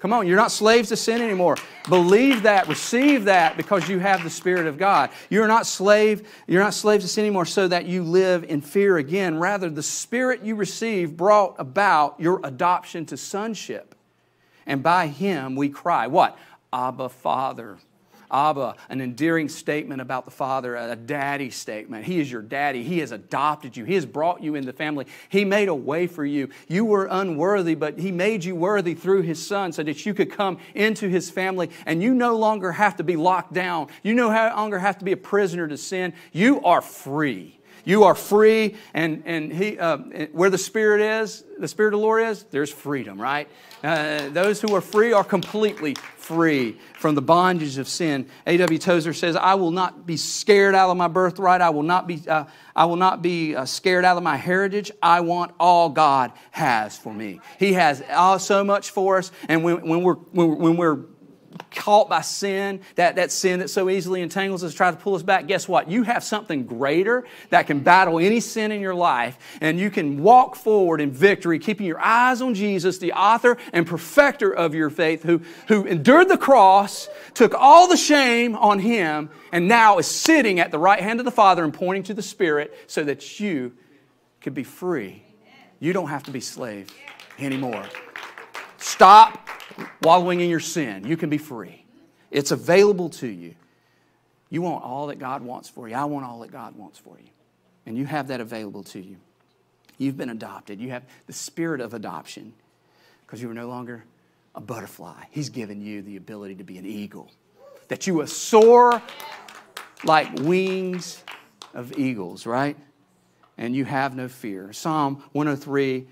Come 0.00 0.14
on, 0.14 0.26
you're 0.26 0.36
not 0.36 0.50
slaves 0.50 0.88
to 0.88 0.96
sin 0.96 1.20
anymore. 1.20 1.58
Believe 1.90 2.44
that, 2.44 2.68
receive 2.68 3.26
that 3.26 3.58
because 3.58 3.86
you 3.86 3.98
have 3.98 4.24
the 4.24 4.30
Spirit 4.30 4.66
of 4.66 4.78
God. 4.78 5.10
You're 5.28 5.46
not 5.46 5.66
slave, 5.66 6.26
you're 6.46 6.62
not 6.62 6.72
slaves 6.72 7.04
to 7.04 7.08
sin 7.08 7.26
anymore 7.26 7.44
so 7.44 7.68
that 7.68 7.84
you 7.84 8.02
live 8.02 8.44
in 8.44 8.62
fear 8.62 8.96
again. 8.96 9.38
Rather, 9.38 9.68
the 9.68 9.82
Spirit 9.82 10.42
you 10.42 10.54
received 10.54 11.18
brought 11.18 11.54
about 11.58 12.18
your 12.18 12.40
adoption 12.44 13.04
to 13.06 13.18
sonship. 13.18 13.89
And 14.70 14.84
by 14.84 15.08
him 15.08 15.56
we 15.56 15.68
cry, 15.68 16.06
what? 16.06 16.38
Abba 16.72 17.08
Father. 17.08 17.78
Abba, 18.30 18.76
an 18.88 19.00
endearing 19.00 19.48
statement 19.48 20.00
about 20.00 20.24
the 20.24 20.30
Father, 20.30 20.76
a 20.76 20.94
daddy 20.94 21.50
statement. 21.50 22.04
He 22.04 22.20
is 22.20 22.30
your 22.30 22.42
daddy. 22.42 22.84
He 22.84 23.00
has 23.00 23.10
adopted 23.10 23.76
you. 23.76 23.84
He 23.84 23.94
has 23.94 24.06
brought 24.06 24.40
you 24.40 24.54
into 24.54 24.66
the 24.66 24.78
family. 24.78 25.06
He 25.28 25.44
made 25.44 25.66
a 25.66 25.74
way 25.74 26.06
for 26.06 26.24
you. 26.24 26.50
You 26.68 26.84
were 26.84 27.08
unworthy, 27.10 27.74
but 27.74 27.98
He 27.98 28.12
made 28.12 28.44
you 28.44 28.54
worthy 28.54 28.94
through 28.94 29.22
His 29.22 29.44
Son 29.44 29.72
so 29.72 29.82
that 29.82 30.06
you 30.06 30.14
could 30.14 30.30
come 30.30 30.58
into 30.76 31.08
His 31.08 31.28
family 31.28 31.70
and 31.84 32.00
you 32.00 32.14
no 32.14 32.36
longer 32.36 32.70
have 32.70 32.94
to 32.98 33.02
be 33.02 33.16
locked 33.16 33.52
down. 33.52 33.88
You 34.04 34.14
no 34.14 34.28
longer 34.28 34.78
have 34.78 34.98
to 34.98 35.04
be 35.04 35.10
a 35.10 35.16
prisoner 35.16 35.66
to 35.66 35.76
sin. 35.76 36.12
You 36.30 36.62
are 36.62 36.80
free. 36.80 37.59
You 37.84 38.04
are 38.04 38.14
free, 38.14 38.76
and, 38.94 39.22
and 39.26 39.52
he, 39.52 39.78
uh, 39.78 39.98
where 40.32 40.50
the 40.50 40.58
Spirit 40.58 41.00
is, 41.00 41.44
the 41.58 41.68
Spirit 41.68 41.94
of 41.94 42.00
the 42.00 42.06
Lord 42.06 42.22
is, 42.22 42.44
there's 42.50 42.72
freedom, 42.72 43.20
right? 43.20 43.48
Uh, 43.82 44.28
those 44.30 44.60
who 44.60 44.74
are 44.74 44.80
free 44.80 45.12
are 45.12 45.24
completely 45.24 45.94
free 46.16 46.78
from 46.98 47.14
the 47.14 47.22
bondage 47.22 47.78
of 47.78 47.88
sin. 47.88 48.28
A.W. 48.46 48.78
Tozer 48.78 49.12
says, 49.12 49.36
I 49.36 49.54
will 49.54 49.70
not 49.70 50.06
be 50.06 50.16
scared 50.16 50.74
out 50.74 50.90
of 50.90 50.96
my 50.96 51.08
birthright. 51.08 51.60
I 51.60 51.70
will 51.70 51.82
not 51.82 52.06
be, 52.06 52.22
uh, 52.28 52.44
I 52.76 52.84
will 52.84 52.96
not 52.96 53.22
be 53.22 53.56
uh, 53.56 53.64
scared 53.64 54.04
out 54.04 54.16
of 54.16 54.22
my 54.22 54.36
heritage. 54.36 54.90
I 55.02 55.20
want 55.20 55.52
all 55.58 55.88
God 55.88 56.32
has 56.50 56.96
for 56.96 57.12
me. 57.12 57.40
He 57.58 57.72
has 57.72 58.02
all, 58.10 58.38
so 58.38 58.62
much 58.64 58.90
for 58.90 59.18
us, 59.18 59.32
and 59.48 59.64
when, 59.64 59.86
when, 59.86 60.02
we're, 60.02 60.14
when, 60.14 60.58
when 60.58 60.76
we're 60.76 60.98
caught 61.70 62.08
by 62.08 62.20
sin, 62.20 62.80
that, 62.94 63.16
that 63.16 63.32
sin 63.32 63.60
that 63.60 63.68
so 63.68 63.90
easily 63.90 64.22
entangles 64.22 64.62
us, 64.62 64.74
tries 64.74 64.94
to 64.94 65.00
pull 65.00 65.14
us 65.14 65.22
back, 65.22 65.46
guess 65.46 65.68
what? 65.68 65.90
You 65.90 66.02
have 66.04 66.22
something 66.22 66.64
greater 66.64 67.24
that 67.50 67.66
can 67.66 67.80
battle 67.80 68.18
any 68.18 68.40
sin 68.40 68.72
in 68.72 68.80
your 68.80 68.94
life, 68.94 69.38
and 69.60 69.78
you 69.78 69.90
can 69.90 70.22
walk 70.22 70.56
forward 70.56 71.00
in 71.00 71.10
victory, 71.10 71.58
keeping 71.58 71.86
your 71.86 72.00
eyes 72.00 72.40
on 72.40 72.54
Jesus, 72.54 72.98
the 72.98 73.12
author 73.12 73.56
and 73.72 73.86
perfecter 73.86 74.52
of 74.52 74.74
your 74.74 74.90
faith, 74.90 75.22
who, 75.22 75.42
who 75.68 75.84
endured 75.84 76.28
the 76.28 76.38
cross, 76.38 77.08
took 77.34 77.54
all 77.54 77.88
the 77.88 77.96
shame 77.96 78.54
on 78.56 78.78
him, 78.78 79.30
and 79.52 79.66
now 79.66 79.98
is 79.98 80.06
sitting 80.06 80.60
at 80.60 80.70
the 80.70 80.78
right 80.78 81.00
hand 81.00 81.18
of 81.18 81.24
the 81.24 81.32
Father 81.32 81.64
and 81.64 81.74
pointing 81.74 82.04
to 82.04 82.14
the 82.14 82.22
Spirit 82.22 82.76
so 82.86 83.02
that 83.04 83.40
you 83.40 83.72
could 84.40 84.54
be 84.54 84.64
free. 84.64 85.22
You 85.80 85.92
don't 85.92 86.08
have 86.08 86.24
to 86.24 86.30
be 86.30 86.40
slave 86.40 86.92
anymore. 87.38 87.84
Stop 88.78 89.48
wallowing 90.02 90.40
in 90.40 90.50
your 90.50 90.60
sin. 90.60 91.06
You 91.06 91.16
can 91.16 91.30
be 91.30 91.38
free. 91.38 91.84
It's 92.30 92.50
available 92.50 93.10
to 93.10 93.26
you. 93.26 93.54
You 94.48 94.62
want 94.62 94.84
all 94.84 95.08
that 95.08 95.18
God 95.18 95.42
wants 95.42 95.68
for 95.68 95.88
you. 95.88 95.94
I 95.94 96.04
want 96.04 96.26
all 96.26 96.40
that 96.40 96.50
God 96.50 96.76
wants 96.76 96.98
for 96.98 97.16
you. 97.18 97.30
And 97.86 97.96
you 97.96 98.04
have 98.04 98.28
that 98.28 98.40
available 98.40 98.82
to 98.84 99.00
you. 99.00 99.16
You've 99.98 100.16
been 100.16 100.30
adopted. 100.30 100.80
You 100.80 100.90
have 100.90 101.04
the 101.26 101.32
spirit 101.32 101.80
of 101.80 101.94
adoption 101.94 102.52
because 103.26 103.42
you 103.42 103.50
are 103.50 103.54
no 103.54 103.68
longer 103.68 104.04
a 104.54 104.60
butterfly. 104.60 105.24
He's 105.30 105.48
given 105.48 105.80
you 105.80 106.02
the 106.02 106.16
ability 106.16 106.56
to 106.56 106.64
be 106.64 106.78
an 106.78 106.86
eagle, 106.86 107.30
that 107.88 108.06
you 108.06 108.14
will 108.14 108.26
soar 108.26 109.02
like 110.04 110.32
wings 110.40 111.22
of 111.74 111.96
eagles, 111.98 112.46
right? 112.46 112.76
And 113.58 113.76
you 113.76 113.84
have 113.84 114.16
no 114.16 114.28
fear. 114.28 114.72
Psalm 114.72 115.22
103, 115.32 116.06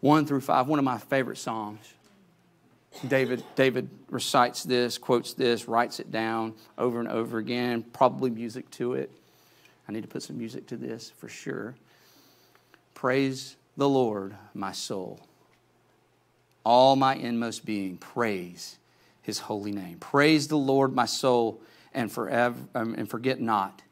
1 0.00 0.26
through 0.26 0.40
5, 0.40 0.68
one 0.68 0.78
of 0.78 0.84
my 0.84 0.98
favorite 0.98 1.36
Psalms. 1.36 1.80
David, 3.06 3.42
David 3.54 3.88
recites 4.10 4.62
this, 4.62 4.98
quotes 4.98 5.34
this, 5.34 5.68
writes 5.68 6.00
it 6.00 6.10
down 6.10 6.54
over 6.78 7.00
and 7.00 7.08
over 7.08 7.38
again, 7.38 7.84
probably 7.92 8.30
music 8.30 8.70
to 8.72 8.94
it. 8.94 9.10
I 9.88 9.92
need 9.92 10.02
to 10.02 10.08
put 10.08 10.22
some 10.22 10.38
music 10.38 10.66
to 10.68 10.76
this 10.76 11.10
for 11.16 11.28
sure. 11.28 11.74
Praise 12.94 13.56
the 13.76 13.88
Lord, 13.88 14.34
my 14.54 14.72
soul. 14.72 15.20
All 16.64 16.96
my 16.96 17.14
inmost 17.14 17.64
being, 17.64 17.96
praise 17.96 18.78
his 19.22 19.38
holy 19.40 19.72
name. 19.72 19.98
Praise 19.98 20.48
the 20.48 20.56
Lord, 20.56 20.94
my 20.94 21.06
soul, 21.06 21.60
and 21.94 22.10
forever 22.10 22.58
um, 22.74 22.94
and 22.94 23.08
forget 23.08 23.40
not 23.40 23.82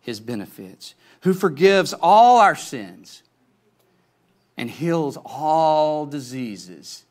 his 0.00 0.20
benefits, 0.20 0.94
who 1.22 1.32
forgives 1.32 1.92
all 1.94 2.38
our 2.38 2.56
sins 2.56 3.22
and 4.56 4.70
heals 4.70 5.16
all 5.24 6.06
diseases 6.06 7.04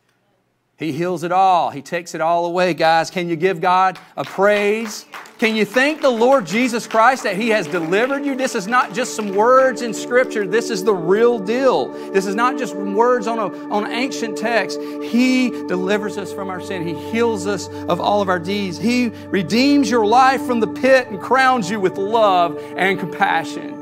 he 0.82 0.92
heals 0.92 1.24
it 1.24 1.32
all. 1.32 1.70
He 1.70 1.84
takes 1.84 2.16
it 2.16 2.22
all 2.22 2.46
away, 2.48 2.74
guys. 2.74 3.12
Can 3.12 3.30
you 3.30 3.36
give 3.36 3.62
God 3.62 4.00
a 4.18 4.24
praise? 4.24 5.06
Can 5.38 5.56
you 5.56 5.64
thank 5.64 6.02
the 6.02 6.10
Lord 6.10 6.46
Jesus 6.46 6.88
Christ 6.88 7.24
that 7.24 7.36
He 7.36 7.50
has 7.50 7.68
delivered 7.68 8.26
you? 8.26 8.36
This 8.36 8.56
is 8.56 8.66
not 8.66 8.92
just 8.92 9.16
some 9.16 9.36
words 9.36 9.84
in 9.84 9.94
Scripture. 9.94 10.48
This 10.48 10.72
is 10.72 10.84
the 10.84 10.94
real 10.94 11.38
deal. 11.38 11.90
This 12.12 12.26
is 12.26 12.34
not 12.34 12.58
just 12.58 12.76
words 12.76 13.28
on, 13.28 13.38
a, 13.38 13.70
on 13.70 13.92
ancient 13.92 14.38
text. 14.38 14.82
He 14.82 15.50
delivers 15.50 16.18
us 16.18 16.34
from 16.34 16.50
our 16.50 16.62
sin. 16.62 16.88
He 16.88 16.96
heals 17.12 17.46
us 17.46 17.68
of 17.68 18.02
all 18.02 18.22
of 18.24 18.30
our 18.30 18.40
deeds. 18.40 18.80
He 18.80 19.10
redeems 19.28 19.90
your 19.90 20.06
life 20.06 20.42
from 20.48 20.60
the 20.60 20.68
pit 20.68 21.08
and 21.10 21.22
crowns 21.22 21.70
you 21.70 21.80
with 21.80 21.98
love 22.00 22.60
and 22.76 23.00
compassion. 23.00 23.74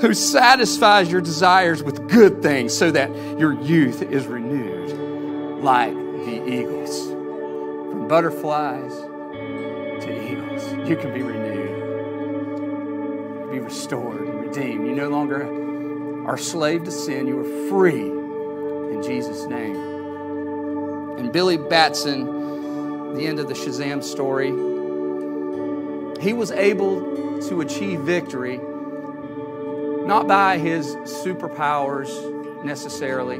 Who 0.00 0.12
satisfies 0.12 1.10
your 1.10 1.22
desires 1.22 1.82
with 1.82 2.08
good 2.10 2.42
things 2.42 2.76
so 2.76 2.90
that 2.90 3.10
your 3.38 3.54
youth 3.62 4.02
is 4.02 4.26
renewed 4.26 4.82
like 5.62 6.01
the 6.24 6.48
eagles. 6.48 7.10
From 7.10 8.08
butterflies 8.08 8.92
to 8.92 10.32
eagles, 10.32 10.72
you 10.88 10.96
can 10.96 11.12
be 11.12 11.22
renewed, 11.22 11.80
be 13.50 13.58
restored, 13.58 14.22
and 14.22 14.40
redeemed. 14.40 14.86
You 14.86 14.94
no 14.94 15.08
longer 15.08 15.46
are 16.26 16.38
slave 16.38 16.84
to 16.84 16.90
sin. 16.90 17.26
You 17.26 17.40
are 17.40 17.68
free 17.68 18.08
in 18.08 19.02
Jesus' 19.02 19.46
name. 19.46 19.76
And 21.18 21.32
Billy 21.32 21.56
Batson, 21.56 23.14
the 23.14 23.26
end 23.26 23.38
of 23.38 23.48
the 23.48 23.54
Shazam 23.54 24.02
story, 24.02 24.52
he 26.22 26.32
was 26.32 26.50
able 26.52 27.40
to 27.48 27.60
achieve 27.60 28.00
victory 28.00 28.60
not 30.06 30.26
by 30.26 30.58
his 30.58 30.94
superpowers 30.96 32.64
necessarily, 32.64 33.38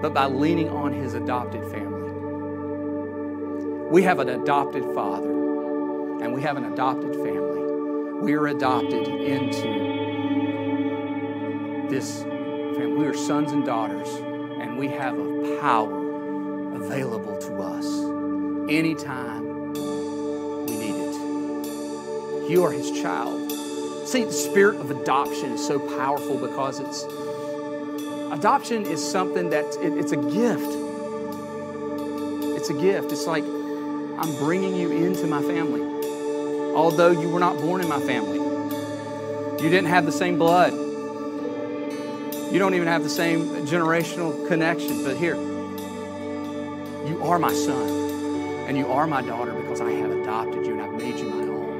but 0.00 0.14
by 0.14 0.26
leaning 0.26 0.70
on 0.70 0.92
his 0.92 1.14
adopted 1.14 1.62
family. 1.70 2.10
We 3.90 4.02
have 4.04 4.18
an 4.18 4.28
adopted 4.28 4.84
father, 4.94 5.30
and 6.22 6.32
we 6.32 6.42
have 6.42 6.56
an 6.56 6.72
adopted 6.72 7.14
family. 7.16 7.60
We 8.22 8.34
are 8.34 8.46
adopted 8.46 9.08
into 9.08 9.88
this 11.90 12.22
family. 12.22 12.94
We 12.94 13.06
are 13.06 13.14
sons 13.14 13.52
and 13.52 13.64
daughters, 13.64 14.08
and 14.60 14.78
we 14.78 14.88
have 14.88 15.18
a 15.18 15.58
power 15.60 15.96
available 16.74 17.36
to 17.38 17.56
us 17.62 17.86
anytime 18.70 19.72
we 20.66 20.76
need 20.76 20.94
it. 20.94 22.50
You 22.50 22.64
are 22.64 22.72
his 22.72 22.90
child. 22.90 23.50
See, 24.06 24.24
the 24.24 24.32
spirit 24.32 24.80
of 24.80 24.90
adoption 24.90 25.52
is 25.52 25.66
so 25.66 25.78
powerful 25.96 26.36
because 26.38 26.80
it's 26.80 27.04
adoption 28.32 28.86
is 28.86 29.04
something 29.04 29.50
that 29.50 29.64
it, 29.76 29.92
it's 29.98 30.12
a 30.12 30.16
gift. 30.16 30.72
It's 32.56 32.70
a 32.70 32.74
gift. 32.74 33.12
It's 33.12 33.26
like 33.26 33.44
I'm 33.44 34.36
bringing 34.36 34.76
you 34.76 34.90
into 34.90 35.26
my 35.26 35.42
family, 35.42 35.82
although 36.74 37.10
you 37.10 37.28
were 37.28 37.40
not 37.40 37.56
born 37.58 37.80
in 37.80 37.88
my 37.88 38.00
family. 38.00 38.38
You 39.62 39.68
didn't 39.68 39.88
have 39.88 40.06
the 40.06 40.12
same 40.12 40.38
blood. 40.38 40.72
You 42.52 42.58
don't 42.58 42.74
even 42.74 42.88
have 42.88 43.02
the 43.02 43.08
same 43.08 43.66
generational 43.66 44.46
connection, 44.48 45.04
but 45.04 45.16
here, 45.16 45.36
you 45.36 47.20
are 47.22 47.38
my 47.38 47.52
son 47.52 47.88
and 48.68 48.76
you 48.76 48.86
are 48.88 49.06
my 49.06 49.22
daughter 49.22 49.52
because 49.52 49.80
I 49.80 49.90
have 49.92 50.10
adopted 50.10 50.66
you 50.66 50.72
and 50.72 50.82
I've 50.82 50.92
made 50.92 51.18
you 51.18 51.28
my 51.28 51.42
own. 51.42 51.70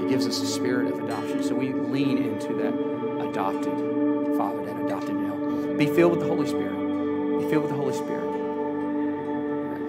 He 0.00 0.08
gives 0.08 0.26
us 0.26 0.40
a 0.40 0.46
spirit 0.46 0.92
of 0.92 1.02
adoption, 1.02 1.42
so 1.42 1.54
we 1.54 1.72
lean 1.72 2.18
into 2.18 2.54
that 2.54 2.74
adopted 3.28 3.72
father, 4.36 4.64
that 4.64 4.80
adopted 4.84 5.14
male. 5.14 5.76
Be 5.76 5.86
filled 5.86 6.12
with 6.12 6.20
the 6.20 6.26
Holy 6.26 6.46
Spirit. 6.46 6.74
Be 7.40 7.48
filled 7.50 7.64
with 7.64 7.70
the 7.70 7.76
Holy 7.76 7.94
Spirit. 7.94 8.30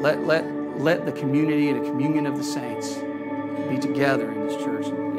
Let, 0.02 0.26
let, 0.26 0.80
let 0.80 1.06
the 1.06 1.12
community 1.12 1.70
and 1.70 1.84
the 1.84 1.90
communion 1.90 2.26
of 2.26 2.38
the 2.38 2.44
saints 2.44 2.96
be 3.70 3.78
together 3.80 4.32
in 4.32 4.48
this 4.48 4.56
church 4.64 4.88
and 4.88 5.16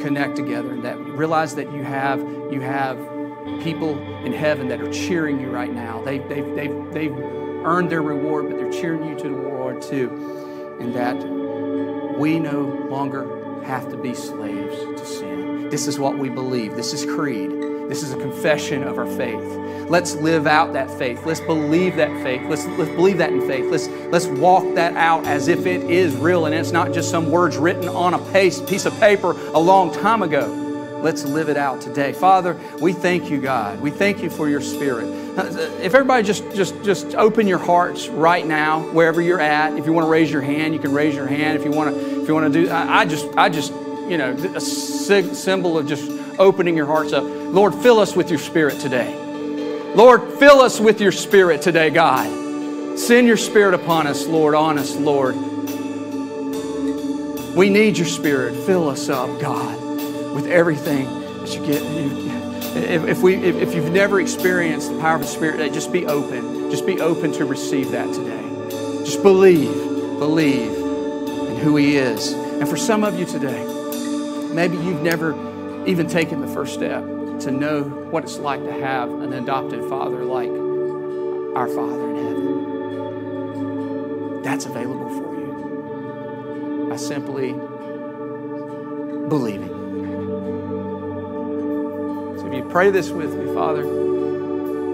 connect 0.00 0.34
together 0.34 0.72
and 0.72 0.82
that 0.82 0.98
realize 0.98 1.54
that 1.54 1.70
you 1.72 1.84
have 1.84 2.18
you 2.50 2.60
have 2.60 2.98
people 3.62 3.98
in 4.24 4.32
heaven 4.32 4.68
that 4.68 4.80
are 4.80 4.92
cheering 4.92 5.40
you 5.40 5.50
right 5.50 5.72
now. 5.72 6.02
They, 6.02 6.18
they've, 6.18 6.54
they've, 6.54 6.92
they've 6.92 7.16
earned 7.64 7.90
their 7.90 8.02
reward, 8.02 8.48
but 8.48 8.58
they're 8.58 8.72
cheering 8.72 9.04
you 9.08 9.16
to 9.16 9.22
the 9.22 9.34
reward 9.34 9.82
too. 9.82 10.76
And 10.80 10.94
that 10.94 11.16
we 12.18 12.38
no 12.38 12.62
longer 12.88 13.62
have 13.64 13.88
to 13.90 13.96
be 13.96 14.14
slaves 14.14 15.00
to 15.00 15.06
sin. 15.06 15.68
This 15.70 15.86
is 15.86 15.98
what 15.98 16.18
we 16.18 16.28
believe. 16.28 16.76
This 16.76 16.92
is 16.92 17.04
creed. 17.04 17.50
This 17.88 18.02
is 18.02 18.12
a 18.12 18.16
confession 18.16 18.82
of 18.82 18.98
our 18.98 19.06
faith. 19.06 19.42
Let's 19.88 20.14
live 20.14 20.46
out 20.46 20.72
that 20.72 20.90
faith. 20.98 21.26
Let's 21.26 21.40
believe 21.40 21.96
that 21.96 22.10
faith. 22.22 22.42
Let's, 22.48 22.66
let's 22.66 22.90
believe 22.92 23.18
that 23.18 23.30
in 23.30 23.46
faith. 23.46 23.70
Let's, 23.70 23.88
let's 23.88 24.26
walk 24.26 24.74
that 24.74 24.96
out 24.96 25.26
as 25.26 25.48
if 25.48 25.66
it 25.66 25.82
is 25.90 26.14
real 26.16 26.46
and 26.46 26.54
it's 26.54 26.72
not 26.72 26.92
just 26.92 27.10
some 27.10 27.30
words 27.30 27.58
written 27.58 27.88
on 27.88 28.14
a 28.14 28.18
piece 28.32 28.86
of 28.86 28.98
paper 29.00 29.32
a 29.32 29.58
long 29.58 29.92
time 29.92 30.22
ago. 30.22 30.58
Let's 31.02 31.24
live 31.24 31.48
it 31.48 31.56
out 31.56 31.80
today. 31.80 32.12
Father, 32.12 32.58
we 32.80 32.92
thank 32.92 33.28
you, 33.28 33.40
God. 33.40 33.80
We 33.80 33.90
thank 33.90 34.22
you 34.22 34.30
for 34.30 34.48
your 34.48 34.60
spirit. 34.60 35.04
Uh, 35.36 35.46
if 35.80 35.94
everybody 35.94 36.22
just 36.22 36.44
just 36.54 36.80
just 36.84 37.16
open 37.16 37.48
your 37.48 37.58
hearts 37.58 38.08
right 38.08 38.46
now, 38.46 38.80
wherever 38.92 39.20
you're 39.20 39.40
at. 39.40 39.76
If 39.76 39.84
you 39.84 39.92
want 39.92 40.04
to 40.06 40.10
raise 40.10 40.30
your 40.30 40.42
hand, 40.42 40.74
you 40.74 40.80
can 40.80 40.92
raise 40.92 41.16
your 41.16 41.26
hand. 41.26 41.58
If 41.58 41.64
you 41.64 41.72
want 41.72 41.92
to, 41.92 42.22
if 42.22 42.28
you 42.28 42.34
want 42.34 42.52
to 42.52 42.64
do, 42.64 42.70
I, 42.70 43.00
I 43.00 43.04
just, 43.04 43.26
I 43.36 43.48
just, 43.48 43.72
you 44.08 44.16
know, 44.16 44.30
a 44.30 44.60
symbol 44.60 45.76
of 45.76 45.88
just 45.88 46.08
opening 46.42 46.76
your 46.76 46.86
hearts 46.86 47.12
up. 47.12 47.24
Lord, 47.24 47.74
fill 47.74 47.98
us 47.98 48.14
with 48.14 48.28
your 48.28 48.38
spirit 48.38 48.80
today. 48.80 49.14
Lord, 49.94 50.22
fill 50.38 50.60
us 50.60 50.80
with 50.80 51.00
your 51.00 51.12
spirit 51.12 51.62
today, 51.62 51.90
God. 51.90 52.98
Send 52.98 53.26
your 53.26 53.36
spirit 53.36 53.74
upon 53.74 54.06
us, 54.06 54.26
Lord, 54.26 54.54
on 54.54 54.78
us, 54.78 54.96
Lord. 54.96 55.34
We 57.54 57.70
need 57.70 57.96
your 57.98 58.06
spirit. 58.06 58.54
Fill 58.66 58.88
us 58.88 59.08
up, 59.08 59.40
God 59.40 59.82
with 60.32 60.46
everything 60.46 61.04
that 61.40 61.54
you 61.54 61.66
get. 61.66 61.82
If, 62.74 63.20
we, 63.20 63.34
if 63.34 63.74
you've 63.74 63.92
never 63.92 64.20
experienced 64.20 64.90
the 64.90 64.98
power 64.98 65.16
of 65.16 65.22
the 65.22 65.26
Spirit, 65.26 65.72
just 65.72 65.92
be 65.92 66.06
open. 66.06 66.70
Just 66.70 66.86
be 66.86 67.00
open 67.00 67.32
to 67.32 67.44
receive 67.44 67.90
that 67.90 68.12
today. 68.14 68.40
Just 69.04 69.22
believe, 69.22 69.70
believe 70.18 70.72
in 70.72 71.56
who 71.58 71.76
He 71.76 71.98
is. 71.98 72.32
And 72.32 72.66
for 72.66 72.78
some 72.78 73.04
of 73.04 73.18
you 73.18 73.26
today, 73.26 73.62
maybe 74.54 74.78
you've 74.78 75.02
never 75.02 75.34
even 75.86 76.06
taking 76.08 76.40
the 76.40 76.48
first 76.48 76.74
step 76.74 77.02
to 77.40 77.50
know 77.50 77.82
what 77.82 78.24
it's 78.24 78.38
like 78.38 78.62
to 78.64 78.72
have 78.72 79.10
an 79.10 79.32
adopted 79.32 79.88
father 79.88 80.24
like 80.24 80.50
our 81.56 81.68
Father 81.68 82.10
in 82.10 82.16
heaven. 82.16 82.52
That's 84.42 84.66
available 84.66 85.08
for 85.08 85.34
you 85.38 86.86
by 86.88 86.96
simply 86.96 87.52
believing 89.28 89.68
So 92.38 92.46
if 92.46 92.54
you 92.54 92.64
pray 92.70 92.90
this 92.90 93.10
with 93.10 93.34
me, 93.34 93.52
Father. 93.54 93.82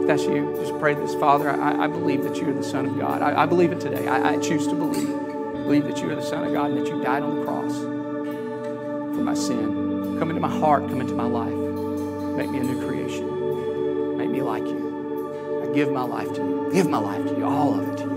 If 0.00 0.06
that's 0.06 0.24
you, 0.24 0.54
just 0.60 0.78
pray 0.78 0.94
this. 0.94 1.14
Father, 1.14 1.50
I, 1.50 1.84
I 1.84 1.86
believe 1.86 2.24
that 2.24 2.36
you 2.36 2.48
are 2.50 2.54
the 2.54 2.62
Son 2.62 2.86
of 2.86 2.98
God. 2.98 3.22
I, 3.22 3.42
I 3.42 3.46
believe 3.46 3.72
it 3.72 3.80
today. 3.80 4.06
I, 4.06 4.34
I, 4.34 4.38
choose 4.38 4.66
to 4.66 4.74
believe. 4.74 5.08
Believe 5.08 5.84
that 5.84 5.98
you 5.98 6.10
are 6.10 6.14
the 6.14 6.22
Son 6.22 6.44
of 6.44 6.52
God 6.52 6.70
and 6.70 6.78
that 6.78 6.88
you 6.90 7.02
died 7.02 7.22
on 7.22 7.36
the 7.36 7.44
cross 7.44 7.78
for 7.78 9.22
my 9.22 9.34
sin. 9.34 9.87
Come 10.18 10.30
into 10.30 10.40
my 10.40 10.58
heart, 10.58 10.88
come 10.88 11.00
into 11.00 11.14
my 11.14 11.26
life. 11.26 11.54
Make 12.36 12.50
me 12.50 12.58
a 12.58 12.64
new 12.64 12.84
creation. 12.84 14.16
Make 14.18 14.30
me 14.30 14.42
like 14.42 14.64
you. 14.64 15.62
I 15.62 15.72
give 15.72 15.92
my 15.92 16.02
life 16.02 16.32
to 16.34 16.40
you. 16.40 16.70
Give 16.72 16.88
my 16.88 16.98
life 16.98 17.24
to 17.28 17.36
you, 17.36 17.44
all 17.44 17.78
of 17.78 17.88
it. 17.88 18.07